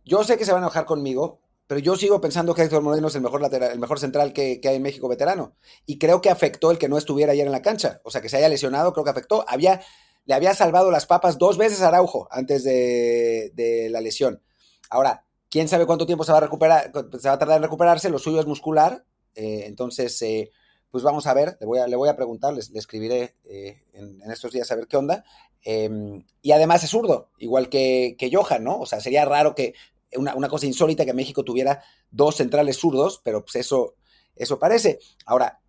yo 0.05 0.23
sé 0.23 0.37
que 0.37 0.45
se 0.45 0.51
van 0.51 0.63
a 0.63 0.67
enojar 0.67 0.85
conmigo, 0.85 1.41
pero 1.67 1.79
yo 1.79 1.95
sigo 1.95 2.21
pensando 2.21 2.53
que 2.53 2.61
Héctor 2.61 2.81
Moreno 2.81 3.07
es 3.07 3.15
el 3.15 3.21
mejor 3.21 3.41
lateral, 3.41 3.71
el 3.71 3.79
mejor 3.79 3.99
central 3.99 4.33
que, 4.33 4.59
hay 4.63 4.75
en 4.75 4.81
México 4.81 5.07
veterano. 5.07 5.55
Y 5.85 5.97
creo 5.97 6.21
que 6.21 6.29
afectó 6.29 6.71
el 6.71 6.77
que 6.77 6.89
no 6.89 6.97
estuviera 6.97 7.31
ayer 7.31 7.45
en 7.45 7.51
la 7.51 7.61
cancha. 7.61 8.01
O 8.03 8.11
sea, 8.11 8.21
que 8.21 8.29
se 8.29 8.37
haya 8.37 8.49
lesionado, 8.49 8.93
creo 8.93 9.03
que 9.03 9.09
afectó. 9.09 9.45
Había, 9.47 9.81
le 10.25 10.33
había 10.33 10.53
salvado 10.53 10.91
las 10.91 11.05
papas 11.05 11.37
dos 11.37 11.57
veces 11.57 11.81
a 11.81 11.87
Araujo 11.87 12.27
antes 12.31 12.63
de, 12.63 13.87
la 13.89 14.01
lesión. 14.01 14.41
Ahora, 14.89 15.25
quién 15.49 15.67
sabe 15.67 15.85
cuánto 15.85 16.05
tiempo 16.05 16.23
se 16.23 16.31
va 16.31 16.39
a 16.39 16.41
recuperar, 16.41 16.91
se 17.19 17.27
va 17.27 17.35
a 17.35 17.39
tardar 17.39 17.57
en 17.57 17.63
recuperarse, 17.63 18.09
lo 18.09 18.19
suyo 18.19 18.39
es 18.39 18.45
muscular. 18.45 19.05
Eh, 19.33 19.63
entonces, 19.65 20.21
eh, 20.21 20.51
pues 20.93 21.03
vamos 21.03 21.25
a 21.25 21.33
ver, 21.33 21.57
le 21.59 21.65
voy 21.65 21.79
a, 21.79 21.87
le 21.87 21.95
voy 21.95 22.07
a 22.07 22.15
preguntar, 22.15 22.53
le 22.53 22.59
escribiré 22.59 23.35
eh, 23.45 23.81
en, 23.93 24.21
estos 24.31 24.51
días 24.51 24.71
a 24.71 24.75
ver 24.75 24.85
qué 24.85 24.95
onda. 24.95 25.25
Em, 25.63 26.23
y 26.43 26.51
además 26.51 26.83
es 26.83 26.91
zurdo, 26.91 27.31
igual 27.39 27.67
que, 27.67 28.15
que 28.15 28.29
Johan, 28.31 28.63
¿no? 28.63 28.77
O 28.77 28.85
sea, 28.85 29.01
sería 29.01 29.25
raro 29.25 29.55
que 29.55 29.73
una, 30.15 30.35
una, 30.35 30.49
cosa 30.49 30.67
insólita 30.67 31.03
que 31.03 31.15
México 31.15 31.43
tuviera 31.43 31.81
dos 32.11 32.35
centrales 32.35 32.77
zurdos, 32.77 33.21
pero 33.23 33.43
pues 33.43 33.55
eso, 33.55 33.95
eso 34.35 34.59
parece. 34.59 34.99
Ahora, 35.25 35.61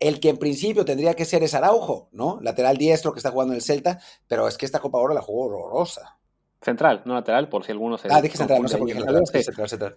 el 0.00 0.20
que 0.20 0.30
en 0.30 0.38
principio 0.38 0.86
tendría 0.86 1.12
que 1.12 1.26
ser 1.26 1.42
es 1.42 1.52
Araujo, 1.52 2.08
¿no? 2.10 2.38
Lateral 2.40 2.78
diestro 2.78 3.12
que 3.12 3.18
está 3.18 3.30
jugando 3.30 3.52
en 3.52 3.56
el 3.56 3.62
Celta, 3.62 4.00
pero 4.26 4.48
es 4.48 4.56
que 4.56 4.64
esta 4.64 4.80
Copa 4.80 4.96
ahora 4.96 5.12
la 5.12 5.20
jugó 5.20 5.48
horrorosa. 5.48 6.18
Central, 6.62 7.02
no 7.04 7.14
lateral, 7.14 7.48
por 7.48 7.64
si 7.64 7.72
alguno 7.72 7.98
se. 7.98 8.08
Ah, 8.10 8.22
dije 8.22 8.36
central, 8.36 8.62
no 8.62 8.68
sé 8.68 8.78
por 8.78 8.86
qué 8.86 8.94
central, 9.42 9.68
central, 9.68 9.96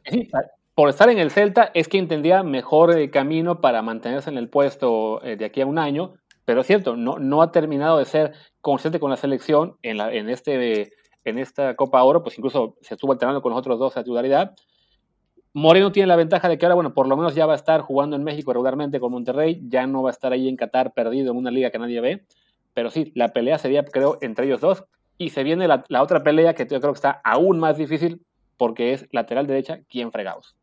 Por 0.74 0.90
estar 0.90 1.10
en 1.10 1.20
el 1.20 1.30
Celta 1.30 1.70
es 1.74 1.88
quien 1.88 2.08
tendría 2.08 2.42
mejor 2.42 2.98
eh, 2.98 3.12
camino 3.12 3.62
para 3.62 3.84
mantenerse 3.84 4.32
en 4.32 4.38
el 4.38 4.50
puesto 4.50 5.24
eh, 5.24 5.38
de 5.38 5.46
aquí 5.46 5.62
a 5.62 5.68
un 5.68 5.78
año, 5.78 6.16
pero 6.44 6.62
es 6.62 6.68
cierto, 6.68 6.96
no, 6.96 7.20
no 7.20 7.44
ha 7.44 7.52
terminado 7.52 8.00
de 8.00 8.06
ser 8.06 8.34
consciente 8.62 9.00
con 9.00 9.12
la 9.12 9.18
selección 9.18 9.78
en, 9.84 9.98
la, 9.98 10.12
en 10.12 10.30
este 10.30 10.92
en 11.24 11.40
esta 11.40 11.76
Copa 11.76 12.04
Oro, 12.04 12.24
pues 12.24 12.38
incluso 12.38 12.78
se 12.82 12.94
estuvo 12.94 13.12
alternando 13.12 13.42
con 13.42 13.52
los 13.52 13.60
otros 13.60 13.80
dos 13.80 13.98
a 13.98 14.04
titularidad. 14.04 14.56
Moreno 15.54 15.92
tiene 15.92 16.08
la 16.08 16.16
ventaja 16.16 16.50
de 16.50 16.58
que 16.58 16.66
ahora, 16.66 16.76
bueno, 16.76 16.94
por 16.94 17.08
lo 17.08 17.16
menos 17.16 17.34
ya 17.34 17.46
va 17.46 17.54
a 17.54 17.56
estar 17.56 17.82
jugando 17.82 18.16
en 18.16 18.24
México 18.24 18.54
regularmente 18.54 19.00
con 19.00 19.12
Monterrey, 19.12 19.62
ya 19.68 19.88
no 19.88 20.04
va 20.04 20.10
a 20.10 20.12
estar 20.12 20.34
ahí 20.34 20.48
en 20.48 20.56
Qatar 20.56 20.94
perdido 20.94 21.32
en 21.32 21.38
una 21.38 21.50
liga 21.50 21.72
que 21.72 21.80
nadie 21.80 22.02
ve, 22.02 22.26
pero 22.74 22.90
sí, 22.90 23.12
la 23.16 23.30
pelea 23.30 23.58
sería, 23.58 23.84
creo, 23.86 24.18
entre 24.22 24.46
ellos 24.46 24.62
dos, 24.62 24.84
y 25.18 25.30
se 25.30 25.44
viene 25.44 25.68
la, 25.68 26.02
otra 26.02 26.24
pelea 26.24 26.54
que 26.54 26.68
yo 26.68 26.80
creo 26.82 26.94
que 26.94 26.98
está 26.98 27.22
aún 27.24 27.60
más 27.60 27.78
difícil 27.78 28.26
porque 28.58 28.94
es 28.94 29.08
lateral 29.12 29.48
derecha, 29.48 29.80
¿quién 29.90 30.12
fregados? 30.12 30.56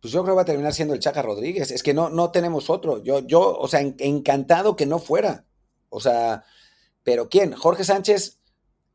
Pues 0.00 0.12
yo 0.12 0.22
creo 0.22 0.34
que 0.34 0.36
va 0.36 0.42
a 0.42 0.46
terminar 0.46 0.72
siendo 0.72 0.94
el 0.94 1.00
Chaca 1.00 1.22
Rodríguez. 1.22 1.70
Es 1.70 1.82
que 1.82 1.92
no, 1.92 2.08
no 2.08 2.30
tenemos 2.30 2.70
otro. 2.70 3.02
Yo, 3.02 3.20
yo, 3.20 3.58
o 3.58 3.68
sea, 3.68 3.80
encantado 3.80 4.76
que 4.76 4.86
no 4.86 4.98
fuera. 4.98 5.44
O 5.90 6.00
sea, 6.00 6.44
pero 7.02 7.28
¿quién? 7.28 7.52
Jorge 7.52 7.84
Sánchez, 7.84 8.38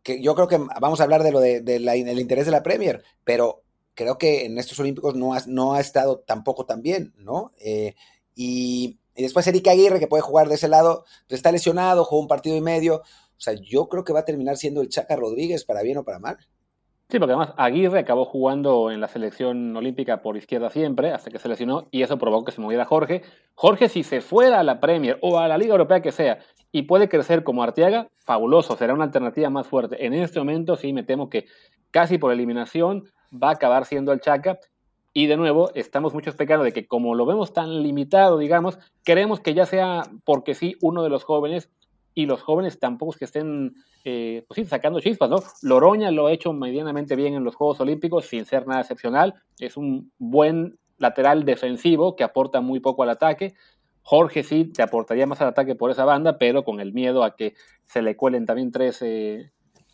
que 0.02 0.22
yo 0.22 0.34
creo 0.34 0.48
que 0.48 0.58
vamos 0.58 1.00
a 1.00 1.04
hablar 1.04 1.22
de 1.24 1.32
lo 1.32 1.40
de, 1.40 1.62
del 1.62 2.20
interés 2.20 2.46
de 2.46 2.52
la 2.52 2.64
Premier, 2.64 3.04
pero 3.24 3.64
creo 3.94 4.18
que 4.18 4.46
en 4.46 4.58
estos 4.58 4.80
Olímpicos 4.80 5.16
no 5.16 5.34
ha, 5.34 5.42
no 5.48 5.74
ha 5.74 5.80
estado 5.80 6.20
tampoco 6.20 6.66
tan 6.66 6.82
bien, 6.82 7.14
¿no? 7.18 7.54
Eh, 7.60 7.96
y, 8.34 9.00
y, 9.16 9.24
después 9.24 9.48
Erika 9.48 9.72
Aguirre, 9.72 10.00
que 10.00 10.08
puede 10.08 10.22
jugar 10.22 10.50
de 10.50 10.56
ese 10.56 10.68
lado, 10.68 11.06
pues 11.28 11.40
está 11.40 11.52
lesionado, 11.52 12.04
jugó 12.04 12.22
un 12.22 12.28
partido 12.28 12.56
y 12.56 12.62
medio. 12.62 13.04
O 13.38 13.42
sea, 13.42 13.54
yo 13.54 13.88
creo 13.90 14.04
que 14.04 14.14
va 14.14 14.20
a 14.20 14.26
terminar 14.26 14.58
siendo 14.58 14.82
el 14.82 14.90
Chaca 14.90 15.16
Rodríguez 15.16 15.66
para 15.66 15.82
bien 15.82 15.98
o 15.98 16.04
para 16.04 16.20
mal. 16.20 16.38
Sí, 17.10 17.20
porque 17.20 17.34
además 17.34 17.54
Aguirre 17.58 18.00
acabó 18.00 18.26
jugando 18.26 18.90
en 18.90 19.00
la 19.00 19.08
selección 19.08 19.76
olímpica 19.78 20.24
por 20.24 20.38
izquierda 20.38 20.72
siempre, 20.72 21.12
hasta 21.12 21.30
que 21.30 21.38
se 21.38 21.48
lesionó, 21.48 21.88
y 21.92 22.02
eso 22.02 22.18
provocó 22.18 22.46
que 22.46 22.52
se 22.52 22.62
moviera 22.62 22.84
Jorge. 22.86 23.22
Jorge, 23.54 23.90
si 23.90 24.04
se 24.04 24.22
fuera 24.22 24.60
a 24.60 24.64
la 24.64 24.80
Premier 24.80 25.20
o 25.22 25.38
a 25.38 25.48
la 25.48 25.60
Liga 25.60 25.74
Europea 25.74 26.02
que 26.02 26.12
sea, 26.12 26.40
y 26.72 26.84
puede 26.84 27.08
crecer 27.08 27.44
como 27.44 27.62
Arteaga, 27.62 28.10
fabuloso, 28.26 28.76
será 28.76 28.96
una 28.96 29.04
alternativa 29.04 29.52
más 29.52 29.68
fuerte. 29.68 30.04
En 30.04 30.14
este 30.14 30.40
momento 30.40 30.76
sí 30.78 30.94
me 30.94 31.04
temo 31.04 31.30
que 31.30 31.46
casi 31.92 32.18
por 32.18 32.34
eliminación 32.34 33.06
va 33.32 33.50
a 33.50 33.54
acabar 33.54 33.86
siendo 33.86 34.12
el 34.12 34.20
Chaca. 34.20 34.60
Y 35.14 35.28
de 35.28 35.38
nuevo, 35.38 35.72
estamos 35.76 36.14
mucho 36.14 36.36
pecando 36.36 36.66
de 36.66 36.74
que 36.74 36.88
como 36.88 37.16
lo 37.16 37.26
vemos 37.26 37.54
tan 37.54 37.84
limitado, 37.84 38.38
digamos, 38.38 38.80
queremos 39.06 39.40
que 39.40 39.54
ya 39.54 39.66
sea 39.66 40.04
porque 40.26 40.56
sí 40.56 40.76
uno 40.82 41.04
de 41.04 41.10
los 41.10 41.24
jóvenes 41.24 41.70
y 42.16 42.26
los 42.26 42.42
jóvenes 42.42 42.80
tampoco 42.80 43.12
es 43.12 43.18
que 43.20 43.26
estén 43.26 43.76
eh, 44.06 44.46
pues 44.48 44.68
sacando 44.68 45.02
chispas, 45.02 45.30
¿no? 45.30 45.38
Loroña 45.62 46.10
lo 46.10 46.28
ha 46.28 46.32
hecho 46.32 46.54
medianamente 46.54 47.16
bien 47.16 47.36
en 47.36 47.44
los 47.44 47.56
Juegos 47.56 47.82
Olímpicos 47.82 48.26
sin 48.26 48.46
ser 48.46 48.66
nada 48.66 48.82
excepcional, 48.82 49.36
es 49.60 49.78
un 49.78 50.12
buen 50.18 50.80
lateral 50.98 51.44
defensivo 51.46 52.16
que 52.16 52.24
aporta 52.24 52.62
muy 52.62 52.80
poco 52.80 53.04
al 53.04 53.10
ataque. 53.10 53.54
Jorge 54.02 54.44
sí 54.44 54.66
te 54.66 54.82
aportaría 54.82 55.28
más 55.28 55.42
al 55.42 55.50
ataque 55.50 55.76
por 55.76 55.92
esa 55.92 56.06
banda, 56.06 56.38
pero 56.38 56.64
con 56.64 56.80
el 56.80 56.94
miedo 56.94 57.24
a 57.24 57.36
que 57.36 57.54
se 57.86 58.02
le 58.02 58.16
cuelen 58.16 58.46
también 58.46 58.72
tres 58.72 59.02
eh, 59.02 59.52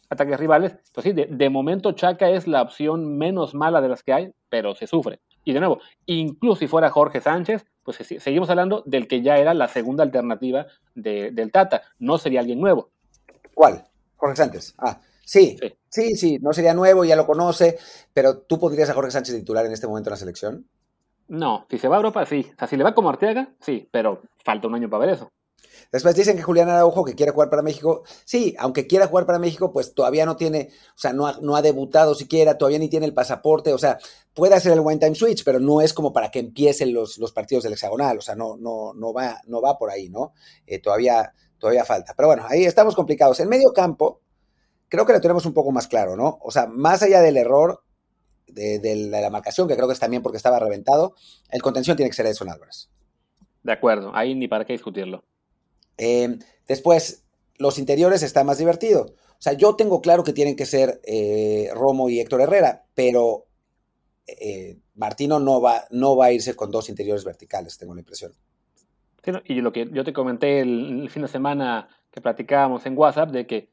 ataques 0.10 0.40
rivales. 0.40 0.78
Pues 0.94 1.06
sí, 1.06 1.14
de, 1.14 1.50
momento 1.50 1.94
Chaca 1.94 2.30
es 2.30 2.46
la 2.46 2.62
opción 2.62 3.18
menos 3.18 3.56
mala 3.56 3.82
de 3.82 3.90
las 3.90 4.04
que 4.04 4.14
hay, 4.14 4.32
pero 4.50 4.76
se 4.76 4.86
sufre. 4.86 5.22
Y 5.44 5.54
de 5.54 5.60
nuevo, 5.60 5.80
incluso 6.06 6.60
si 6.60 6.68
fuera 6.68 6.90
Jorge 6.90 7.22
Sánchez, 7.22 7.66
pues 7.84 7.98
seguimos 7.98 8.50
hablando 8.50 8.84
del 8.86 9.08
que 9.08 9.22
ya 9.22 9.38
era 9.38 9.54
la 9.54 9.68
segunda 9.68 10.04
alternativa 10.04 10.68
del 10.96 11.52
Tata. 11.52 11.84
No 12.00 12.18
sería 12.18 12.40
alguien 12.40 12.60
nuevo. 12.60 12.90
¿Cuál? 13.54 13.86
Jorge 14.16 14.36
Sánchez. 14.36 14.76
Ah, 14.78 15.00
sí, 15.26 15.58
sí, 15.90 16.16
sí, 16.16 16.40
no 16.40 16.54
sería 16.54 16.74
nuevo, 16.74 17.04
ya 17.04 17.16
lo 17.16 17.26
conoce, 17.26 17.80
pero 18.14 18.38
¿tú 18.40 18.60
podrías 18.60 18.90
a 18.90 18.94
Jorge 18.94 19.12
Sánchez 19.12 19.36
titular 19.36 19.66
en 19.66 19.72
este 19.72 19.88
momento 19.88 20.10
en 20.10 20.12
la 20.12 20.18
selección? 20.18 20.68
No, 21.28 21.66
si 21.70 21.78
se 21.78 21.88
va 21.88 21.96
a 21.96 22.00
Europa, 22.00 22.26
sí. 22.26 22.46
O 22.54 22.60
sea, 22.60 22.68
si 22.68 22.78
le 22.78 22.84
va 22.84 22.94
como 22.94 23.10
Arteaga, 23.10 23.54
sí, 23.60 23.88
pero 23.92 24.22
falta 24.44 24.68
un 24.68 24.76
año 24.76 24.90
para 24.90 25.06
ver 25.06 25.16
eso. 25.16 25.32
Después 25.92 26.16
dicen 26.16 26.38
que 26.38 26.44
Julián 26.44 26.70
Araujo, 26.70 27.04
que 27.04 27.16
quiere 27.16 27.32
jugar 27.32 27.50
para 27.50 27.62
México, 27.62 28.04
sí, 28.26 28.56
aunque 28.60 28.88
quiera 28.88 29.08
jugar 29.08 29.26
para 29.26 29.40
México, 29.40 29.72
pues 29.72 29.94
todavía 29.94 30.26
no 30.26 30.36
tiene, 30.36 30.70
o 30.96 30.98
sea, 30.98 31.14
no 31.14 31.28
ha, 31.28 31.38
no 31.42 31.56
ha 31.56 31.62
debutado 31.62 32.16
siquiera, 32.16 32.58
todavía 32.58 32.80
ni 32.80 32.90
tiene 32.90 33.06
el 33.06 33.14
pasaporte, 33.14 33.74
o 33.74 33.78
sea, 33.78 33.98
puede 34.34 34.56
hacer 34.56 34.72
el 34.74 34.80
one 34.80 34.98
time 34.98 35.16
switch, 35.16 35.44
pero 35.44 35.60
no 35.60 35.82
es 35.82 35.94
como 35.94 36.14
para 36.14 36.32
que 36.32 36.40
empiecen 36.40 36.94
los, 36.94 37.18
los 37.18 37.32
partidos 37.32 37.64
del 37.64 37.74
hexagonal, 37.74 38.18
o 38.18 38.22
sea, 38.22 38.36
no, 38.36 38.58
no, 38.58 38.94
no, 38.94 39.14
va, 39.14 39.42
no 39.48 39.62
va 39.62 39.78
por 39.78 39.90
ahí, 39.90 40.10
¿no? 40.10 40.34
Eh, 40.66 40.80
todavía, 40.80 41.34
todavía 41.58 41.86
falta. 41.86 42.14
Pero 42.16 42.28
bueno, 42.28 42.46
ahí 42.48 42.66
estamos 42.66 42.96
complicados. 42.96 43.40
En 43.40 43.50
medio 43.50 43.74
campo, 43.74 44.22
creo 44.88 45.06
que 45.06 45.14
lo 45.14 45.22
tenemos 45.22 45.46
un 45.46 45.54
poco 45.54 45.72
más 45.72 45.88
claro, 45.88 46.16
¿no? 46.16 46.40
O 46.42 46.52
sea, 46.52 46.68
más 46.68 47.04
allá 47.04 47.22
del 47.22 47.38
error 47.38 47.84
de, 48.48 48.96
la 49.10 49.30
marcación, 49.30 49.68
que 49.68 49.76
creo 49.76 49.88
que 49.88 49.94
es 49.94 50.00
también 50.00 50.22
porque 50.22 50.38
estaba 50.38 50.60
reventado, 50.60 51.16
el 51.50 51.62
contención 51.62 51.96
tiene 51.96 52.10
que 52.10 52.16
ser 52.16 52.26
Edson 52.26 52.50
Álvarez. 52.50 52.90
De 53.64 53.72
acuerdo, 53.72 54.12
ahí 54.14 54.36
ni 54.36 54.48
para 54.48 54.66
qué 54.66 54.74
discutirlo. 54.74 55.24
Eh, 55.98 56.40
después, 56.68 57.26
los 57.58 57.78
interiores 57.80 58.24
está 58.24 58.44
más 58.44 58.58
divertido. 58.58 59.14
O 59.14 59.44
sea, 59.44 59.54
yo 59.54 59.76
tengo 59.76 60.02
claro 60.02 60.24
que 60.24 60.34
tienen 60.34 60.56
que 60.56 60.66
ser 60.66 61.02
eh, 61.04 61.70
Romo 61.74 62.10
y 62.10 62.20
Héctor 62.20 62.42
Herrera, 62.42 62.86
pero 62.94 63.48
eh, 64.28 64.80
Martino 64.96 65.40
no 65.40 65.62
va, 65.62 65.86
no 65.92 66.16
va 66.16 66.26
a 66.26 66.32
irse 66.32 66.56
con 66.56 66.72
dos 66.72 66.90
interiores 66.90 67.24
verticales, 67.24 67.78
tengo 67.78 67.94
la 67.94 68.02
impresión. 68.02 68.34
y 69.46 69.62
lo 69.62 69.72
que 69.72 69.90
yo 69.92 70.04
te 70.04 70.14
comenté 70.14 70.62
el, 70.62 71.10
fin 71.10 71.24
de 71.24 71.28
semana 71.28 71.90
que 72.12 72.22
platicábamos 72.22 72.86
en 72.86 72.98
WhatsApp, 72.98 73.32
de 73.32 73.48
que 73.48 73.70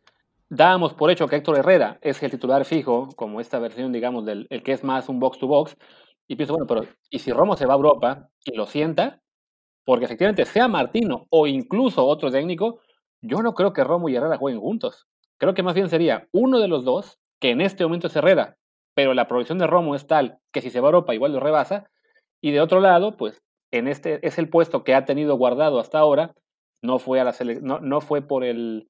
dábamos 0.48 0.94
por 0.94 1.10
hecho 1.10 1.28
que 1.28 1.36
Héctor 1.36 1.58
Herrera 1.58 1.98
es 2.00 2.22
el 2.22 2.30
titular 2.30 2.64
fijo, 2.64 3.08
como 3.16 3.40
esta 3.40 3.58
versión, 3.58 3.92
digamos, 3.92 4.24
del 4.24 4.46
el 4.50 4.62
que 4.62 4.72
es 4.72 4.84
más 4.84 5.08
un 5.08 5.20
box 5.20 5.38
to 5.38 5.46
box, 5.46 5.76
y 6.26 6.36
pienso, 6.36 6.52
bueno, 6.52 6.66
pero 6.66 6.84
¿y 7.10 7.18
si 7.18 7.32
Romo 7.32 7.56
se 7.56 7.66
va 7.66 7.74
a 7.74 7.76
Europa 7.76 8.28
y 8.44 8.54
lo 8.54 8.66
sienta? 8.66 9.22
Porque 9.84 10.04
efectivamente, 10.04 10.44
sea 10.44 10.68
Martino 10.68 11.26
o 11.30 11.46
incluso 11.46 12.04
otro 12.06 12.30
técnico, 12.30 12.80
yo 13.22 13.42
no 13.42 13.54
creo 13.54 13.72
que 13.72 13.82
Romo 13.82 14.08
y 14.08 14.16
Herrera 14.16 14.36
jueguen 14.36 14.60
juntos. 14.60 15.06
Creo 15.38 15.54
que 15.54 15.62
más 15.62 15.74
bien 15.74 15.88
sería 15.88 16.28
uno 16.32 16.58
de 16.58 16.68
los 16.68 16.84
dos, 16.84 17.18
que 17.40 17.50
en 17.50 17.62
este 17.62 17.84
momento 17.84 18.08
es 18.08 18.16
Herrera, 18.16 18.58
pero 18.98 19.14
la 19.14 19.28
proyección 19.28 19.58
de 19.58 19.68
Romo 19.68 19.94
es 19.94 20.08
tal 20.08 20.40
que 20.50 20.60
si 20.60 20.70
se 20.70 20.80
va 20.80 20.88
a 20.88 20.90
Europa 20.90 21.14
igual 21.14 21.32
lo 21.32 21.38
rebasa. 21.38 21.88
Y 22.40 22.50
de 22.50 22.60
otro 22.60 22.80
lado, 22.80 23.16
pues 23.16 23.40
en 23.70 23.86
este 23.86 24.18
es 24.26 24.38
el 24.38 24.50
puesto 24.50 24.82
que 24.82 24.92
ha 24.92 25.04
tenido 25.04 25.36
guardado 25.36 25.78
hasta 25.78 26.00
ahora. 26.00 26.34
No 26.82 26.98
fue, 26.98 27.20
a 27.20 27.24
la 27.24 27.32
no, 27.62 27.78
no, 27.78 28.00
fue 28.00 28.22
por, 28.22 28.42
el, 28.42 28.88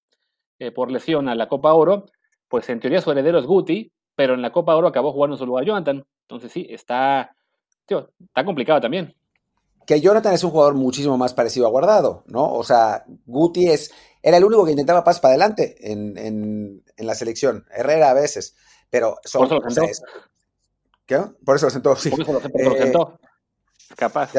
eh, 0.61 0.71
por 0.71 0.91
lesión 0.91 1.29
a 1.29 1.35
la 1.35 1.47
Copa 1.47 1.75
Oro. 1.75 2.07
Pues 2.49 2.71
en 2.71 2.81
teoría 2.81 3.03
su 3.03 3.11
heredero 3.11 3.39
es 3.39 3.45
Guti, 3.45 3.93
pero 4.15 4.33
en 4.33 4.41
la 4.41 4.51
Copa 4.51 4.75
Oro 4.77 4.89
acabó 4.89 5.13
jugando 5.13 5.35
en 5.35 5.41
su 5.41 5.45
lugar 5.45 5.67
Jonathan. 5.67 6.03
Entonces 6.23 6.53
sí, 6.53 6.67
está, 6.71 7.37
tío, 7.85 8.09
está 8.19 8.47
complicado 8.47 8.81
también 8.81 9.15
que 9.89 10.03
Jonathan 10.03 10.35
es 10.35 10.45
un 10.45 10.51
jugador 10.51 10.75
muchísimo 10.75 11.17
más 11.17 11.33
parecido 11.33 11.67
a 11.67 11.71
Guardado, 11.71 12.23
¿no? 12.27 12.53
O 12.53 12.63
sea, 12.63 13.07
Guti 13.25 13.71
es, 13.71 13.91
era 14.23 14.37
el 14.37 14.45
único 14.45 14.67
que 14.67 14.73
intentaba 14.73 15.03
pasar 15.03 15.23
para 15.23 15.33
adelante 15.33 15.77
en, 15.81 16.85
la 16.99 17.15
selección. 17.15 17.65
Herrera 17.75 18.11
a 18.11 18.13
veces, 18.13 18.55
pero 18.91 19.19
son, 19.25 19.49
Por 19.49 19.59
eso 19.59 19.65
lo 19.65 19.71
sentó. 19.71 20.07
¿Qué? 21.07 21.21
Por 21.45 21.57
eso 21.57 21.67
lo 21.67 21.71
sentó, 21.71 21.97
sí. 21.97 22.11
Por 22.11 22.21
eso 22.21 22.33
lo, 22.33 22.77
sentó. 22.77 23.19
Eh, 23.23 23.95
Capaz. 23.97 24.33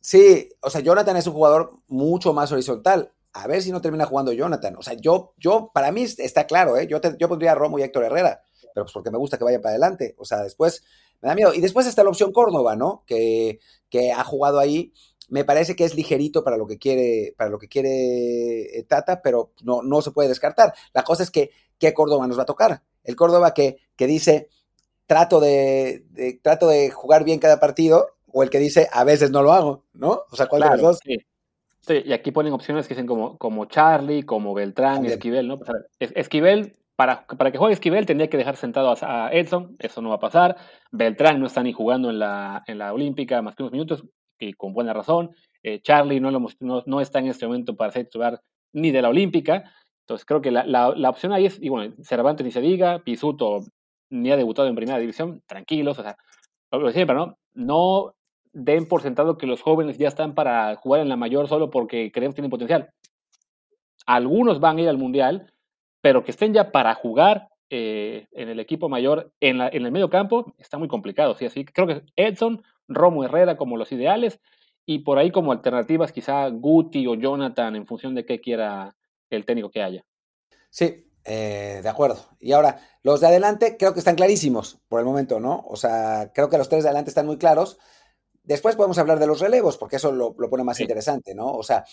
Sí, 0.00 0.48
o 0.60 0.70
sea, 0.70 0.80
Jonathan 0.80 1.16
es 1.16 1.26
un 1.26 1.34
jugador 1.34 1.72
mucho 1.88 2.32
más 2.32 2.50
horizontal. 2.52 3.12
A 3.32 3.46
ver 3.46 3.62
si 3.62 3.70
no 3.70 3.80
termina 3.80 4.06
jugando 4.06 4.32
Jonathan. 4.32 4.76
O 4.76 4.82
sea, 4.82 4.94
yo, 4.94 5.34
yo, 5.36 5.70
para 5.72 5.92
mí 5.92 6.02
está 6.02 6.46
claro, 6.46 6.76
¿eh? 6.76 6.86
Yo, 6.86 7.00
yo 7.18 7.28
pondría 7.28 7.52
a 7.52 7.54
Romo 7.54 7.78
y 7.78 7.82
Héctor 7.82 8.04
Herrera, 8.04 8.42
pero 8.74 8.86
pues 8.86 8.92
porque 8.92 9.10
me 9.10 9.18
gusta 9.18 9.38
que 9.38 9.44
vaya 9.44 9.60
para 9.60 9.70
adelante. 9.70 10.14
O 10.18 10.24
sea, 10.24 10.42
después 10.42 10.82
me 11.20 11.28
da 11.28 11.34
miedo. 11.34 11.54
Y 11.54 11.60
después 11.60 11.86
está 11.86 12.02
la 12.02 12.10
opción 12.10 12.32
Córdoba, 12.32 12.76
¿no? 12.76 13.04
Que, 13.06 13.60
que 13.88 14.10
ha 14.10 14.24
jugado 14.24 14.58
ahí. 14.58 14.92
Me 15.30 15.44
parece 15.44 15.74
que 15.74 15.84
es 15.84 15.94
ligerito 15.94 16.44
para 16.44 16.56
lo 16.56 16.66
que 16.66 16.78
quiere, 16.78 17.34
para 17.36 17.50
lo 17.50 17.58
que 17.58 17.68
quiere 17.68 18.78
eh, 18.78 18.84
Tata, 18.86 19.22
pero 19.22 19.52
no, 19.62 19.82
no 19.82 20.02
se 20.02 20.10
puede 20.10 20.28
descartar. 20.28 20.74
La 20.92 21.02
cosa 21.02 21.22
es 21.22 21.30
que, 21.30 21.50
¿qué 21.78 21.94
Córdoba 21.94 22.26
nos 22.26 22.38
va 22.38 22.42
a 22.42 22.46
tocar? 22.46 22.82
El 23.04 23.16
Córdoba 23.16 23.54
que, 23.54 23.78
que 23.96 24.06
dice, 24.06 24.48
trato 25.06 25.40
de, 25.40 26.04
trato 26.42 26.68
de 26.68 26.90
jugar 26.90 27.24
bien 27.24 27.38
cada 27.38 27.58
partido, 27.58 28.08
o 28.32 28.42
el 28.42 28.50
que 28.50 28.58
dice, 28.58 28.88
a 28.92 29.04
veces 29.04 29.30
no 29.30 29.42
lo 29.42 29.52
hago, 29.52 29.84
¿no? 29.92 30.22
O 30.30 30.36
sea, 30.36 30.46
¿cuál 30.46 30.62
de 30.62 30.70
los 30.70 30.80
dos? 30.80 31.00
Sí. 31.02 32.02
y 32.04 32.12
aquí 32.12 32.30
ponen 32.30 32.52
opciones 32.52 32.86
que 32.86 32.94
dicen 32.94 33.06
como, 33.06 33.38
como 33.38 33.64
Charlie, 33.64 34.24
como 34.24 34.54
Beltrán, 34.54 35.06
Esquivel, 35.06 35.48
¿no? 35.48 35.58
Esquivel 35.98 36.76
para, 36.96 37.24
que 37.50 37.56
juegue 37.56 37.72
Esquivel 37.72 38.04
tendría 38.04 38.28
que 38.28 38.36
dejar 38.36 38.56
sentado 38.56 38.94
a, 39.00 39.30
Edson, 39.32 39.74
eso 39.78 40.02
no 40.02 40.10
va 40.10 40.16
a 40.16 40.20
pasar. 40.20 40.56
Beltrán 40.92 41.40
no 41.40 41.46
está 41.46 41.62
ni 41.62 41.72
jugando 41.72 42.10
en 42.10 42.18
la, 42.18 42.62
en 42.66 42.76
la 42.76 42.92
Olímpica 42.92 43.40
más 43.40 43.56
que 43.56 43.62
unos 43.62 43.72
minutos, 43.72 44.04
con 44.56 44.72
buena 44.72 44.92
razón. 44.92 45.30
Eh, 45.62 45.80
Charlie 45.82 46.20
no, 46.20 47.00
está 47.00 47.18
en 47.18 47.26
este 47.26 47.46
momento 47.46 47.76
para 47.76 47.92
ser 47.92 48.04
titular 48.04 48.40
ni 48.72 48.90
de 48.90 49.02
la 49.02 49.10
Olímpica. 49.10 49.72
Entonces 50.02 50.24
creo 50.24 50.40
que 50.40 50.50
la, 50.50 50.88
opción 51.08 51.32
ahí 51.32 51.46
es, 51.46 51.58
y 51.60 51.68
bueno, 51.68 51.94
Cervantes 52.02 52.44
ni 52.44 52.50
se 52.50 52.60
diga, 52.60 53.00
Pisuto 53.00 53.60
ni 54.10 54.32
ha 54.32 54.36
debutado 54.36 54.66
en 54.68 54.74
primera 54.74 54.98
división, 54.98 55.40
tranquilos, 55.46 55.98
o 55.98 56.02
sea, 56.02 56.16
lo 56.72 56.90
siempre, 56.90 57.14
¿no? 57.14 57.38
No 57.54 58.14
den 58.52 58.88
por 58.88 59.02
sentado 59.02 59.38
que 59.38 59.46
los 59.46 59.62
jóvenes 59.62 59.98
ya 59.98 60.08
están 60.08 60.34
para 60.34 60.74
jugar 60.76 61.00
en 61.00 61.08
la 61.08 61.16
mayor 61.16 61.46
solo 61.46 61.70
porque 61.70 62.10
creemos 62.10 62.34
que 62.34 62.40
tienen 62.40 62.50
potencial. 62.50 62.90
Algunos 64.06 64.58
van 64.58 64.78
a 64.78 64.82
ir 64.82 64.88
al 64.88 64.98
Mundial, 64.98 65.52
pero 66.00 66.24
que 66.24 66.32
estén 66.32 66.52
ya 66.52 66.72
para 66.72 66.94
jugar 66.94 67.48
eh, 67.70 68.26
en 68.32 68.48
el 68.48 68.58
equipo 68.58 68.88
mayor, 68.88 69.32
en 69.40 69.60
el 69.60 69.92
medio 69.92 70.10
campo, 70.10 70.52
está 70.58 70.78
muy 70.78 70.88
complicado. 70.88 71.36
¿sí? 71.36 71.46
Así 71.46 71.64
que 71.64 71.72
creo 71.72 71.86
que 71.86 72.02
Edson, 72.16 72.62
Romo 72.90 73.24
Herrera 73.24 73.56
como 73.56 73.78
los 73.78 73.90
ideales, 73.92 74.40
y 74.84 74.98
por 74.98 75.18
ahí 75.18 75.30
como 75.30 75.52
alternativas 75.52 76.12
quizá 76.12 76.46
Guti 76.48 77.06
o 77.06 77.14
Jonathan 77.14 77.76
en 77.76 77.86
función 77.86 78.14
de 78.14 78.26
qué 78.26 78.40
quiera 78.40 78.96
el 79.30 79.44
técnico 79.46 79.70
que 79.70 79.82
haya. 79.82 80.04
Sí, 80.68 81.06
Eh, 81.24 81.80
de 81.82 81.88
acuerdo. 81.88 82.18
Y 82.40 82.52
ahora, 82.52 82.80
los 83.02 83.20
de 83.20 83.26
adelante 83.26 83.76
creo 83.78 83.92
que 83.92 83.98
están 83.98 84.16
clarísimos 84.16 84.80
por 84.88 85.00
el 85.00 85.06
momento, 85.06 85.38
¿no? 85.38 85.64
O 85.68 85.76
sea, 85.76 86.32
creo 86.34 86.48
que 86.48 86.56
los 86.56 86.68
tres 86.70 86.82
de 86.82 86.88
adelante 86.88 87.10
están 87.10 87.26
muy 87.26 87.36
claros. 87.36 87.78
Después 88.42 88.74
podemos 88.74 88.96
hablar 88.98 89.18
de 89.18 89.26
los 89.26 89.38
relevos, 89.40 89.76
porque 89.76 89.96
eso 89.96 90.12
lo, 90.12 90.34
pone 90.34 90.64
más 90.64 90.80
interesante, 90.80 91.34
¿no? 91.34 91.52
O 91.52 91.62
sea, 91.62 91.84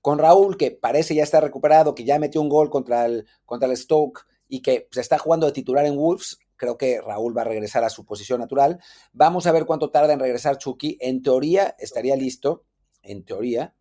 con 0.00 0.18
Raúl, 0.18 0.56
que 0.56 0.72
parece 0.72 1.14
ya 1.14 1.22
está 1.22 1.40
recuperado, 1.40 1.94
que 1.94 2.04
ya 2.04 2.18
metió 2.18 2.40
un 2.40 2.48
gol 2.48 2.70
contra 2.70 3.06
el, 3.06 3.24
contra 3.44 3.68
el 3.68 3.76
Stoke 3.76 4.26
y 4.48 4.60
que 4.62 4.88
se 4.90 5.00
está 5.00 5.16
jugando 5.16 5.46
de 5.46 5.52
titular 5.52 5.86
en 5.86 5.96
Wolves, 5.96 6.38
creo 6.62 6.78
que 6.78 7.00
Raúl 7.00 7.36
va 7.36 7.42
a 7.42 7.46
regresar 7.46 7.82
a 7.82 7.90
su 7.90 8.04
posición 8.04 8.38
natural. 8.38 8.80
Vamos 9.12 9.48
a 9.48 9.52
ver 9.52 9.66
cuánto 9.66 9.90
tarda 9.90 10.12
en 10.12 10.20
regresar 10.20 10.58
Chucky. 10.58 10.96
En 11.00 11.20
teoría 11.20 11.74
estaría 11.76 12.14
listo, 12.14 12.66
en 13.02 13.24
teoría. 13.24 13.74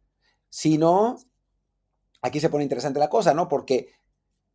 Si 0.50 0.80
no, 0.80 1.18
aquí 2.24 2.40
se 2.40 2.50
pone 2.50 2.64
interesante 2.64 3.00
la 3.00 3.08
cosa, 3.08 3.36
¿no? 3.36 3.48
Porque 3.48 3.94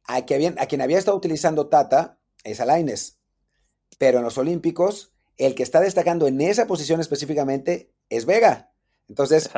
a, 0.08 0.16
a 0.16 0.24
quien 0.24 0.80
había 0.80 0.98
estado 0.98 1.16
utilizando 1.16 1.68
Tata 1.68 2.18
es 2.42 2.60
Alaines, 2.60 3.20
pero 3.96 4.18
en 4.18 4.24
los 4.24 4.38
Olímpicos, 4.38 5.12
el 5.36 5.54
que 5.54 5.62
está 5.62 5.78
destacando 5.78 6.26
en 6.26 6.40
esa 6.40 6.66
posición 6.66 6.98
específicamente 6.98 7.94
es 8.08 8.26
Vega. 8.26 8.72
Entonces, 9.06 9.48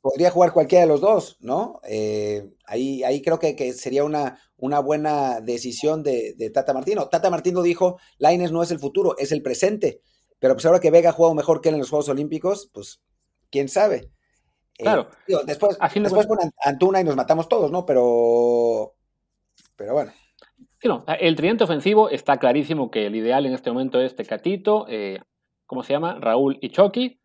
podría 0.00 0.30
jugar 0.30 0.52
cualquiera 0.52 0.82
de 0.82 0.88
los 0.88 1.00
dos, 1.00 1.36
¿no? 1.40 1.80
Eh, 1.88 2.48
ahí, 2.66 3.02
ahí 3.02 3.22
creo 3.22 3.38
que, 3.38 3.72
sería 3.74 4.04
una, 4.04 4.38
una 4.56 4.80
buena 4.80 5.40
decisión 5.40 6.02
de, 6.02 6.50
Tata 6.52 6.72
Martino. 6.72 7.08
Tata 7.08 7.30
Martino 7.30 7.62
dijo, 7.62 7.98
Laines 8.18 8.52
no 8.52 8.62
es 8.62 8.70
el 8.70 8.78
futuro, 8.78 9.16
es 9.18 9.32
el 9.32 9.42
presente. 9.42 10.00
Pero 10.38 10.54
pues 10.54 10.64
ahora 10.64 10.80
que 10.80 10.90
Vega 10.90 11.10
ha 11.10 11.12
jugado 11.12 11.34
mejor 11.34 11.60
que 11.60 11.68
él 11.68 11.74
en 11.74 11.80
los 11.80 11.90
Juegos 11.90 12.08
Olímpicos, 12.08 12.70
pues 12.72 13.02
quién 13.50 13.68
sabe. 13.68 14.10
Eh, 14.78 14.84
claro. 14.84 15.10
después 15.44 15.76
después 15.94 16.26
con 16.26 16.38
Antuna 16.64 17.02
y 17.02 17.04
nos 17.04 17.16
matamos 17.16 17.48
todos, 17.48 17.70
¿no? 17.70 17.84
Pero, 17.84 18.94
pero 19.76 19.92
bueno. 19.92 20.12
el 21.20 21.36
tridente 21.36 21.64
ofensivo 21.64 22.08
está 22.08 22.38
clarísimo 22.38 22.90
que 22.90 23.06
el 23.06 23.16
ideal 23.16 23.44
en 23.44 23.52
este 23.52 23.70
momento 23.70 24.00
es 24.00 24.16
Tecatito, 24.16 24.86
eh, 24.88 25.20
¿cómo 25.66 25.82
se 25.82 25.92
llama? 25.92 26.18
Raúl 26.18 26.58
y 26.62 26.70
Chucky 26.70 27.19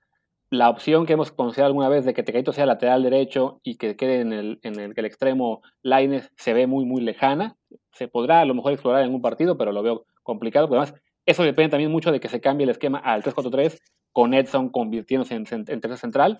la 0.58 0.70
opción 0.70 1.06
que 1.06 1.14
hemos 1.14 1.32
considerado 1.32 1.68
alguna 1.68 1.90
vez 1.90 2.06
de 2.06 2.14
que 2.14 2.24
Tecatito 2.24 2.54
sea 2.54 2.66
lateral 2.66 3.04
derecho 3.04 3.60
y 3.64 3.78
que 3.78 3.96
quede 3.96 4.22
en 4.22 4.34
el, 4.34 4.60
en 4.64 4.80
el, 4.80 5.06
extremo 5.06 5.62
Laines 5.82 6.32
se 6.36 6.54
ve 6.54 6.68
muy, 6.68 6.86
muy 6.86 7.02
lejana. 7.02 7.58
Se 7.92 8.08
podrá 8.08 8.42
a 8.42 8.46
lo 8.46 8.54
mejor 8.54 8.74
explorar 8.74 9.04
en 9.04 9.14
un 9.14 9.22
partido, 9.22 9.58
pero 9.58 9.72
lo 9.72 9.84
veo 9.84 10.06
complicado. 10.24 10.68
Además, 10.68 10.94
eso 11.26 11.44
depende 11.44 11.70
también 11.70 11.92
mucho 11.92 12.12
de 12.12 12.20
que 12.20 12.28
se 12.28 12.42
cambie 12.42 12.66
el 12.66 12.70
esquema 12.70 13.00
al 13.00 13.24
3-4-3 13.24 13.80
con 14.12 14.34
Edson 14.34 14.70
convirtiéndose 14.70 15.36
en, 15.36 15.46
en, 15.50 15.82
tercer 15.82 15.98
central. 15.98 16.38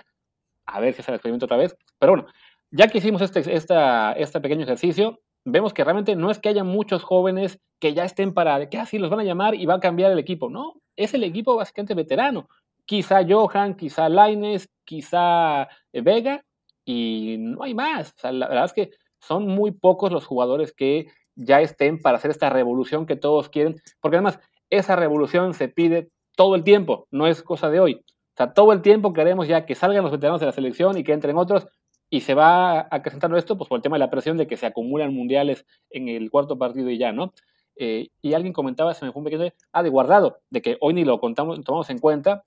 A 0.66 0.80
ver 0.80 0.94
si 0.94 1.02
se 1.02 1.12
el 1.12 1.16
experimento 1.16 1.46
otra 1.46 1.58
vez. 1.58 1.76
Pero 2.00 2.14
bueno, 2.14 2.28
ya 2.72 2.88
que 2.88 2.98
hicimos 2.98 3.22
este, 3.22 3.56
esta, 3.56 4.14
este 4.14 4.42
pequeño 4.42 4.64
ejercicio, 4.64 5.20
vemos 5.44 5.74
que 5.74 5.84
realmente 5.84 6.16
no 6.16 6.32
es 6.32 6.40
que 6.40 6.50
haya 6.50 6.64
muchos 6.64 7.04
jóvenes 7.04 7.60
que 7.80 7.94
ya 7.94 8.04
estén 8.04 8.34
para, 8.34 8.70
que 8.70 8.78
así 8.78 8.98
los 8.98 9.10
van 9.10 9.20
a 9.20 9.24
llamar 9.24 9.56
y 9.56 9.66
va 9.66 9.76
a 9.76 9.80
cambiar 9.80 10.12
el 10.12 10.20
equipo. 10.20 10.50
No, 10.50 10.74
es 10.96 11.14
el 11.14 11.24
equipo 11.24 11.56
básicamente 11.56 11.94
veterano 11.94 12.48
quizá 12.86 13.22
Johan, 13.28 13.76
quizá 13.76 14.10
Laines, 14.10 14.70
quizá 14.84 15.64
eh, 15.94 16.02
Vega, 16.02 16.44
y 16.86 17.38
no 17.40 17.64
hay 17.64 17.74
más. 17.74 18.14
la 18.24 18.48
verdad 18.48 18.66
es 18.66 18.74
que 18.74 18.92
son 19.20 19.48
muy 19.48 19.72
pocos 19.72 20.12
los 20.12 20.26
jugadores 20.26 20.72
que 20.72 21.08
ya 21.36 21.62
estén 21.62 22.00
para 22.00 22.18
hacer 22.18 22.32
esta 22.32 22.50
revolución 22.50 23.06
que 23.06 23.16
todos 23.16 23.50
quieren, 23.50 23.82
porque 24.00 24.18
además 24.18 24.40
esa 24.70 24.96
revolución 24.96 25.54
se 25.54 25.68
pide 25.68 26.10
todo 26.36 26.56
el 26.56 26.64
tiempo, 26.64 27.08
no 27.12 27.28
es 27.28 27.42
cosa 27.44 27.70
de 27.70 27.80
hoy. 27.80 27.94
O 27.96 28.38
sea, 28.38 28.54
todo 28.54 28.74
el 28.74 28.82
tiempo 28.82 29.14
queremos 29.14 29.48
ya 29.48 29.66
que 29.66 29.76
salgan 29.76 30.04
los 30.04 30.12
veteranos 30.12 30.40
de 30.42 30.48
la 30.48 30.52
selección 30.52 30.98
y 30.98 31.04
que 31.04 31.14
entren 31.14 31.38
otros, 31.38 31.68
y 32.10 32.22
se 32.22 32.34
va 32.34 32.88
acrecentando 32.92 33.38
esto 33.38 33.58
pues 33.58 33.68
por 33.68 33.78
el 33.78 33.82
tema 33.82 33.96
de 33.96 34.02
la 34.02 34.10
presión 34.10 34.38
de 34.38 34.48
que 34.48 34.58
se 34.58 34.66
acumulan 34.66 35.14
mundiales 35.14 35.66
en 35.90 36.08
el 36.08 36.30
cuarto 36.30 36.58
partido 36.58 36.90
y 36.90 36.98
ya, 36.98 37.12
¿no? 37.12 37.34
Eh, 37.78 38.10
y 38.22 38.34
alguien 38.34 38.54
comentaba, 38.54 38.94
se 38.94 39.06
me 39.06 39.12
fue 39.12 39.22
un 39.22 39.26
pequeño, 39.26 39.52
ah, 39.74 39.84
de 39.84 39.90
guardado, 39.90 40.40
de 40.50 40.62
que 40.62 40.78
hoy 40.80 40.94
ni 40.94 41.04
lo 41.04 41.20
contamos, 41.20 41.62
tomamos 41.64 41.90
en 41.90 42.00
cuenta, 42.00 42.44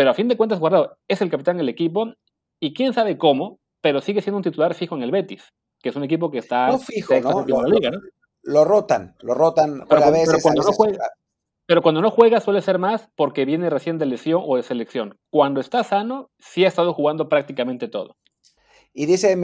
pero 0.00 0.12
a 0.12 0.14
fin 0.14 0.28
de 0.28 0.36
cuentas, 0.38 0.58
Guardado 0.58 0.96
es 1.08 1.20
el 1.20 1.28
capitán 1.28 1.58
del 1.58 1.68
equipo 1.68 2.14
y 2.58 2.72
quién 2.72 2.94
sabe 2.94 3.18
cómo, 3.18 3.60
pero 3.82 4.00
sigue 4.00 4.22
siendo 4.22 4.38
un 4.38 4.42
titular 4.42 4.72
fijo 4.72 4.96
en 4.96 5.02
el 5.02 5.10
Betis, 5.10 5.52
que 5.78 5.90
es 5.90 5.96
un 5.96 6.04
equipo 6.04 6.30
que 6.30 6.38
está. 6.38 6.68
No 6.68 6.78
fijo, 6.78 7.20
¿no? 7.20 7.44
Lo, 7.46 7.60
la 7.60 7.68
liga, 7.68 7.90
¿no? 7.90 8.00
Lo 8.44 8.64
rotan, 8.64 9.14
lo 9.20 9.34
rotan 9.34 9.84
pero, 9.86 10.02
a 10.02 10.10
veces. 10.10 10.42
cuando 10.42 10.62
no 10.62 10.72
juega, 10.72 11.04
pero 11.66 11.82
cuando 11.82 12.00
no 12.00 12.10
juega 12.10 12.40
suele 12.40 12.62
ser 12.62 12.78
más 12.78 13.10
porque 13.14 13.44
viene 13.44 13.68
recién 13.68 13.98
de 13.98 14.06
lesión 14.06 14.42
o 14.42 14.56
de 14.56 14.62
selección. 14.62 15.18
Cuando 15.28 15.60
está 15.60 15.84
sano, 15.84 16.30
sí 16.38 16.64
ha 16.64 16.68
estado 16.68 16.94
jugando 16.94 17.28
prácticamente 17.28 17.86
todo. 17.86 18.16
Y 18.94 19.04
dice 19.04 19.36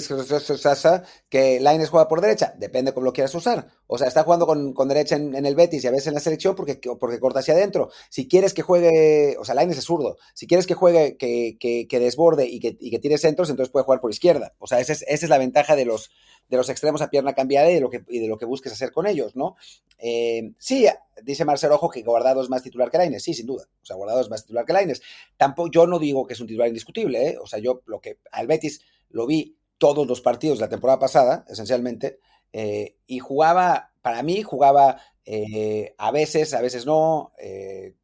Sasa 0.00 1.04
que 1.28 1.60
Laines 1.60 1.88
juega 1.88 2.08
por 2.08 2.20
derecha. 2.20 2.52
Depende 2.58 2.92
cómo 2.92 3.06
lo 3.06 3.12
quieras 3.12 3.32
usar. 3.36 3.68
O 3.92 3.98
sea, 3.98 4.06
está 4.06 4.22
jugando 4.22 4.46
con, 4.46 4.88
derecha 4.88 5.16
en, 5.16 5.44
el 5.44 5.56
Betis 5.56 5.82
y 5.82 5.88
a 5.88 5.90
veces 5.90 6.06
en 6.06 6.14
la 6.14 6.20
selección 6.20 6.54
porque, 6.54 6.76
porque 6.76 7.18
corta 7.18 7.40
hacia 7.40 7.54
adentro. 7.54 7.90
Si 8.08 8.28
quieres 8.28 8.54
que 8.54 8.62
juegue, 8.62 9.36
o 9.36 9.44
sea, 9.44 9.56
Laines 9.56 9.78
es 9.78 9.84
zurdo. 9.84 10.16
Si 10.32 10.46
quieres 10.46 10.68
que 10.68 10.74
juegue, 10.74 11.16
que, 11.16 11.56
que, 11.58 11.98
desborde 11.98 12.46
y 12.46 12.60
que, 12.60 12.76
y 12.78 12.92
que, 12.92 13.00
tire 13.00 13.18
centros, 13.18 13.50
entonces 13.50 13.72
puede 13.72 13.82
jugar 13.84 14.00
por 14.00 14.12
izquierda. 14.12 14.54
O 14.60 14.68
sea, 14.68 14.78
esa 14.78 14.92
es, 14.92 15.02
esa 15.08 15.26
es 15.26 15.28
la 15.28 15.38
ventaja 15.38 15.74
de 15.74 15.86
los, 15.86 16.12
de 16.48 16.56
los 16.56 16.68
extremos 16.68 17.02
a 17.02 17.10
pierna 17.10 17.32
cambiada 17.32 17.68
y 17.68 17.74
de 17.74 17.80
lo 17.80 17.90
que, 17.90 18.04
y 18.08 18.20
de 18.20 18.28
lo 18.28 18.38
que 18.38 18.44
busques 18.44 18.72
hacer 18.72 18.92
con 18.92 19.08
ellos, 19.08 19.34
¿no? 19.34 19.56
Eh, 19.98 20.52
sí, 20.60 20.86
dice 21.24 21.44
Marcelo 21.44 21.74
Ojo 21.74 21.90
que 21.90 22.02
Guardado 22.02 22.42
es 22.42 22.48
más 22.48 22.62
titular 22.62 22.92
que 22.92 22.98
Laines. 22.98 23.24
Sí, 23.24 23.34
sin 23.34 23.46
duda. 23.46 23.64
O 23.82 23.84
sea, 23.84 23.96
Guardado 23.96 24.20
es 24.20 24.30
más 24.30 24.42
titular 24.42 24.64
que 24.64 24.72
Laines. 24.72 25.02
Tampoco, 25.36 25.68
yo 25.68 25.88
no 25.88 25.98
digo 25.98 26.28
que 26.28 26.34
es 26.34 26.40
un 26.40 26.46
titular 26.46 26.68
indiscutible, 26.68 27.30
¿eh? 27.30 27.38
O 27.42 27.46
sea, 27.48 27.58
yo 27.58 27.82
lo 27.86 28.00
que 28.00 28.18
al 28.30 28.46
Betis 28.46 28.82
lo 29.08 29.26
vi 29.26 29.56
todos 29.78 30.06
los 30.06 30.20
partidos 30.20 30.58
de 30.58 30.66
la 30.66 30.68
temporada 30.68 31.00
pasada, 31.00 31.44
esencialmente, 31.48 32.20
eh, 32.52 32.96
y 33.06 33.18
jugaba, 33.18 33.92
para 34.02 34.22
mí, 34.22 34.42
jugaba 34.42 35.00
eh, 35.24 35.94
a 35.98 36.10
veces, 36.10 36.54
a 36.54 36.60
veces 36.60 36.86
no, 36.86 37.32
eh, 37.38 37.94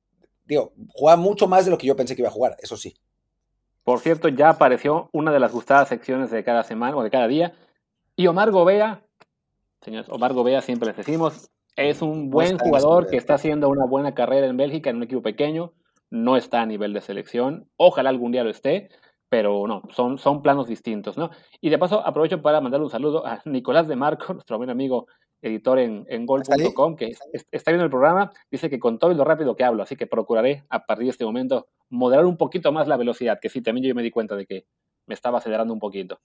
digo, 0.44 0.72
jugaba 0.90 1.20
mucho 1.20 1.49
más 1.49 1.64
de 1.64 1.70
lo 1.70 1.78
que 1.78 1.86
yo 1.86 1.97
pensé 1.97 2.14
que 2.14 2.22
iba 2.22 2.28
a 2.28 2.32
jugar, 2.32 2.57
eso 2.61 2.76
sí. 2.76 2.94
Por 3.82 4.01
cierto, 4.01 4.28
ya 4.28 4.51
apareció 4.51 5.11
una 5.12 5.32
de 5.32 5.40
las 5.40 5.53
gustadas 5.53 5.88
secciones 5.88 6.30
de 6.30 6.44
cada 6.44 6.62
semana 6.62 6.97
o 6.97 7.03
de 7.03 7.11
cada 7.11 7.28
día, 7.28 7.55
y 8.14 8.26
Omar 8.26 8.51
Gobea, 8.51 9.05
señores, 9.82 10.09
Omar 10.09 10.32
Gobea 10.32 10.61
siempre 10.62 10.88
les 10.88 10.97
decimos, 10.97 11.51
es 11.76 12.01
un 12.01 12.30
buen 12.30 12.59
jugador 12.59 13.09
que 13.09 13.16
está 13.16 13.34
haciendo 13.34 13.68
una 13.68 13.84
buena 13.84 14.14
carrera 14.14 14.47
en 14.47 14.57
Bélgica 14.57 14.90
en 14.90 14.97
un 14.97 15.03
equipo 15.03 15.22
pequeño, 15.22 15.74
no 16.11 16.36
está 16.36 16.62
a 16.62 16.66
nivel 16.66 16.92
de 16.92 17.01
selección, 17.01 17.68
ojalá 17.76 18.11
algún 18.11 18.32
día 18.32 18.44
lo 18.44 18.51
esté, 18.51 18.88
pero 19.29 19.66
no, 19.66 19.83
son, 19.95 20.18
son 20.18 20.43
planos 20.43 20.68
distintos, 20.68 21.16
¿no? 21.16 21.31
Y 21.61 21.70
de 21.70 21.79
paso 21.79 22.07
aprovecho 22.07 22.43
para 22.43 22.61
mandarle 22.61 22.85
un 22.85 22.91
saludo 22.91 23.27
a 23.27 23.41
Nicolás 23.45 23.89
de 23.89 23.97
Marco, 23.97 24.27
nuestro 24.35 24.59
buen 24.59 24.70
amigo 24.70 25.07
editor 25.43 25.79
en, 25.79 26.07
en 26.09 26.27
gol.com, 26.27 26.97
que 26.97 27.14
está 27.51 27.70
viendo 27.70 27.85
el 27.85 27.91
programa, 27.91 28.33
dice 28.51 28.70
que 28.70 28.79
con 28.79 28.99
todo 28.99 29.12
lo 29.12 29.24
rápido 29.24 29.55
que 29.55 29.64
hablo, 29.64 29.83
así 29.83 29.97
que 29.97 30.07
procuraré 30.07 30.64
a 30.70 30.87
partir 30.87 31.05
de 31.05 31.11
este 31.11 31.24
momento 31.24 31.68
moderar 31.89 32.24
un 32.24 32.37
poquito 32.37 32.72
más 32.72 32.89
la 32.89 32.97
velocidad, 32.97 33.39
que 33.41 33.49
sí, 33.49 33.61
también 33.61 33.87
yo 33.87 33.95
me 33.95 34.03
di 34.03 34.11
cuenta 34.11 34.35
de 34.35 34.47
que 34.47 34.66
me 35.07 35.14
estaba 35.14 35.39
acelerando 35.39 35.72
un 35.72 35.81
poquito. 35.81 36.20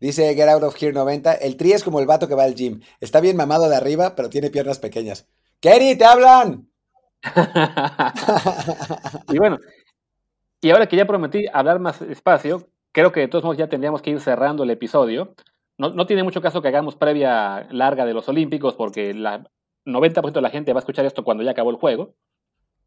Dice 0.00 0.34
Get 0.34 0.48
Out 0.48 0.62
of 0.62 0.80
Here 0.80 0.92
90, 0.92 1.34
el 1.34 1.56
tri 1.56 1.72
es 1.72 1.82
como 1.82 1.98
el 1.98 2.06
vato 2.06 2.28
que 2.28 2.34
va 2.34 2.44
al 2.44 2.54
gym, 2.54 2.80
está 3.00 3.20
bien 3.20 3.36
mamado 3.36 3.68
de 3.68 3.76
arriba, 3.76 4.14
pero 4.14 4.30
tiene 4.30 4.50
piernas 4.50 4.78
pequeñas. 4.78 5.28
¡Kerry, 5.60 5.96
te 5.96 6.04
hablan! 6.04 6.68
y 9.28 9.38
bueno, 9.38 9.58
y 10.60 10.70
ahora 10.70 10.86
que 10.86 10.96
ya 10.96 11.06
prometí 11.06 11.46
hablar 11.52 11.80
más 11.80 12.02
espacio, 12.02 12.68
creo 12.92 13.12
que 13.12 13.20
de 13.20 13.28
todos 13.28 13.44
modos 13.44 13.58
ya 13.58 13.68
tendríamos 13.68 14.02
que 14.02 14.10
ir 14.10 14.20
cerrando 14.20 14.64
el 14.64 14.70
episodio. 14.70 15.34
No, 15.78 15.90
no 15.90 16.06
tiene 16.06 16.24
mucho 16.24 16.40
caso 16.40 16.62
que 16.62 16.68
hagamos 16.68 16.96
previa 16.96 17.68
larga 17.70 18.04
de 18.04 18.14
los 18.14 18.28
Olímpicos 18.28 18.74
porque 18.74 19.14
la 19.14 19.44
90% 19.86 20.32
de 20.32 20.40
la 20.40 20.50
gente 20.50 20.72
va 20.72 20.78
a 20.78 20.80
escuchar 20.80 21.06
esto 21.06 21.24
cuando 21.24 21.42
ya 21.42 21.52
acabó 21.52 21.70
el 21.70 21.76
juego. 21.76 22.14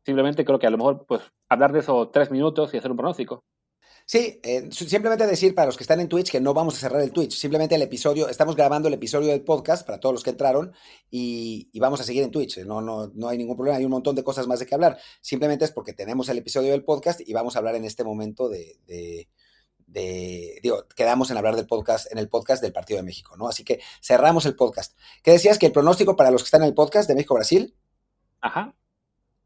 Simplemente 0.05 0.43
creo 0.45 0.59
que 0.59 0.67
a 0.67 0.71
lo 0.71 0.77
mejor 0.77 1.05
pues 1.07 1.31
hablar 1.49 1.71
de 1.71 1.79
eso 1.79 2.09
tres 2.09 2.31
minutos 2.31 2.73
y 2.73 2.77
hacer 2.77 2.91
un 2.91 2.97
pronóstico. 2.97 3.43
Sí, 4.11 4.41
eh, 4.43 4.67
simplemente 4.73 5.25
decir 5.25 5.55
para 5.55 5.67
los 5.67 5.77
que 5.77 5.85
están 5.85 6.01
en 6.01 6.09
Twitch 6.09 6.31
que 6.31 6.41
no 6.41 6.53
vamos 6.53 6.75
a 6.75 6.79
cerrar 6.79 7.01
el 7.01 7.13
Twitch. 7.13 7.31
Simplemente 7.31 7.75
el 7.75 7.81
episodio, 7.81 8.27
estamos 8.27 8.57
grabando 8.57 8.89
el 8.89 8.93
episodio 8.93 9.29
del 9.29 9.41
podcast 9.41 9.85
para 9.85 10.01
todos 10.01 10.11
los 10.11 10.21
que 10.21 10.31
entraron 10.31 10.73
y, 11.09 11.71
vamos 11.79 12.01
a 12.01 12.03
seguir 12.03 12.21
en 12.21 12.29
Twitch. 12.29 12.57
No, 12.65 12.81
no, 12.81 13.07
no 13.15 13.29
hay 13.29 13.37
ningún 13.37 13.55
problema, 13.55 13.77
hay 13.77 13.85
un 13.85 13.91
montón 13.91 14.13
de 14.17 14.23
cosas 14.25 14.47
más 14.47 14.59
de 14.59 14.65
que 14.65 14.75
hablar. 14.75 14.97
Simplemente 15.21 15.63
es 15.63 15.71
porque 15.71 15.93
tenemos 15.93 16.27
el 16.27 16.39
episodio 16.39 16.71
del 16.71 16.83
podcast 16.83 17.21
y 17.21 17.31
vamos 17.31 17.55
a 17.55 17.59
hablar 17.59 17.75
en 17.75 17.85
este 17.85 18.03
momento 18.03 18.49
de, 18.49 18.81
de, 19.87 20.59
digo, 20.61 20.85
quedamos 20.93 21.31
en 21.31 21.37
hablar 21.37 21.55
del 21.55 21.67
podcast, 21.67 22.11
en 22.11 22.17
el 22.17 22.27
podcast 22.27 22.61
del 22.61 22.73
Partido 22.73 22.97
de 22.97 23.03
México, 23.03 23.37
¿no? 23.37 23.47
Así 23.47 23.63
que 23.63 23.79
cerramos 24.03 24.45
el 24.45 24.57
podcast. 24.57 24.93
¿Qué 25.23 25.31
decías? 25.31 25.57
Que 25.57 25.67
el 25.67 25.71
pronóstico 25.71 26.17
para 26.17 26.31
los 26.31 26.41
que 26.41 26.47
están 26.47 26.63
en 26.63 26.67
el 26.67 26.73
podcast 26.73 27.07
de 27.07 27.15
México-Brasil. 27.15 27.77
Ajá. 28.41 28.75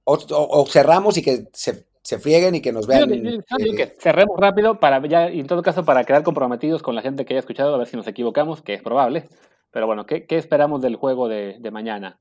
o 0.05 0.66
cerramos 0.66 1.18
y 1.18 1.22
que 1.22 1.49
se 1.53 1.86
se 2.05 2.19
frieguen 2.19 2.53
y 2.53 2.61
que 2.61 2.71
nos 2.71 2.85
vean. 2.85 3.11
Eh, 3.11 3.95
cerremos 3.97 4.39
rápido 4.39 4.79
para 4.79 5.03
ya, 5.07 5.31
y 5.31 5.39
en 5.39 5.47
todo 5.47 5.63
caso, 5.63 5.83
para 5.83 6.03
quedar 6.03 6.21
comprometidos 6.21 6.83
con 6.83 6.93
la 6.93 7.01
gente 7.01 7.25
que 7.25 7.33
haya 7.33 7.39
escuchado, 7.39 7.73
a 7.73 7.79
ver 7.79 7.87
si 7.87 7.97
nos 7.97 8.05
equivocamos, 8.05 8.61
que 8.61 8.75
es 8.75 8.83
probable. 8.83 9.27
Pero 9.71 9.87
bueno, 9.87 10.05
¿qué, 10.05 10.23
esperamos 10.29 10.83
del 10.83 10.97
juego 10.97 11.27
de, 11.27 11.59
mañana? 11.71 12.19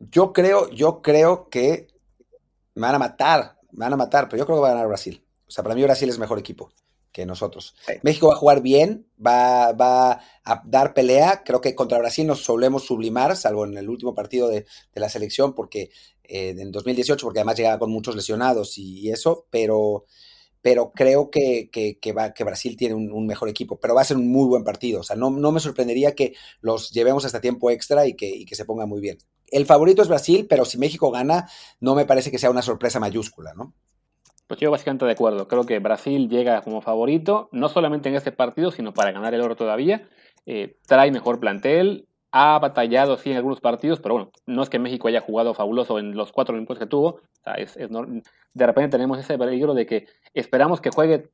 Yo 0.00 0.32
creo, 0.32 0.68
yo 0.70 1.00
creo 1.00 1.48
que 1.48 1.86
me 2.74 2.88
van 2.88 2.96
a 2.96 2.98
matar, 2.98 3.58
me 3.70 3.84
van 3.84 3.92
a 3.92 3.96
matar, 3.96 4.28
pero 4.28 4.40
yo 4.40 4.46
creo 4.46 4.58
que 4.58 4.62
va 4.62 4.70
a 4.70 4.72
ganar 4.72 4.88
Brasil. 4.88 5.24
O 5.46 5.50
sea, 5.50 5.62
para 5.62 5.76
mí 5.76 5.82
Brasil 5.84 6.08
es 6.08 6.18
mejor 6.18 6.40
equipo 6.40 6.72
que 7.12 7.24
nosotros. 7.24 7.74
México 8.02 8.28
va 8.28 8.34
a 8.34 8.38
jugar 8.38 8.62
bien, 8.62 9.06
va, 9.24 9.72
va, 9.72 10.20
a 10.44 10.62
dar 10.64 10.92
pelea. 10.92 11.42
Creo 11.44 11.60
que 11.60 11.74
contra 11.74 11.98
Brasil 11.98 12.26
nos 12.26 12.42
solemos 12.42 12.84
sublimar, 12.84 13.36
salvo 13.36 13.64
en 13.64 13.78
el 13.78 13.88
último 13.88 14.14
partido 14.14 14.48
de, 14.48 14.66
la 14.94 15.08
selección, 15.08 15.54
porque 15.54 15.90
eh, 16.28 16.54
en 16.56 16.70
2018, 16.70 17.26
porque 17.26 17.40
además 17.40 17.56
llegaba 17.56 17.78
con 17.78 17.90
muchos 17.90 18.14
lesionados 18.14 18.76
y, 18.78 19.10
eso, 19.10 19.46
pero, 19.50 20.04
pero 20.60 20.92
creo 20.94 21.30
que, 21.30 21.70
que, 21.70 22.12
va, 22.12 22.34
que 22.34 22.44
Brasil 22.44 22.76
tiene 22.76 22.94
un, 22.94 23.26
mejor 23.26 23.48
equipo, 23.48 23.80
pero 23.80 23.94
va 23.94 24.02
a 24.02 24.04
ser 24.04 24.18
un 24.18 24.30
muy 24.30 24.46
buen 24.46 24.62
partido. 24.62 25.00
O 25.00 25.02
sea, 25.02 25.16
no, 25.16 25.30
no 25.30 25.52
me 25.52 25.60
sorprendería 25.60 26.14
que 26.14 26.34
los 26.60 26.90
llevemos 26.90 27.24
hasta 27.24 27.40
tiempo 27.40 27.70
extra 27.70 28.06
y 28.06 28.14
que, 28.14 28.44
que 28.46 28.54
se 28.54 28.64
ponga 28.64 28.86
muy 28.86 29.00
bien. 29.00 29.18
El 29.50 29.64
favorito 29.66 30.02
es 30.02 30.08
Brasil, 30.08 30.46
pero 30.48 30.64
si 30.64 30.78
México 30.78 31.10
gana, 31.10 31.48
no 31.80 31.94
me 31.94 32.04
parece 32.04 32.30
que 32.30 32.38
sea 32.38 32.50
una 32.50 32.62
sorpresa 32.62 33.00
mayúscula, 33.00 33.54
¿no? 33.54 33.74
Pues 34.48 34.60
yo 34.60 34.70
básicamente 34.70 35.04
de 35.04 35.12
acuerdo. 35.12 35.46
Creo 35.46 35.64
que 35.64 35.78
Brasil 35.78 36.28
llega 36.28 36.62
como 36.62 36.80
favorito, 36.80 37.50
no 37.52 37.68
solamente 37.68 38.08
en 38.08 38.14
este 38.14 38.32
partido, 38.32 38.70
sino 38.70 38.94
para 38.94 39.12
ganar 39.12 39.34
el 39.34 39.42
oro 39.42 39.56
todavía. 39.56 40.08
Eh, 40.46 40.78
trae 40.86 41.10
mejor 41.10 41.38
plantel, 41.38 42.07
ha 42.30 42.58
batallado 42.58 43.16
sí 43.16 43.30
en 43.30 43.36
algunos 43.36 43.60
partidos, 43.60 44.00
pero 44.00 44.14
bueno, 44.14 44.30
no 44.46 44.62
es 44.62 44.68
que 44.68 44.78
México 44.78 45.08
haya 45.08 45.20
jugado 45.20 45.54
fabuloso 45.54 45.98
en 45.98 46.14
los 46.14 46.32
cuatro 46.32 46.54
minutos 46.54 46.78
que 46.78 46.86
tuvo. 46.86 47.20
de 47.44 48.66
repente 48.66 48.90
tenemos 48.90 49.18
ese 49.18 49.38
peligro 49.38 49.74
de 49.74 49.86
que 49.86 50.06
esperamos 50.34 50.80
que 50.80 50.90
juegue 50.90 51.30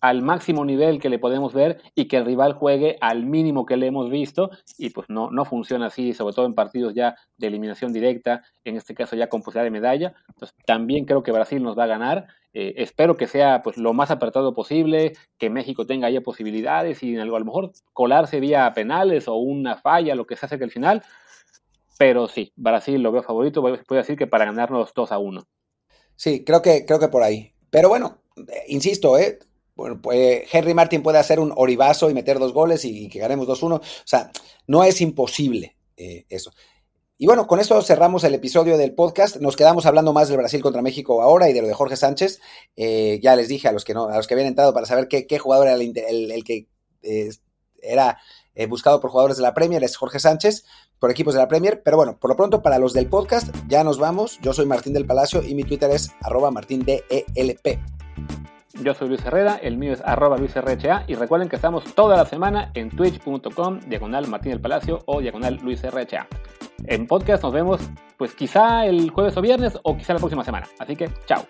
al 0.00 0.22
máximo 0.22 0.64
nivel 0.64 1.00
que 1.00 1.08
le 1.08 1.18
podemos 1.18 1.52
ver 1.52 1.80
y 1.94 2.06
que 2.06 2.18
el 2.18 2.24
rival 2.24 2.52
juegue 2.52 2.96
al 3.00 3.24
mínimo 3.24 3.66
que 3.66 3.76
le 3.76 3.86
hemos 3.86 4.10
visto 4.10 4.50
y 4.76 4.90
pues 4.90 5.08
no, 5.10 5.30
no 5.30 5.44
funciona 5.44 5.86
así, 5.86 6.14
sobre 6.14 6.34
todo 6.34 6.46
en 6.46 6.54
partidos 6.54 6.94
ya 6.94 7.16
de 7.36 7.48
eliminación 7.48 7.92
directa, 7.92 8.44
en 8.64 8.76
este 8.76 8.94
caso 8.94 9.16
ya 9.16 9.28
con 9.28 9.42
posibilidad 9.42 9.64
de 9.64 9.70
medalla. 9.70 10.14
Entonces 10.28 10.56
también 10.66 11.04
creo 11.04 11.22
que 11.22 11.32
Brasil 11.32 11.62
nos 11.62 11.76
va 11.76 11.84
a 11.84 11.88
ganar. 11.88 12.28
Eh, 12.54 12.74
espero 12.78 13.16
que 13.16 13.26
sea 13.26 13.62
pues 13.62 13.76
lo 13.76 13.92
más 13.92 14.10
apretado 14.10 14.54
posible, 14.54 15.12
que 15.38 15.50
México 15.50 15.86
tenga 15.86 16.10
ya 16.10 16.20
posibilidades 16.20 17.02
y 17.02 17.16
algo, 17.16 17.36
a 17.36 17.40
lo 17.40 17.44
mejor 17.44 17.72
colarse 17.92 18.40
vía 18.40 18.72
penales 18.74 19.28
o 19.28 19.34
una 19.34 19.76
falla, 19.76 20.14
lo 20.14 20.26
que 20.26 20.36
se 20.36 20.46
hace 20.46 20.58
que 20.58 20.64
al 20.64 20.70
final. 20.70 21.02
Pero 21.98 22.28
sí, 22.28 22.52
Brasil 22.56 23.02
lo 23.02 23.12
veo 23.12 23.22
favorito, 23.22 23.66
a 23.66 23.94
decir 23.94 24.16
que 24.16 24.26
para 24.26 24.44
ganarnos 24.44 24.94
2 24.94 25.12
a 25.12 25.18
1. 25.18 25.46
Sí, 26.16 26.44
creo 26.44 26.62
que, 26.62 26.86
creo 26.86 26.98
que 26.98 27.08
por 27.08 27.22
ahí. 27.22 27.52
Pero 27.70 27.88
bueno, 27.88 28.18
eh, 28.36 28.64
insisto, 28.68 29.18
¿eh? 29.18 29.38
bueno, 29.78 30.00
pues 30.02 30.52
Henry 30.52 30.74
Martin 30.74 31.04
puede 31.04 31.18
hacer 31.18 31.38
un 31.38 31.52
orivazo 31.54 32.10
y 32.10 32.14
meter 32.14 32.40
dos 32.40 32.52
goles 32.52 32.84
y, 32.84 33.08
que 33.08 33.20
ganemos 33.20 33.46
2-1. 33.46 33.78
O 33.78 33.82
sea, 34.04 34.32
no 34.66 34.82
es 34.82 35.00
imposible 35.00 35.76
eh, 35.96 36.26
eso. 36.28 36.52
Y 37.20 37.26
bueno, 37.26 37.48
con 37.48 37.58
esto 37.58 37.82
cerramos 37.82 38.22
el 38.22 38.34
episodio 38.34 38.78
del 38.78 38.94
podcast. 38.94 39.38
Nos 39.38 39.56
quedamos 39.56 39.86
hablando 39.86 40.12
más 40.12 40.28
del 40.28 40.36
Brasil 40.36 40.62
contra 40.62 40.82
México 40.82 41.20
ahora 41.20 41.50
y 41.50 41.52
de 41.52 41.62
lo 41.62 41.66
de 41.66 41.74
Jorge 41.74 41.96
Sánchez. 41.96 42.40
Eh, 42.76 43.18
ya 43.20 43.34
les 43.34 43.48
dije 43.48 43.66
a 43.66 43.72
los 43.72 43.84
que 43.84 43.92
no, 43.92 44.04
a 44.04 44.16
los 44.16 44.28
que 44.28 44.34
habían 44.34 44.46
entrado 44.46 44.72
para 44.72 44.86
saber 44.86 45.08
qué, 45.08 45.38
jugador 45.40 45.66
era 45.66 45.74
el, 45.74 46.44
que 46.44 46.68
eh, 47.02 47.30
era 47.82 48.18
buscado 48.68 49.00
por 49.00 49.10
jugadores 49.10 49.36
de 49.36 49.42
la 49.42 49.52
Premier, 49.52 49.82
es 49.82 49.96
Jorge 49.96 50.20
Sánchez, 50.20 50.64
por 51.00 51.10
equipos 51.10 51.34
de 51.34 51.40
la 51.40 51.48
Premier. 51.48 51.82
Pero 51.82 51.96
bueno, 51.96 52.20
por 52.20 52.30
lo 52.30 52.36
pronto, 52.36 52.62
para 52.62 52.78
los 52.78 52.92
del 52.92 53.08
podcast, 53.08 53.48
ya 53.66 53.82
nos 53.82 53.98
vamos. 53.98 54.38
Yo 54.40 54.52
soy 54.52 54.66
Martín 54.66 54.92
del 54.92 55.04
Palacio 55.04 55.42
y 55.42 55.56
mi 55.56 55.64
Twitter 55.64 55.90
es 55.90 56.12
arroba 56.20 56.52
martindelp. 56.52 57.02
Yo 58.80 58.94
soy 58.94 59.08
Luis 59.08 59.24
Herrera, 59.24 59.58
el 59.60 59.76
mío 59.76 59.92
es 59.92 60.02
arroba 60.02 60.36
luisrha 60.36 61.04
y 61.08 61.16
recuerden 61.16 61.48
que 61.48 61.56
estamos 61.56 61.82
toda 61.96 62.16
la 62.16 62.26
semana 62.26 62.70
en 62.74 62.90
twitch.com, 62.90 63.80
diagonal 63.88 64.28
Martín 64.28 64.52
del 64.52 64.60
Palacio 64.60 65.02
o 65.06 65.20
diagonal 65.20 65.58
Luis 65.64 65.82
En 66.86 67.06
podcast 67.06 67.42
nos 67.42 67.52
vemos 67.52 67.80
pues 68.16 68.34
quizá 68.34 68.86
el 68.86 69.10
jueves 69.10 69.36
o 69.36 69.40
viernes 69.40 69.78
o 69.82 69.96
quizá 69.96 70.14
la 70.14 70.18
próxima 70.18 70.44
semana. 70.44 70.68
Así 70.78 70.96
que 70.96 71.08
chao. 71.26 71.46